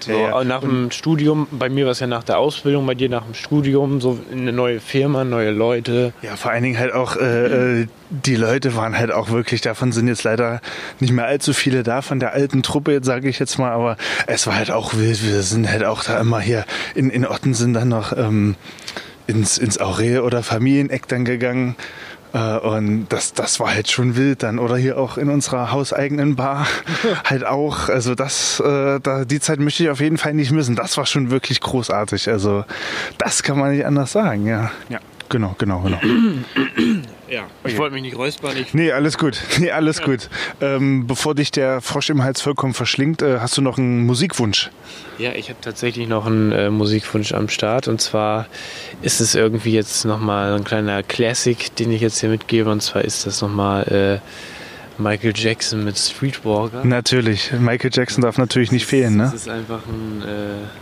So, 0.00 0.12
Ja. 0.12 0.44
Nach 0.44 0.60
dem 0.60 0.90
Studium, 0.90 1.46
bei 1.50 1.68
mir 1.68 1.84
war 1.86 1.92
es 1.92 2.00
ja 2.00 2.06
nach 2.06 2.24
der 2.24 2.38
Ausbildung, 2.38 2.86
bei 2.86 2.94
dir 2.94 3.08
nach 3.08 3.24
dem 3.24 3.34
Studium, 3.34 4.00
so 4.00 4.18
in 4.30 4.40
eine 4.40 4.52
neue 4.52 4.80
Firma, 4.80 5.24
neue 5.24 5.50
Leute. 5.50 6.12
Ja, 6.22 6.36
vor 6.36 6.50
allen 6.50 6.62
Dingen 6.62 6.78
halt 6.78 6.92
auch, 6.92 7.16
äh, 7.16 7.82
äh, 7.82 7.86
die 8.10 8.36
Leute 8.36 8.76
waren 8.76 8.98
halt 8.98 9.10
auch 9.10 9.30
wirklich, 9.30 9.60
davon 9.62 9.92
sind 9.92 10.08
jetzt 10.08 10.24
leider 10.24 10.60
nicht 11.00 11.12
mehr 11.12 11.26
allzu 11.26 11.52
viele 11.52 11.82
da, 11.82 12.02
von 12.02 12.20
der 12.20 12.32
alten 12.32 12.62
Truppe, 12.62 12.92
jetzt 12.92 13.06
sage 13.06 13.28
ich 13.28 13.38
jetzt 13.38 13.58
mal, 13.58 13.70
aber 13.70 13.96
es 14.26 14.46
war 14.46 14.56
halt 14.56 14.70
auch 14.70 14.94
wild. 14.94 15.24
Wir 15.24 15.42
sind 15.42 15.70
halt 15.70 15.84
auch 15.84 16.04
da 16.04 16.20
immer 16.20 16.40
hier 16.40 16.64
in, 16.94 17.10
in 17.10 17.26
Ottensen 17.26 17.72
dann 17.72 17.88
noch 17.88 18.16
ähm, 18.16 18.56
ins, 19.26 19.58
ins 19.58 19.78
Aurel 19.78 20.20
oder 20.20 20.42
Familieneck 20.42 21.08
dann 21.08 21.24
gegangen. 21.24 21.76
Äh, 22.32 22.58
Und 22.58 23.06
das, 23.10 23.32
das 23.34 23.60
war 23.60 23.74
halt 23.74 23.90
schon 23.90 24.16
wild 24.16 24.42
dann. 24.42 24.58
Oder 24.58 24.76
hier 24.76 24.98
auch 24.98 25.18
in 25.18 25.28
unserer 25.28 25.72
hauseigenen 25.72 26.36
Bar 26.36 26.66
halt 27.24 27.44
auch. 27.44 27.88
Also 27.88 28.14
das, 28.14 28.60
äh, 28.60 29.00
da, 29.00 29.24
die 29.24 29.40
Zeit 29.40 29.60
möchte 29.60 29.82
ich 29.82 29.90
auf 29.90 30.00
jeden 30.00 30.18
Fall 30.18 30.34
nicht 30.34 30.50
missen. 30.52 30.76
Das 30.76 30.96
war 30.96 31.06
schon 31.06 31.30
wirklich 31.30 31.60
großartig. 31.60 32.28
Also 32.28 32.64
das 33.18 33.42
kann 33.42 33.58
man 33.58 33.72
nicht 33.72 33.84
anders 33.86 34.12
sagen, 34.12 34.46
ja. 34.46 34.70
Ja. 34.88 34.98
Genau, 35.28 35.54
genau, 35.58 35.80
genau. 35.80 35.98
Ja. 37.32 37.46
Ich 37.64 37.78
wollte 37.78 37.94
mich 37.94 38.02
nicht 38.02 38.16
räuspern. 38.16 38.54
Ich 38.58 38.74
Nee, 38.74 38.92
alles 38.92 39.16
gut. 39.16 39.40
Nee, 39.58 39.70
alles 39.70 40.02
gut. 40.02 40.28
Ähm, 40.60 41.06
bevor 41.06 41.34
dich 41.34 41.50
der 41.50 41.80
Frosch 41.80 42.10
im 42.10 42.22
Hals 42.22 42.42
vollkommen 42.42 42.74
verschlingt, 42.74 43.22
äh, 43.22 43.38
hast 43.40 43.56
du 43.56 43.62
noch 43.62 43.78
einen 43.78 44.04
Musikwunsch? 44.04 44.70
Ja, 45.16 45.32
ich 45.32 45.48
habe 45.48 45.58
tatsächlich 45.62 46.08
noch 46.08 46.26
einen 46.26 46.52
äh, 46.52 46.68
Musikwunsch 46.68 47.32
am 47.32 47.48
Start. 47.48 47.88
Und 47.88 48.02
zwar 48.02 48.46
ist 49.00 49.20
es 49.20 49.34
irgendwie 49.34 49.72
jetzt 49.72 50.04
nochmal 50.04 50.52
ein 50.54 50.64
kleiner 50.64 51.02
Classic, 51.02 51.74
den 51.76 51.90
ich 51.90 52.02
jetzt 52.02 52.20
hier 52.20 52.28
mitgebe. 52.28 52.70
Und 52.70 52.82
zwar 52.82 53.02
ist 53.02 53.24
das 53.24 53.40
nochmal 53.40 54.20
äh, 54.20 55.00
Michael 55.00 55.32
Jackson 55.34 55.84
mit 55.84 55.96
Streetwalker. 55.96 56.84
Natürlich. 56.84 57.50
Michael 57.58 57.90
Jackson 57.94 58.22
darf 58.22 58.36
natürlich 58.36 58.72
nicht 58.72 58.84
fehlen, 58.84 59.16
Das 59.16 59.30
ne? 59.30 59.36
ist 59.36 59.48
einfach 59.48 59.80
ein. 59.86 60.22
Äh, 60.22 60.81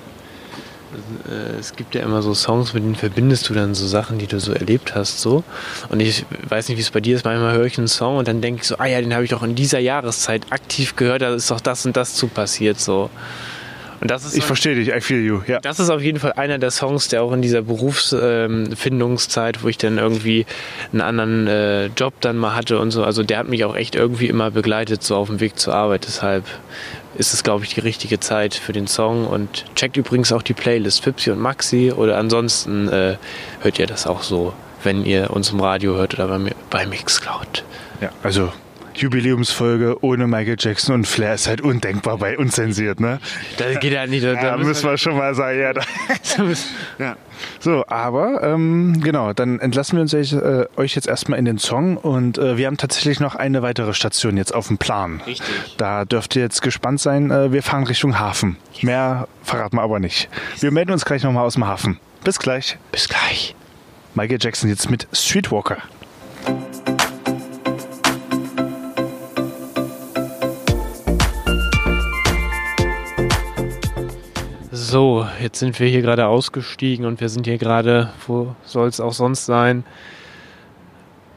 es 1.59 1.76
gibt 1.76 1.95
ja 1.95 2.03
immer 2.03 2.22
so 2.22 2.34
Songs, 2.34 2.74
mit 2.74 2.82
denen 2.82 2.97
verbindest 2.97 3.49
du 3.49 3.55
dann 3.55 3.74
so 3.74 3.86
Sachen, 3.86 4.18
die 4.18 4.26
du 4.26 4.41
so 4.41 4.53
erlebt 4.53 4.95
hast, 4.95 5.20
so. 5.20 5.45
Und 5.88 6.01
ich 6.01 6.24
weiß 6.49 6.68
nicht, 6.68 6.78
wie 6.78 6.82
es 6.82 6.91
bei 6.91 7.01
dir 7.01 7.16
ist. 7.16 7.24
Manchmal 7.24 7.55
höre 7.55 7.66
ich 7.66 7.78
einen 7.78 7.88
Song 7.88 8.16
und 8.16 8.28
dann 8.28 8.41
denke 8.41 8.62
ich 8.62 8.66
so, 8.66 8.76
ah 8.78 8.86
ja, 8.86 9.01
den 9.01 9.14
habe 9.14 9.24
ich 9.24 9.30
doch 9.30 9.43
in 9.43 9.55
dieser 9.55 9.78
Jahreszeit 9.78 10.47
aktiv 10.51 10.97
gehört. 10.97 11.22
Da 11.22 11.34
ist 11.34 11.51
doch 11.51 11.61
das 11.61 11.86
und 11.86 11.97
das 11.97 12.14
zu 12.14 12.28
passiert, 12.28 12.80
so. 12.80 13.11
Und 14.01 14.11
das 14.11 14.24
ist 14.24 14.36
Ich 14.36 14.45
verstehe 14.45 14.74
dich, 14.74 14.88
I 14.88 15.01
feel 15.01 15.22
you. 15.22 15.41
Ja. 15.47 15.61
das 15.61 15.78
ist 15.78 15.91
auf 15.91 16.01
jeden 16.01 16.18
Fall 16.18 16.32
einer 16.32 16.59
der 16.59 16.70
Songs, 16.70 17.09
der 17.09 17.22
auch 17.22 17.32
in 17.32 17.43
dieser 17.43 17.62
Berufsfindungszeit, 17.62 19.62
wo 19.62 19.68
ich 19.68 19.76
dann 19.76 19.99
irgendwie 19.99 20.47
einen 20.93 21.03
anderen 21.03 21.47
äh, 21.47 21.86
Job 21.86 22.14
dann 22.20 22.38
mal 22.38 22.55
hatte 22.55 22.78
und 22.78 22.93
so, 22.93 23.05
also 23.05 23.22
der 23.22 23.38
hat 23.38 23.49
mich 23.49 23.64
auch 23.64 23.76
echt 23.76 23.95
irgendwie 23.95 24.28
immer 24.28 24.51
begleitet, 24.51 25.03
so 25.03 25.16
auf 25.16 25.28
dem 25.28 25.41
Weg 25.41 25.59
zur 25.59 25.74
Arbeit. 25.74 26.07
Deshalb 26.07 26.45
ist 27.20 27.34
es, 27.34 27.42
glaube 27.44 27.64
ich, 27.64 27.74
die 27.74 27.80
richtige 27.80 28.18
Zeit 28.18 28.54
für 28.54 28.72
den 28.72 28.86
Song. 28.86 29.26
Und 29.26 29.66
checkt 29.76 29.98
übrigens 29.98 30.32
auch 30.32 30.42
die 30.42 30.54
Playlist 30.54 31.04
Fipsi 31.04 31.30
und 31.30 31.38
Maxi 31.38 31.92
oder 31.92 32.16
ansonsten 32.16 32.88
äh, 32.88 33.18
hört 33.60 33.78
ihr 33.78 33.86
das 33.86 34.06
auch 34.06 34.22
so, 34.22 34.54
wenn 34.82 35.04
ihr 35.04 35.30
uns 35.30 35.50
im 35.50 35.60
Radio 35.60 35.94
hört 35.96 36.14
oder 36.14 36.26
bei, 36.26 36.54
bei 36.70 36.86
Mixcloud. 36.86 37.62
ja. 38.00 38.10
Also 38.22 38.50
Jubiläumsfolge 39.01 40.03
ohne 40.05 40.26
Michael 40.26 40.57
Jackson 40.59 40.94
und 40.94 41.07
Flair 41.07 41.34
ist 41.34 41.48
halt 41.48 41.61
undenkbar 41.61 42.18
bei 42.18 42.38
unzensiert, 42.38 43.01
ne? 43.01 43.20
Da 43.59 43.74
geht 43.74 43.92
ja 43.92 44.07
nicht. 44.07 44.24
Da, 44.24 44.34
Da 44.34 44.57
müssen 44.57 44.88
wir 44.88 44.96
schon 44.98 45.16
mal 45.16 45.34
sagen, 45.34 45.61
ja. 45.61 45.72
Da. 45.72 45.82
ja. 46.98 47.16
So, 47.59 47.84
aber 47.86 48.42
ähm, 48.42 49.01
genau, 49.03 49.32
dann 49.32 49.61
entlassen 49.61 49.96
wir 49.96 50.03
uns 50.03 50.14
euch, 50.14 50.32
äh, 50.32 50.66
euch 50.76 50.94
jetzt 50.94 51.09
erstmal 51.09 51.38
in 51.38 51.44
den 51.44 51.59
Song 51.59 51.96
und 51.96 52.38
äh, 52.38 52.57
wir 52.57 52.66
haben 52.66 52.76
tatsächlich 52.76 53.20
noch 53.20 53.34
eine 53.34 53.62
weitere 53.62 53.94
Station 53.94 54.36
jetzt 54.36 54.55
auf 54.55 54.68
dem 54.68 54.78
Plan. 54.78 55.22
Richtig. 55.26 55.48
Da 55.76 56.05
dürft 56.05 56.36
ihr 56.36 56.42
jetzt 56.42 56.62
gespannt 56.62 57.01
sein. 57.01 57.30
Äh, 57.30 57.53
wir 57.53 57.62
fahren 57.62 57.84
Richtung 57.84 58.18
Hafen. 58.18 58.57
Mehr 58.82 59.28
verraten 59.42 59.76
wir 59.76 59.82
aber 59.82 60.01
nicht. 60.01 60.28
Wir 60.61 60.70
melden 60.70 60.92
uns 60.92 61.05
gleich 61.05 61.22
nochmal 61.22 61.44
aus 61.46 61.55
dem 61.55 61.66
Hafen. 61.66 61.98
Bis 62.24 62.38
gleich. 62.38 62.76
Bis 62.92 63.09
gleich. 63.09 63.55
Michael 64.14 64.38
Jackson 64.40 64.68
jetzt 64.68 64.90
mit 64.90 65.09
Streetwalker. 65.12 65.78
So, 74.91 75.24
jetzt 75.41 75.61
sind 75.61 75.78
wir 75.78 75.86
hier 75.86 76.03
gerade 76.03 76.26
ausgestiegen 76.26 77.07
und 77.07 77.20
wir 77.20 77.28
sind 77.28 77.47
hier 77.47 77.59
gerade, 77.59 78.11
wo 78.26 78.57
soll 78.64 78.88
es 78.88 78.99
auch 78.99 79.12
sonst 79.12 79.47
sein, 79.47 79.84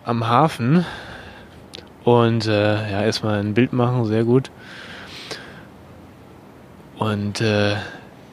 am 0.03 0.27
Hafen. 0.27 0.83
Und 2.03 2.47
äh, 2.47 2.91
ja, 2.91 3.03
erstmal 3.03 3.39
ein 3.39 3.53
Bild 3.53 3.71
machen, 3.71 4.05
sehr 4.05 4.23
gut. 4.23 4.49
Und 6.97 7.41
äh, 7.41 7.75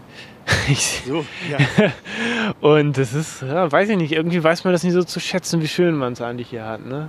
ich, 0.68 1.02
So, 1.06 1.26
ja. 1.50 1.92
und 2.66 2.96
es 2.96 3.12
ist, 3.12 3.42
ja, 3.42 3.70
weiß 3.70 3.90
ich 3.90 3.98
nicht, 3.98 4.12
irgendwie 4.12 4.42
weiß 4.42 4.64
man 4.64 4.72
das 4.72 4.84
nicht 4.84 4.94
so 4.94 5.04
zu 5.04 5.20
schätzen, 5.20 5.60
wie 5.60 5.68
schön 5.68 5.96
man 5.96 6.14
es 6.14 6.22
eigentlich 6.22 6.48
hier 6.48 6.64
hat, 6.64 6.86
ne? 6.86 7.08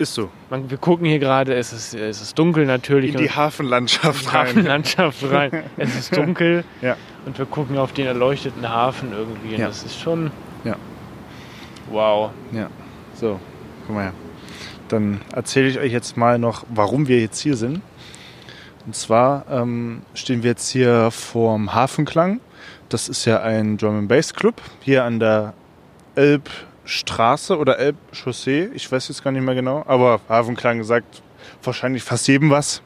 Ist 0.00 0.14
so. 0.14 0.30
Man, 0.48 0.70
wir 0.70 0.78
gucken 0.78 1.04
hier 1.04 1.18
gerade, 1.18 1.52
es 1.52 1.74
ist, 1.74 1.92
es 1.92 2.22
ist 2.22 2.38
dunkel 2.38 2.64
natürlich. 2.64 3.12
In 3.12 3.20
die 3.20 3.30
Hafenlandschaft 3.30 4.32
rein. 4.32 4.46
Hafenlandschaft 4.46 5.30
rein. 5.30 5.64
es 5.76 5.94
ist 5.94 6.16
dunkel 6.16 6.64
Ja. 6.80 6.96
und 7.26 7.38
wir 7.38 7.44
gucken 7.44 7.76
auf 7.76 7.92
den 7.92 8.06
erleuchteten 8.06 8.66
Hafen 8.66 9.12
irgendwie. 9.12 9.56
Und 9.56 9.60
Ja. 9.60 9.66
das 9.66 9.82
ist 9.82 10.00
schon. 10.00 10.30
Ja. 10.64 10.76
Wow. 11.90 12.30
Ja. 12.52 12.70
So, 13.12 13.38
guck 13.86 13.94
mal 13.94 14.04
her. 14.04 14.12
Dann 14.88 15.20
erzähle 15.34 15.68
ich 15.68 15.78
euch 15.78 15.92
jetzt 15.92 16.16
mal 16.16 16.38
noch, 16.38 16.64
warum 16.70 17.06
wir 17.06 17.20
jetzt 17.20 17.38
hier 17.40 17.56
sind. 17.58 17.82
Und 18.86 18.96
zwar 18.96 19.44
ähm, 19.50 20.00
stehen 20.14 20.42
wir 20.42 20.52
jetzt 20.52 20.70
hier 20.70 21.10
vorm 21.10 21.74
Hafenklang. 21.74 22.40
Das 22.88 23.10
ist 23.10 23.26
ja 23.26 23.42
ein 23.42 23.76
Drum 23.76 23.98
and 23.98 24.08
Bass 24.08 24.32
Club 24.32 24.62
hier 24.80 25.04
an 25.04 25.20
der 25.20 25.52
Elbstraße 26.90 27.56
oder 27.56 27.78
Elbchaussee. 27.78 28.68
Ich 28.74 28.90
weiß 28.90 29.08
jetzt 29.08 29.22
gar 29.22 29.30
nicht 29.30 29.44
mehr 29.44 29.54
genau, 29.54 29.84
aber 29.86 30.20
Hafenklang 30.28 30.82
sagt 30.82 31.22
wahrscheinlich 31.62 32.02
fast 32.02 32.26
jedem 32.26 32.50
was. 32.50 32.82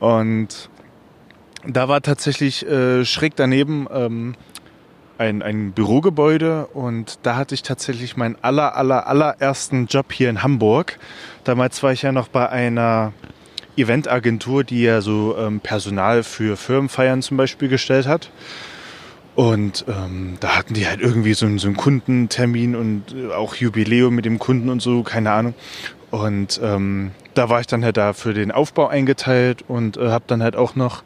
Und 0.00 0.68
da 1.64 1.88
war 1.88 2.02
tatsächlich 2.02 2.66
äh, 2.66 3.04
schräg 3.04 3.36
daneben 3.36 3.86
ähm, 3.92 4.34
ein, 5.16 5.42
ein 5.42 5.72
Bürogebäude 5.72 6.66
und 6.66 7.20
da 7.22 7.36
hatte 7.36 7.54
ich 7.54 7.62
tatsächlich 7.62 8.16
meinen 8.16 8.36
aller, 8.42 8.76
aller, 8.76 9.06
allerersten 9.06 9.86
Job 9.86 10.12
hier 10.12 10.28
in 10.28 10.42
Hamburg. 10.42 10.98
Damals 11.44 11.80
war 11.84 11.92
ich 11.92 12.02
ja 12.02 12.10
noch 12.10 12.26
bei 12.26 12.48
einer 12.48 13.12
Eventagentur, 13.76 14.64
die 14.64 14.82
ja 14.82 15.02
so 15.02 15.36
ähm, 15.38 15.60
Personal 15.60 16.24
für 16.24 16.56
Firmenfeiern 16.56 17.22
zum 17.22 17.36
Beispiel 17.36 17.68
gestellt 17.68 18.08
hat. 18.08 18.30
Und 19.38 19.84
ähm, 19.86 20.36
da 20.40 20.56
hatten 20.56 20.74
die 20.74 20.88
halt 20.88 21.00
irgendwie 21.00 21.32
so, 21.32 21.46
einen- 21.46 21.60
so 21.60 21.68
einen 21.68 21.76
Kundentermin 21.76 22.74
und 22.74 23.04
äh, 23.14 23.32
auch 23.32 23.54
Jubiläum 23.54 24.12
mit 24.16 24.24
dem 24.24 24.40
Kunden 24.40 24.68
und 24.68 24.82
so, 24.82 25.04
keine 25.04 25.30
Ahnung. 25.30 25.54
Und 26.10 26.58
ähm, 26.60 27.12
da 27.34 27.48
war 27.48 27.60
ich 27.60 27.68
dann 27.68 27.84
halt 27.84 27.96
da 27.96 28.14
für 28.14 28.34
den 28.34 28.50
Aufbau 28.50 28.88
eingeteilt 28.88 29.62
und 29.68 29.96
äh, 29.96 30.08
habe 30.08 30.24
dann 30.26 30.42
halt 30.42 30.56
auch 30.56 30.74
noch 30.74 31.04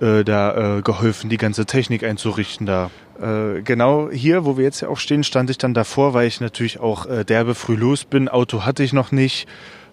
äh, 0.00 0.24
da 0.24 0.78
äh, 0.78 0.82
geholfen, 0.82 1.30
die 1.30 1.36
ganze 1.36 1.66
Technik 1.66 2.02
einzurichten 2.02 2.66
da. 2.66 2.90
Äh, 3.22 3.62
genau 3.62 4.10
hier, 4.10 4.44
wo 4.44 4.56
wir 4.56 4.64
jetzt 4.64 4.80
ja 4.80 4.88
auch 4.88 4.98
stehen, 4.98 5.22
stand 5.22 5.48
ich 5.48 5.58
dann 5.58 5.72
davor, 5.72 6.14
weil 6.14 6.26
ich 6.26 6.40
natürlich 6.40 6.80
auch 6.80 7.06
äh, 7.06 7.24
derbe 7.24 7.54
früh 7.54 7.76
los 7.76 8.04
bin. 8.04 8.28
Auto 8.28 8.64
hatte 8.66 8.82
ich 8.82 8.92
noch 8.92 9.12
nicht. 9.12 9.46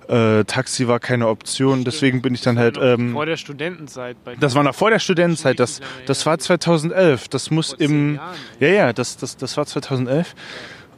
Äh, 0.09 0.45
Taxi 0.45 0.87
war 0.87 0.99
keine 0.99 1.27
Option, 1.27 1.83
deswegen 1.83 2.21
bin 2.21 2.33
ich 2.33 2.41
dann 2.41 2.57
halt. 2.57 2.77
Ähm, 2.81 3.13
vor 3.13 3.25
der 3.25 3.37
Studentenzeit. 3.37 4.17
Bei 4.23 4.35
das 4.35 4.55
war 4.55 4.63
noch 4.63 4.75
vor 4.75 4.89
der 4.89 4.99
Studentenzeit. 4.99 5.59
Das, 5.59 5.81
das 6.05 6.25
war 6.25 6.37
2011. 6.37 7.27
Das 7.27 7.51
muss 7.51 7.73
im. 7.73 8.19
Ja, 8.59 8.67
ja, 8.67 8.93
das, 8.93 9.17
das, 9.17 9.37
das 9.37 9.57
war 9.57 9.65
2011. 9.65 10.35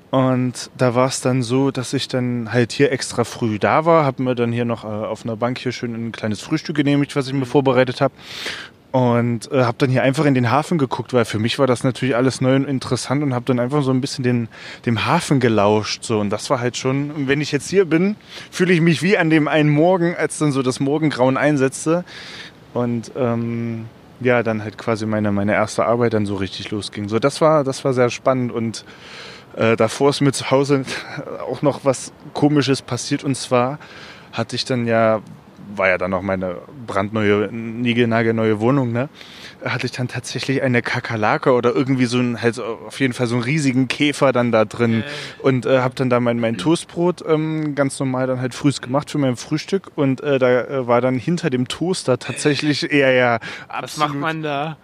Und 0.10 0.70
da 0.78 0.96
war 0.96 1.08
es 1.08 1.20
dann 1.20 1.44
so, 1.44 1.70
dass 1.70 1.94
ich 1.94 2.08
dann 2.08 2.54
halt 2.54 2.72
hier 2.72 2.92
extra 2.94 3.26
früh 3.26 3.60
da 3.60 3.86
war, 3.86 4.06
habe 4.06 4.24
mir 4.24 4.36
dann 4.36 4.54
hier 4.54 4.64
noch 4.64 4.86
äh, 4.86 4.88
auf 4.88 5.26
einer 5.26 5.36
Bank 5.36 5.60
hier 5.60 5.74
schön 5.74 5.94
ein 5.94 6.12
kleines 6.14 6.40
Frühstück 6.40 6.78
genehmigt, 6.78 7.16
was 7.16 7.28
ich 7.28 7.34
mir 7.34 7.46
vorbereitet 7.46 8.00
habe. 8.00 8.14
Und 8.92 9.52
äh, 9.52 9.64
habe 9.64 9.78
dann 9.80 9.90
hier 9.90 10.02
einfach 10.04 10.26
in 10.26 10.34
den 10.34 10.50
Hafen 10.50 10.78
geguckt, 10.78 11.14
weil 11.14 11.26
für 11.26 11.40
mich 11.40 11.60
war 11.60 11.68
das 11.68 11.84
natürlich 11.84 12.16
alles 12.16 12.40
neu 12.40 12.56
und 12.56 12.66
interessant 12.66 13.22
und 13.22 13.34
habe 13.34 13.46
dann 13.46 13.60
einfach 13.60 13.84
so 13.84 13.92
ein 13.92 14.02
bisschen 14.02 14.24
den, 14.24 14.48
dem 14.86 15.06
Hafen 15.06 15.40
gelauscht. 15.40 16.04
So. 16.04 16.20
Und 16.20 16.30
das 16.30 16.50
war 16.50 16.60
halt 16.60 16.78
schon, 16.78 17.28
wenn 17.28 17.42
ich 17.42 17.52
jetzt 17.52 17.70
hier 17.70 17.86
bin, 17.86 18.16
fühle 18.50 18.74
ich 18.74 18.82
mich 18.82 19.04
wie 19.04 19.18
an 19.18 19.30
dem 19.30 19.48
einen 19.48 19.70
Morgen, 19.70 20.16
als 20.16 20.38
dann 20.38 20.52
so 20.52 20.64
das 20.64 20.80
Morgengrauen 20.80 21.38
einsetzte. 21.38 22.06
Und 22.74 23.12
ähm, 23.18 23.86
ja, 24.20 24.42
dann 24.44 24.64
halt 24.64 24.78
quasi 24.78 25.06
meine, 25.06 25.32
meine 25.32 25.54
erste 25.54 25.86
Arbeit 25.86 26.14
dann 26.14 26.26
so 26.26 26.36
richtig 26.36 26.72
losging. 26.72 27.10
So, 27.10 27.20
das 27.20 27.42
war, 27.42 27.64
das 27.64 27.84
war 27.86 27.94
sehr 27.94 28.10
spannend 28.10 28.52
und 28.52 28.86
äh, 29.56 29.76
davor 29.76 30.10
ist 30.10 30.22
mir 30.22 30.32
zu 30.32 30.52
Hause 30.52 30.84
auch 31.50 31.62
noch 31.62 31.84
was 31.84 32.12
Komisches 32.34 32.82
passiert 32.82 33.24
und 33.24 33.36
zwar 33.36 33.80
hatte 34.32 34.56
ich 34.56 34.66
dann 34.66 34.88
ja, 34.88 35.22
war 35.76 35.90
ja 35.90 35.98
dann 35.98 36.12
noch 36.12 36.22
meine 36.22 36.58
brandneue, 36.88 37.50
niegelnagelneue 37.52 38.60
Wohnung, 38.60 38.92
ne? 38.92 39.10
Hatte 39.64 39.86
ich 39.86 39.92
dann 39.92 40.08
tatsächlich 40.08 40.62
eine 40.62 40.82
Kakerlake 40.82 41.52
oder 41.52 41.76
irgendwie 41.76 42.06
so 42.06 42.20
ein, 42.20 42.42
halt 42.42 42.60
auf 42.60 43.00
jeden 43.00 43.14
Fall 43.14 43.28
so 43.28 43.36
einen 43.36 43.44
riesigen 43.44 43.88
Käfer 43.88 44.32
dann 44.32 44.52
da 44.52 44.66
drin 44.66 45.04
und 45.42 45.66
äh, 45.66 45.80
habe 45.80 45.94
dann 45.96 46.10
da 46.10 46.20
mein, 46.20 46.40
mein 46.40 46.58
Toastbrot 46.58 47.24
ähm, 47.28 47.76
ganz 47.76 48.00
normal 48.00 48.28
dann 48.28 48.40
halt 48.40 48.54
frühs 48.54 48.82
gemacht 48.82 49.12
für 49.12 49.18
mein 49.18 49.36
Frühstück 49.36 49.92
und 49.96 50.22
äh, 50.22 50.40
da 50.40 50.62
äh, 50.62 50.88
war 50.88 51.02
dann 51.02 51.16
hinter 51.16 51.50
dem 51.50 51.68
Toaster 51.68 52.18
tatsächlich 52.18 52.92
eher 52.92 53.12
ja 53.12 53.40
Was 53.82 53.98
macht 53.98 54.16
man 54.16 54.42
da? 54.42 54.78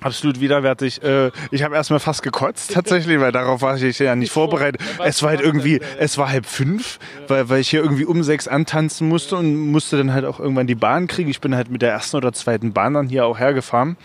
Absolut 0.00 0.40
widerwärtig. 0.40 1.02
Äh, 1.02 1.30
Ich 1.50 1.62
habe 1.62 1.74
erstmal 1.74 2.00
fast 2.00 2.22
gekotzt 2.22 2.70
tatsächlich, 2.74 3.20
weil 3.20 3.32
darauf 3.32 3.62
war 3.62 3.76
ich 3.80 3.98
ja 3.98 4.16
nicht 4.16 4.32
vorbereitet. 4.32 4.80
Es 5.04 5.22
war 5.22 5.30
halt 5.30 5.40
irgendwie, 5.40 5.80
es 5.98 6.16
war 6.18 6.30
halb 6.30 6.46
fünf, 6.46 6.98
weil, 7.28 7.48
weil 7.48 7.60
ich 7.60 7.68
hier 7.70 7.82
irgendwie 7.82 8.04
um 8.06 8.22
sechs 8.22 8.48
antanzen 8.48 9.08
musste 9.08 9.36
und 9.36 9.54
musste 9.70 9.98
dann 9.98 10.12
halt 10.12 10.24
auch 10.24 10.40
irgendwann 10.40 10.66
die 10.66 10.74
Bahn 10.74 11.06
kriegen. 11.06 11.28
Ich 11.30 11.40
bin 11.40 11.54
halt 11.54 11.70
mit 11.70 11.82
der 11.82 11.90
ersten 11.92 12.16
oder 12.16 12.32
zweiten 12.32 12.72
Bahn 12.72 12.94
dann 12.94 13.08
hier 13.08 13.26
auch 13.26 13.38
hergefahren 13.38 13.96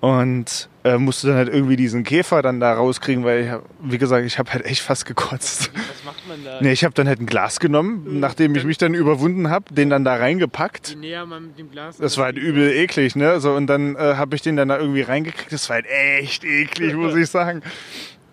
und 0.00 0.68
äh, 0.86 0.98
musste 0.98 1.26
dann 1.28 1.36
halt 1.36 1.48
irgendwie 1.48 1.76
diesen 1.76 2.04
Käfer 2.04 2.42
dann 2.42 2.60
da 2.60 2.72
rauskriegen, 2.74 3.24
weil 3.24 3.44
ich, 3.44 3.50
hab- 3.50 3.64
wie 3.80 3.98
gesagt, 3.98 4.24
ich 4.26 4.38
habe 4.38 4.52
halt 4.52 4.64
echt 4.64 4.82
fast 4.82 5.04
gekotzt. 5.06 5.70
Was 5.74 6.04
macht 6.04 6.28
man 6.28 6.44
da? 6.44 6.60
Nee, 6.60 6.72
ich 6.72 6.84
habe 6.84 6.94
dann 6.94 7.08
halt 7.08 7.20
ein 7.20 7.26
Glas 7.26 7.58
genommen, 7.60 8.20
nachdem 8.20 8.54
ich 8.54 8.64
mich 8.64 8.78
dann 8.78 8.94
überwunden 8.94 9.50
habe, 9.50 9.72
den 9.74 9.90
dann 9.90 10.04
da 10.04 10.14
reingepackt. 10.16 10.90
Je 10.90 10.96
näher 10.96 11.26
man 11.26 11.48
mit 11.48 11.58
dem 11.58 11.70
Glas. 11.70 11.96
Das 11.96 12.16
war 12.18 12.26
halt 12.26 12.36
übel 12.38 12.70
eklig, 12.72 13.16
ne? 13.16 13.40
So, 13.40 13.52
und 13.54 13.66
dann 13.66 13.96
äh, 13.96 14.14
habe 14.16 14.36
ich 14.36 14.42
den 14.42 14.56
dann 14.56 14.68
da 14.68 14.78
irgendwie 14.78 15.02
reingekriegt. 15.02 15.52
Das 15.52 15.68
war 15.68 15.74
halt 15.76 15.86
echt 16.20 16.44
eklig, 16.44 16.94
muss 16.94 17.14
ich 17.16 17.28
sagen. 17.28 17.62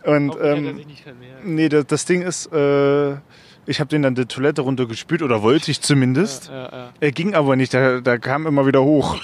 Und 0.04 0.36
er 0.36 0.56
ähm, 0.58 0.76
sich 0.78 0.86
nicht 0.88 1.04
vermehrt. 1.04 1.45
nee, 1.45 1.70
das, 1.70 1.86
das 1.88 2.06
Ding 2.06 2.22
ist, 2.24 2.47
äh, 2.54 3.16
ich 3.66 3.80
habe 3.80 3.89
den 3.89 4.01
dann 4.01 4.16
die 4.16 4.26
Toilette 4.26 4.61
runtergespült 4.61 5.22
oder 5.22 5.41
wollte 5.41 5.72
ich 5.72 5.82
zumindest. 5.82 6.49
Ja, 6.49 6.64
ja. 6.64 6.89
Er 6.99 7.11
ging 7.11 7.34
aber 7.34 7.55
nicht, 7.55 7.74
der, 7.74 8.01
der 8.01 8.20
kam 8.20 8.45
immer 8.45 8.66
wieder 8.66 8.84
hoch. 8.84 9.18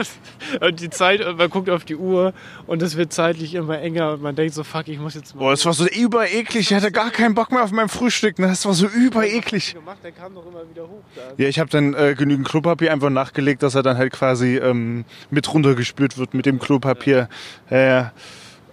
Und 0.60 0.80
die 0.80 0.90
Zeit, 0.90 1.20
man 1.36 1.50
guckt 1.50 1.70
auf 1.70 1.84
die 1.84 1.96
Uhr 1.96 2.32
und 2.66 2.82
es 2.82 2.96
wird 2.96 3.12
zeitlich 3.12 3.54
immer 3.54 3.80
enger 3.80 4.12
und 4.14 4.22
man 4.22 4.34
denkt 4.34 4.54
so, 4.54 4.64
fuck, 4.64 4.88
ich 4.88 4.98
muss 4.98 5.14
jetzt 5.14 5.34
mal. 5.34 5.40
Boah, 5.40 5.52
es 5.52 5.64
war 5.64 5.72
so 5.72 5.86
übereklig. 5.86 6.70
Ich 6.70 6.74
hatte 6.74 6.92
gar 6.92 7.10
keinen 7.10 7.34
Bock 7.34 7.50
mehr 7.50 7.62
auf 7.62 7.72
mein 7.72 7.88
Frühstück. 7.88 8.38
Ne? 8.38 8.46
Das 8.46 8.64
war 8.64 8.74
so 8.74 8.86
übereklig. 8.86 9.74
gemacht, 9.74 9.98
der 10.02 10.12
kam 10.12 10.34
doch 10.34 10.46
immer 10.46 10.62
wieder 10.70 10.82
hoch 10.82 11.02
da. 11.14 11.22
Ja, 11.36 11.48
ich 11.48 11.58
habe 11.58 11.70
dann 11.70 11.94
äh, 11.94 12.14
genügend 12.16 12.48
Klopapier 12.48 12.92
einfach 12.92 13.10
nachgelegt, 13.10 13.62
dass 13.62 13.74
er 13.74 13.82
dann 13.82 13.96
halt 13.96 14.12
quasi 14.12 14.56
ähm, 14.56 15.04
mit 15.30 15.52
runtergespült 15.52 16.18
wird 16.18 16.34
mit 16.34 16.46
dem 16.46 16.58
Klopapier. 16.58 17.28
Ja, 17.70 17.78
ja. 17.78 18.12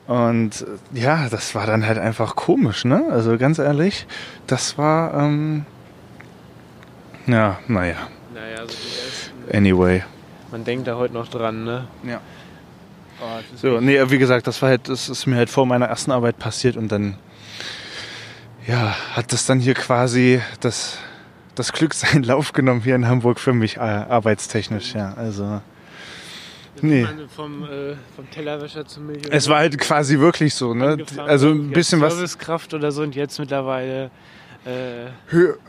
Und 0.08 0.66
ja, 0.94 1.30
das 1.30 1.56
war 1.56 1.66
dann 1.66 1.86
halt 1.86 1.98
einfach 1.98 2.36
komisch, 2.36 2.84
ne? 2.84 3.06
Also 3.10 3.38
ganz 3.38 3.58
ehrlich, 3.58 4.06
das 4.48 4.78
war, 4.78 5.14
ähm, 5.14 5.66
ja, 7.26 7.58
naja, 7.68 7.96
Naja, 8.34 8.58
so 8.68 8.68
die 8.68 8.74
ersten, 9.48 9.56
anyway. 9.58 10.04
man 10.52 10.66
denkt 10.66 10.88
da 10.88 10.96
heute 10.98 11.14
noch 11.14 11.30
dran, 11.30 11.64
ne? 11.64 11.88
Ja. 12.04 12.20
Oh, 13.22 13.40
So, 13.56 13.80
nee, 13.80 13.98
wie 14.10 14.18
gesagt, 14.18 14.46
das 14.48 14.62
war 14.62 14.70
halt, 14.70 14.90
das 14.90 15.08
ist 15.08 15.26
mir 15.26 15.38
halt 15.38 15.50
vor 15.50 15.66
meiner 15.66 15.86
ersten 15.86 16.12
Arbeit 16.12 16.38
passiert 16.38 16.76
und 16.76 16.92
dann, 16.92 17.16
ja, 18.68 18.94
hat 19.14 19.32
das 19.32 19.46
dann 19.46 19.60
hier 19.62 19.74
quasi 19.74 20.42
das, 20.60 20.98
das 21.56 21.72
Glück 21.72 21.94
seinen 21.94 22.24
Lauf 22.24 22.52
genommen 22.52 22.82
hier 22.82 22.96
in 22.96 23.08
Hamburg 23.08 23.40
für 23.40 23.54
mich, 23.54 23.78
äh, 23.78 23.80
arbeitstechnisch, 23.80 24.96
ja, 24.96 25.14
also. 25.14 25.62
Nee. 26.82 27.06
Vom, 27.36 27.64
äh, 27.64 27.96
vom 28.16 28.30
Tellerwäscher 28.32 28.86
zum 28.86 29.08
Milch. 29.08 29.24
Es 29.30 29.48
war 29.48 29.60
halt 29.60 29.78
quasi 29.78 30.20
wirklich 30.20 30.54
so, 30.56 30.74
ne? 30.74 30.98
Also 31.18 31.50
ein 31.50 31.70
bisschen 31.70 32.02
was 32.02 32.16
Servicekraft 32.16 32.74
oder 32.74 32.92
so 32.92 33.04
und 33.04 33.16
jetzt 33.16 33.40
mittlerweile 33.40 34.12
äh, 34.66 35.10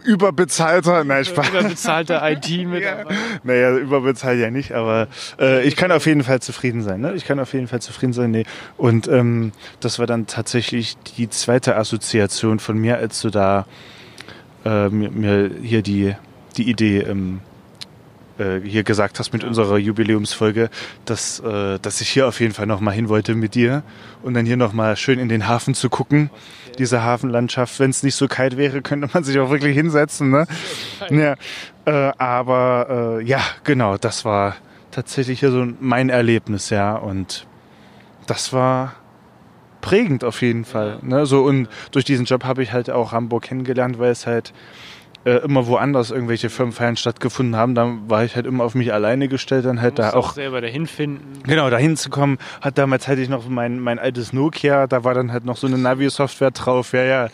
überbezahlter, 0.05 1.03
nein, 1.03 1.25
Spaß. 1.25 1.49
überbezahlte 1.51 2.21
IT-Mitarbeiter. 2.23 3.11
Naja, 3.43 3.77
überbezahlt 3.77 4.39
ja 4.39 4.51
nicht, 4.51 4.73
aber 4.73 5.09
äh, 5.39 5.67
ich 5.67 5.75
kann 5.75 5.91
auf 5.91 6.07
jeden 6.07 6.23
Fall 6.23 6.41
zufrieden 6.41 6.83
sein. 6.83 7.01
Ne? 7.01 7.15
Ich 7.15 7.25
kann 7.25 7.41
auf 7.41 7.53
jeden 7.53 7.67
Fall 7.67 7.83
zufrieden 7.83 8.13
sein. 8.13 8.31
Nee. 8.31 8.45
Und 8.77 9.09
ähm, 9.09 9.53
das 9.81 9.99
war 9.99 10.07
dann 10.07 10.27
tatsächlich 10.27 10.97
die 11.17 11.29
zweite 11.29 11.77
Assoziation 11.77 12.61
von 12.61 12.79
mir, 12.79 12.97
als 12.97 13.21
du 13.21 13.31
da 13.31 13.67
äh, 14.65 14.89
mir, 14.89 15.11
mir 15.11 15.51
hier 15.61 15.83
die, 15.83 16.15
die 16.57 16.71
Idee 16.71 17.01
ähm, 17.01 17.41
äh, 18.39 18.61
hier 18.61 18.83
gesagt 18.85 19.19
hast 19.19 19.33
mit 19.33 19.45
unserer 19.45 19.79
Jubiläumsfolge, 19.79 20.71
dass, 21.05 21.41
äh, 21.41 21.79
dass 21.79 22.01
ich 22.01 22.09
hier 22.09 22.27
auf 22.27 22.41
jeden 22.41 22.55
Fall 22.55 22.67
nochmal 22.67 22.95
hin 22.95 23.09
wollte 23.09 23.35
mit 23.35 23.55
dir 23.55 23.83
und 24.23 24.35
dann 24.35 24.47
hier 24.47 24.57
nochmal 24.57 24.97
schön 24.97 25.19
in 25.19 25.29
den 25.29 25.49
Hafen 25.49 25.75
zu 25.75 25.89
gucken. 25.89 26.31
Diese 26.79 27.03
Hafenlandschaft, 27.03 27.79
wenn 27.79 27.91
es 27.91 28.03
nicht 28.03 28.17
so 28.17 28.27
kalt 28.27 28.57
wäre, 28.57 28.83
könnte 28.83 29.09
man 29.13 29.25
sich 29.25 29.39
auch 29.39 29.51
wirklich 29.51 29.77
hinsetzen. 29.77 30.31
Ne? 30.31 30.47
Ja, 31.11 31.37
äh, 31.85 32.13
aber 32.19 33.19
äh, 33.21 33.25
ja, 33.25 33.41
genau, 33.63 33.97
das 33.97 34.25
war 34.25 34.57
tatsächlich 34.91 35.41
hier 35.41 35.51
so 35.51 35.67
mein 35.81 36.09
Erlebnis, 36.09 36.71
ja. 36.71 36.97
Und 36.97 37.47
das 38.27 38.53
war 38.53 38.95
prägend 39.81 40.25
auf 40.25 40.41
jeden 40.41 40.65
Fall. 40.65 40.99
Ne? 41.03 41.27
So, 41.27 41.43
und 41.45 41.69
durch 41.91 42.05
diesen 42.07 42.25
Job 42.25 42.45
habe 42.45 42.63
ich 42.63 42.73
halt 42.73 42.91
auch 42.91 43.13
Hamburg 43.13 43.45
kennengelernt, 43.45 43.99
weil 43.99 44.11
es 44.11 44.27
halt 44.27 44.55
äh, 45.25 45.37
immer 45.37 45.67
woanders 45.67 46.11
irgendwelche 46.11 46.51
Firmenfeiern 46.51 46.97
stattgefunden 46.97 47.57
haben. 47.57 47.75
Dann 47.75 48.09
war 48.11 48.25
ich 48.25 48.37
halt 48.37 48.47
immer 48.47 48.65
auf 48.65 48.75
mich 48.75 48.93
alleine 48.93 49.29
gestellt, 49.29 49.65
dann 49.65 49.81
halt 49.81 49.99
da 49.99 50.11
auch 50.11 50.15
auch 50.31 50.33
selber 50.35 50.61
dahin 50.61 50.87
finden. 50.87 51.43
Genau, 51.45 51.71
da 51.71 51.77
hinzukommen, 51.79 52.39
hat 52.61 52.79
damals 52.79 53.09
hatte 53.09 53.21
ich 53.21 53.29
noch 53.29 53.49
mein, 53.49 53.81
mein 53.81 53.99
altes 53.99 54.33
Nokia, 54.33 54.87
da 54.87 55.05
war 55.05 55.15
dann 55.15 55.33
halt 55.33 55.45
noch 55.45 55.57
so 55.57 55.67
eine 55.67 55.79
Navi-Software 55.79 56.51
drauf, 56.51 56.93
ja, 56.93 57.05
ja. 57.05 57.29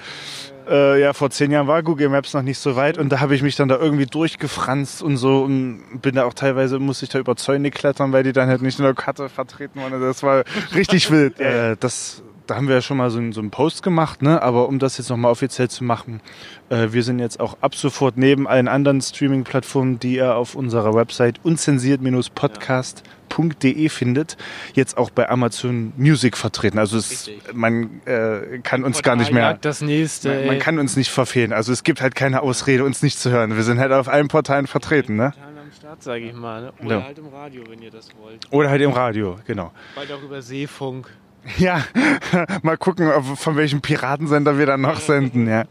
Äh, 0.68 1.00
ja, 1.00 1.12
vor 1.14 1.30
zehn 1.30 1.50
Jahren 1.50 1.66
war 1.66 1.82
Google 1.82 2.10
Maps 2.10 2.32
noch 2.32 2.42
nicht 2.42 2.58
so 2.58 2.76
weit 2.76 2.96
und 2.96 3.10
da 3.10 3.18
habe 3.18 3.34
ich 3.34 3.42
mich 3.42 3.56
dann 3.56 3.68
da 3.68 3.76
irgendwie 3.76 4.06
durchgefranst 4.06 5.02
und 5.02 5.16
so 5.16 5.42
und 5.42 5.80
bin 6.00 6.14
da 6.14 6.24
auch 6.24 6.34
teilweise, 6.34 6.78
musste 6.78 7.06
ich 7.06 7.10
da 7.10 7.18
über 7.18 7.34
Zäune 7.34 7.70
klettern, 7.70 8.12
weil 8.12 8.22
die 8.22 8.32
dann 8.32 8.48
halt 8.48 8.62
nicht 8.62 8.78
in 8.78 8.84
der 8.84 8.94
Karte 8.94 9.28
vertreten 9.28 9.80
waren. 9.80 9.92
Also 9.92 10.06
Das 10.06 10.22
war 10.22 10.44
richtig 10.74 11.10
wild. 11.10 11.40
Äh, 11.40 11.76
das, 11.80 12.22
da 12.50 12.56
haben 12.56 12.66
wir 12.68 12.74
ja 12.74 12.82
schon 12.82 12.96
mal 12.96 13.10
so, 13.10 13.18
einen- 13.18 13.32
so 13.32 13.40
einen 13.40 13.50
Post 13.50 13.82
gemacht, 13.82 14.22
ne? 14.22 14.42
aber 14.42 14.68
um 14.68 14.78
das 14.78 14.98
jetzt 14.98 15.08
nochmal 15.08 15.30
offiziell 15.30 15.68
zu 15.70 15.84
machen, 15.84 16.20
äh, 16.68 16.88
wir 16.90 17.02
sind 17.04 17.18
jetzt 17.20 17.38
auch 17.40 17.56
ab 17.60 17.74
sofort 17.74 18.16
neben 18.18 18.46
allen 18.48 18.68
anderen 18.68 19.00
Streaming-Plattformen, 19.00 19.98
die 20.00 20.16
ihr 20.16 20.34
auf 20.34 20.54
unserer 20.54 20.94
Website 20.94 21.40
unzensiert-podcast.de 21.44 23.88
findet, 23.88 24.36
jetzt 24.74 24.96
auch 24.98 25.10
bei 25.10 25.28
Amazon 25.28 25.92
Music 25.96 26.36
vertreten. 26.36 26.78
Also 26.78 26.96
es, 26.98 27.30
man 27.52 28.00
äh, 28.06 28.58
kann 28.62 28.84
uns 28.84 29.02
gar 29.02 29.16
nicht 29.16 29.32
mehr... 29.32 29.54
Das 29.60 29.80
nächste. 29.80 30.28
Man, 30.34 30.46
man 30.46 30.58
kann 30.58 30.78
uns 30.78 30.96
nicht 30.96 31.10
verfehlen. 31.10 31.52
Also 31.52 31.72
es 31.72 31.82
gibt 31.84 32.00
halt 32.02 32.14
keine 32.14 32.42
Ausrede, 32.42 32.84
uns 32.84 33.02
nicht 33.02 33.18
zu 33.18 33.30
hören. 33.30 33.56
Wir 33.56 33.62
sind 33.62 33.78
halt 33.78 33.92
auf 33.92 34.08
allen 34.08 34.28
Portalen 34.28 34.66
vertreten, 34.66 35.16
ne? 35.16 35.32
Start, 35.78 36.02
sage 36.02 36.24
ich 36.24 36.34
mal. 36.34 36.62
Ne? 36.62 36.72
Oder 36.84 36.98
Ja. 36.98 37.04
halt 37.04 37.18
im 37.18 37.28
Radio, 37.28 37.62
wenn 37.68 37.80
ihr 37.80 37.92
das 37.92 38.08
wollt. 38.20 38.40
Oder 38.50 38.70
halt 38.70 38.82
im 38.82 38.90
Radio, 38.90 39.36
genau. 39.46 39.70
Bald 39.94 40.10
auch 40.12 40.20
über 40.22 40.42
Seefunk. 40.42 41.08
Ja, 41.58 41.84
mal 42.62 42.76
gucken, 42.76 43.10
von 43.36 43.56
welchem 43.56 43.80
Piratensender 43.80 44.58
wir 44.58 44.66
dann 44.66 44.82
noch 44.82 45.00
senden, 45.00 45.48
ja. 45.48 45.64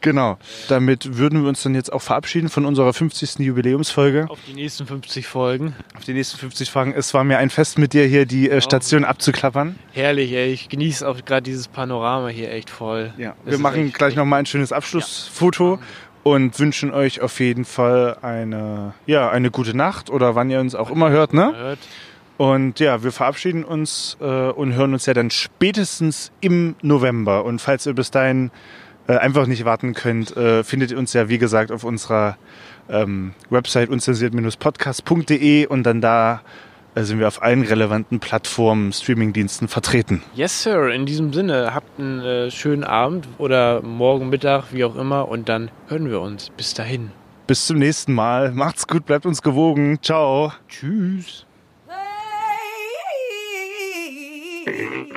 Genau. 0.00 0.38
Damit 0.68 1.18
würden 1.18 1.42
wir 1.42 1.48
uns 1.48 1.62
dann 1.62 1.74
jetzt 1.74 1.92
auch 1.92 2.02
verabschieden 2.02 2.48
von 2.48 2.64
unserer 2.64 2.92
50. 2.92 3.38
Jubiläumsfolge. 3.38 4.26
Auf 4.28 4.38
die 4.48 4.54
nächsten 4.54 4.86
50 4.86 5.26
Folgen. 5.26 5.74
Auf 5.96 6.04
die 6.04 6.14
nächsten 6.14 6.38
50 6.38 6.70
Fragen. 6.70 6.94
Es 6.96 7.12
war 7.14 7.22
mir 7.24 7.38
ein 7.38 7.50
Fest 7.50 7.78
mit 7.78 7.92
dir 7.92 8.06
hier, 8.06 8.24
die 8.26 8.50
äh, 8.50 8.60
Station 8.60 9.04
abzuklappern. 9.04 9.78
Herrlich, 9.92 10.32
ey. 10.32 10.52
Ich 10.52 10.68
genieße 10.68 11.06
auch 11.06 11.22
gerade 11.24 11.42
dieses 11.42 11.68
Panorama 11.68 12.28
hier 12.28 12.50
echt 12.52 12.70
voll. 12.70 13.12
Ja. 13.18 13.34
Das 13.44 13.52
Wir 13.52 13.58
machen 13.58 13.86
echt- 13.86 13.94
gleich 13.98 14.16
nochmal 14.16 14.40
ein 14.40 14.46
schönes 14.46 14.72
Abschlussfoto. 14.72 15.78
Und 16.22 16.58
wünschen 16.58 16.92
euch 16.92 17.22
auf 17.22 17.40
jeden 17.40 17.64
Fall 17.64 18.18
eine, 18.20 18.92
ja, 19.06 19.30
eine 19.30 19.50
gute 19.50 19.74
Nacht 19.74 20.10
oder 20.10 20.34
wann 20.34 20.50
ihr 20.50 20.60
uns 20.60 20.74
auch 20.74 20.90
immer 20.90 21.08
hört, 21.08 21.32
ne? 21.32 21.54
Hört. 21.56 21.78
Und 22.40 22.80
ja, 22.80 23.04
wir 23.04 23.12
verabschieden 23.12 23.64
uns 23.64 24.16
äh, 24.18 24.24
und 24.24 24.72
hören 24.72 24.94
uns 24.94 25.04
ja 25.04 25.12
dann 25.12 25.28
spätestens 25.28 26.32
im 26.40 26.74
November. 26.80 27.44
Und 27.44 27.60
falls 27.60 27.84
ihr 27.84 27.92
bis 27.92 28.10
dahin 28.10 28.50
äh, 29.08 29.18
einfach 29.18 29.46
nicht 29.46 29.66
warten 29.66 29.92
könnt, 29.92 30.34
äh, 30.38 30.64
findet 30.64 30.90
ihr 30.90 30.96
uns 30.96 31.12
ja, 31.12 31.28
wie 31.28 31.36
gesagt, 31.36 31.70
auf 31.70 31.84
unserer 31.84 32.38
ähm, 32.88 33.34
Website 33.50 33.90
unzensiert-podcast.de 33.90 35.66
und 35.66 35.82
dann 35.82 36.00
da 36.00 36.40
äh, 36.94 37.02
sind 37.02 37.18
wir 37.18 37.28
auf 37.28 37.42
allen 37.42 37.60
relevanten 37.62 38.20
Plattformen, 38.20 38.94
Streamingdiensten 38.94 39.68
vertreten. 39.68 40.22
Yes, 40.32 40.62
Sir. 40.62 40.88
In 40.94 41.04
diesem 41.04 41.34
Sinne, 41.34 41.74
habt 41.74 42.00
einen 42.00 42.20
äh, 42.20 42.50
schönen 42.50 42.84
Abend 42.84 43.28
oder 43.36 43.82
morgen 43.82 44.30
Mittag, 44.30 44.72
wie 44.72 44.84
auch 44.84 44.96
immer. 44.96 45.28
Und 45.28 45.50
dann 45.50 45.70
hören 45.88 46.08
wir 46.08 46.22
uns. 46.22 46.48
Bis 46.56 46.72
dahin. 46.72 47.10
Bis 47.46 47.66
zum 47.66 47.76
nächsten 47.76 48.14
Mal. 48.14 48.52
Macht's 48.52 48.86
gut, 48.86 49.04
bleibt 49.04 49.26
uns 49.26 49.42
gewogen. 49.42 49.98
Ciao. 50.00 50.54
Tschüss. 50.70 51.44
Mm-hmm. 54.70 55.02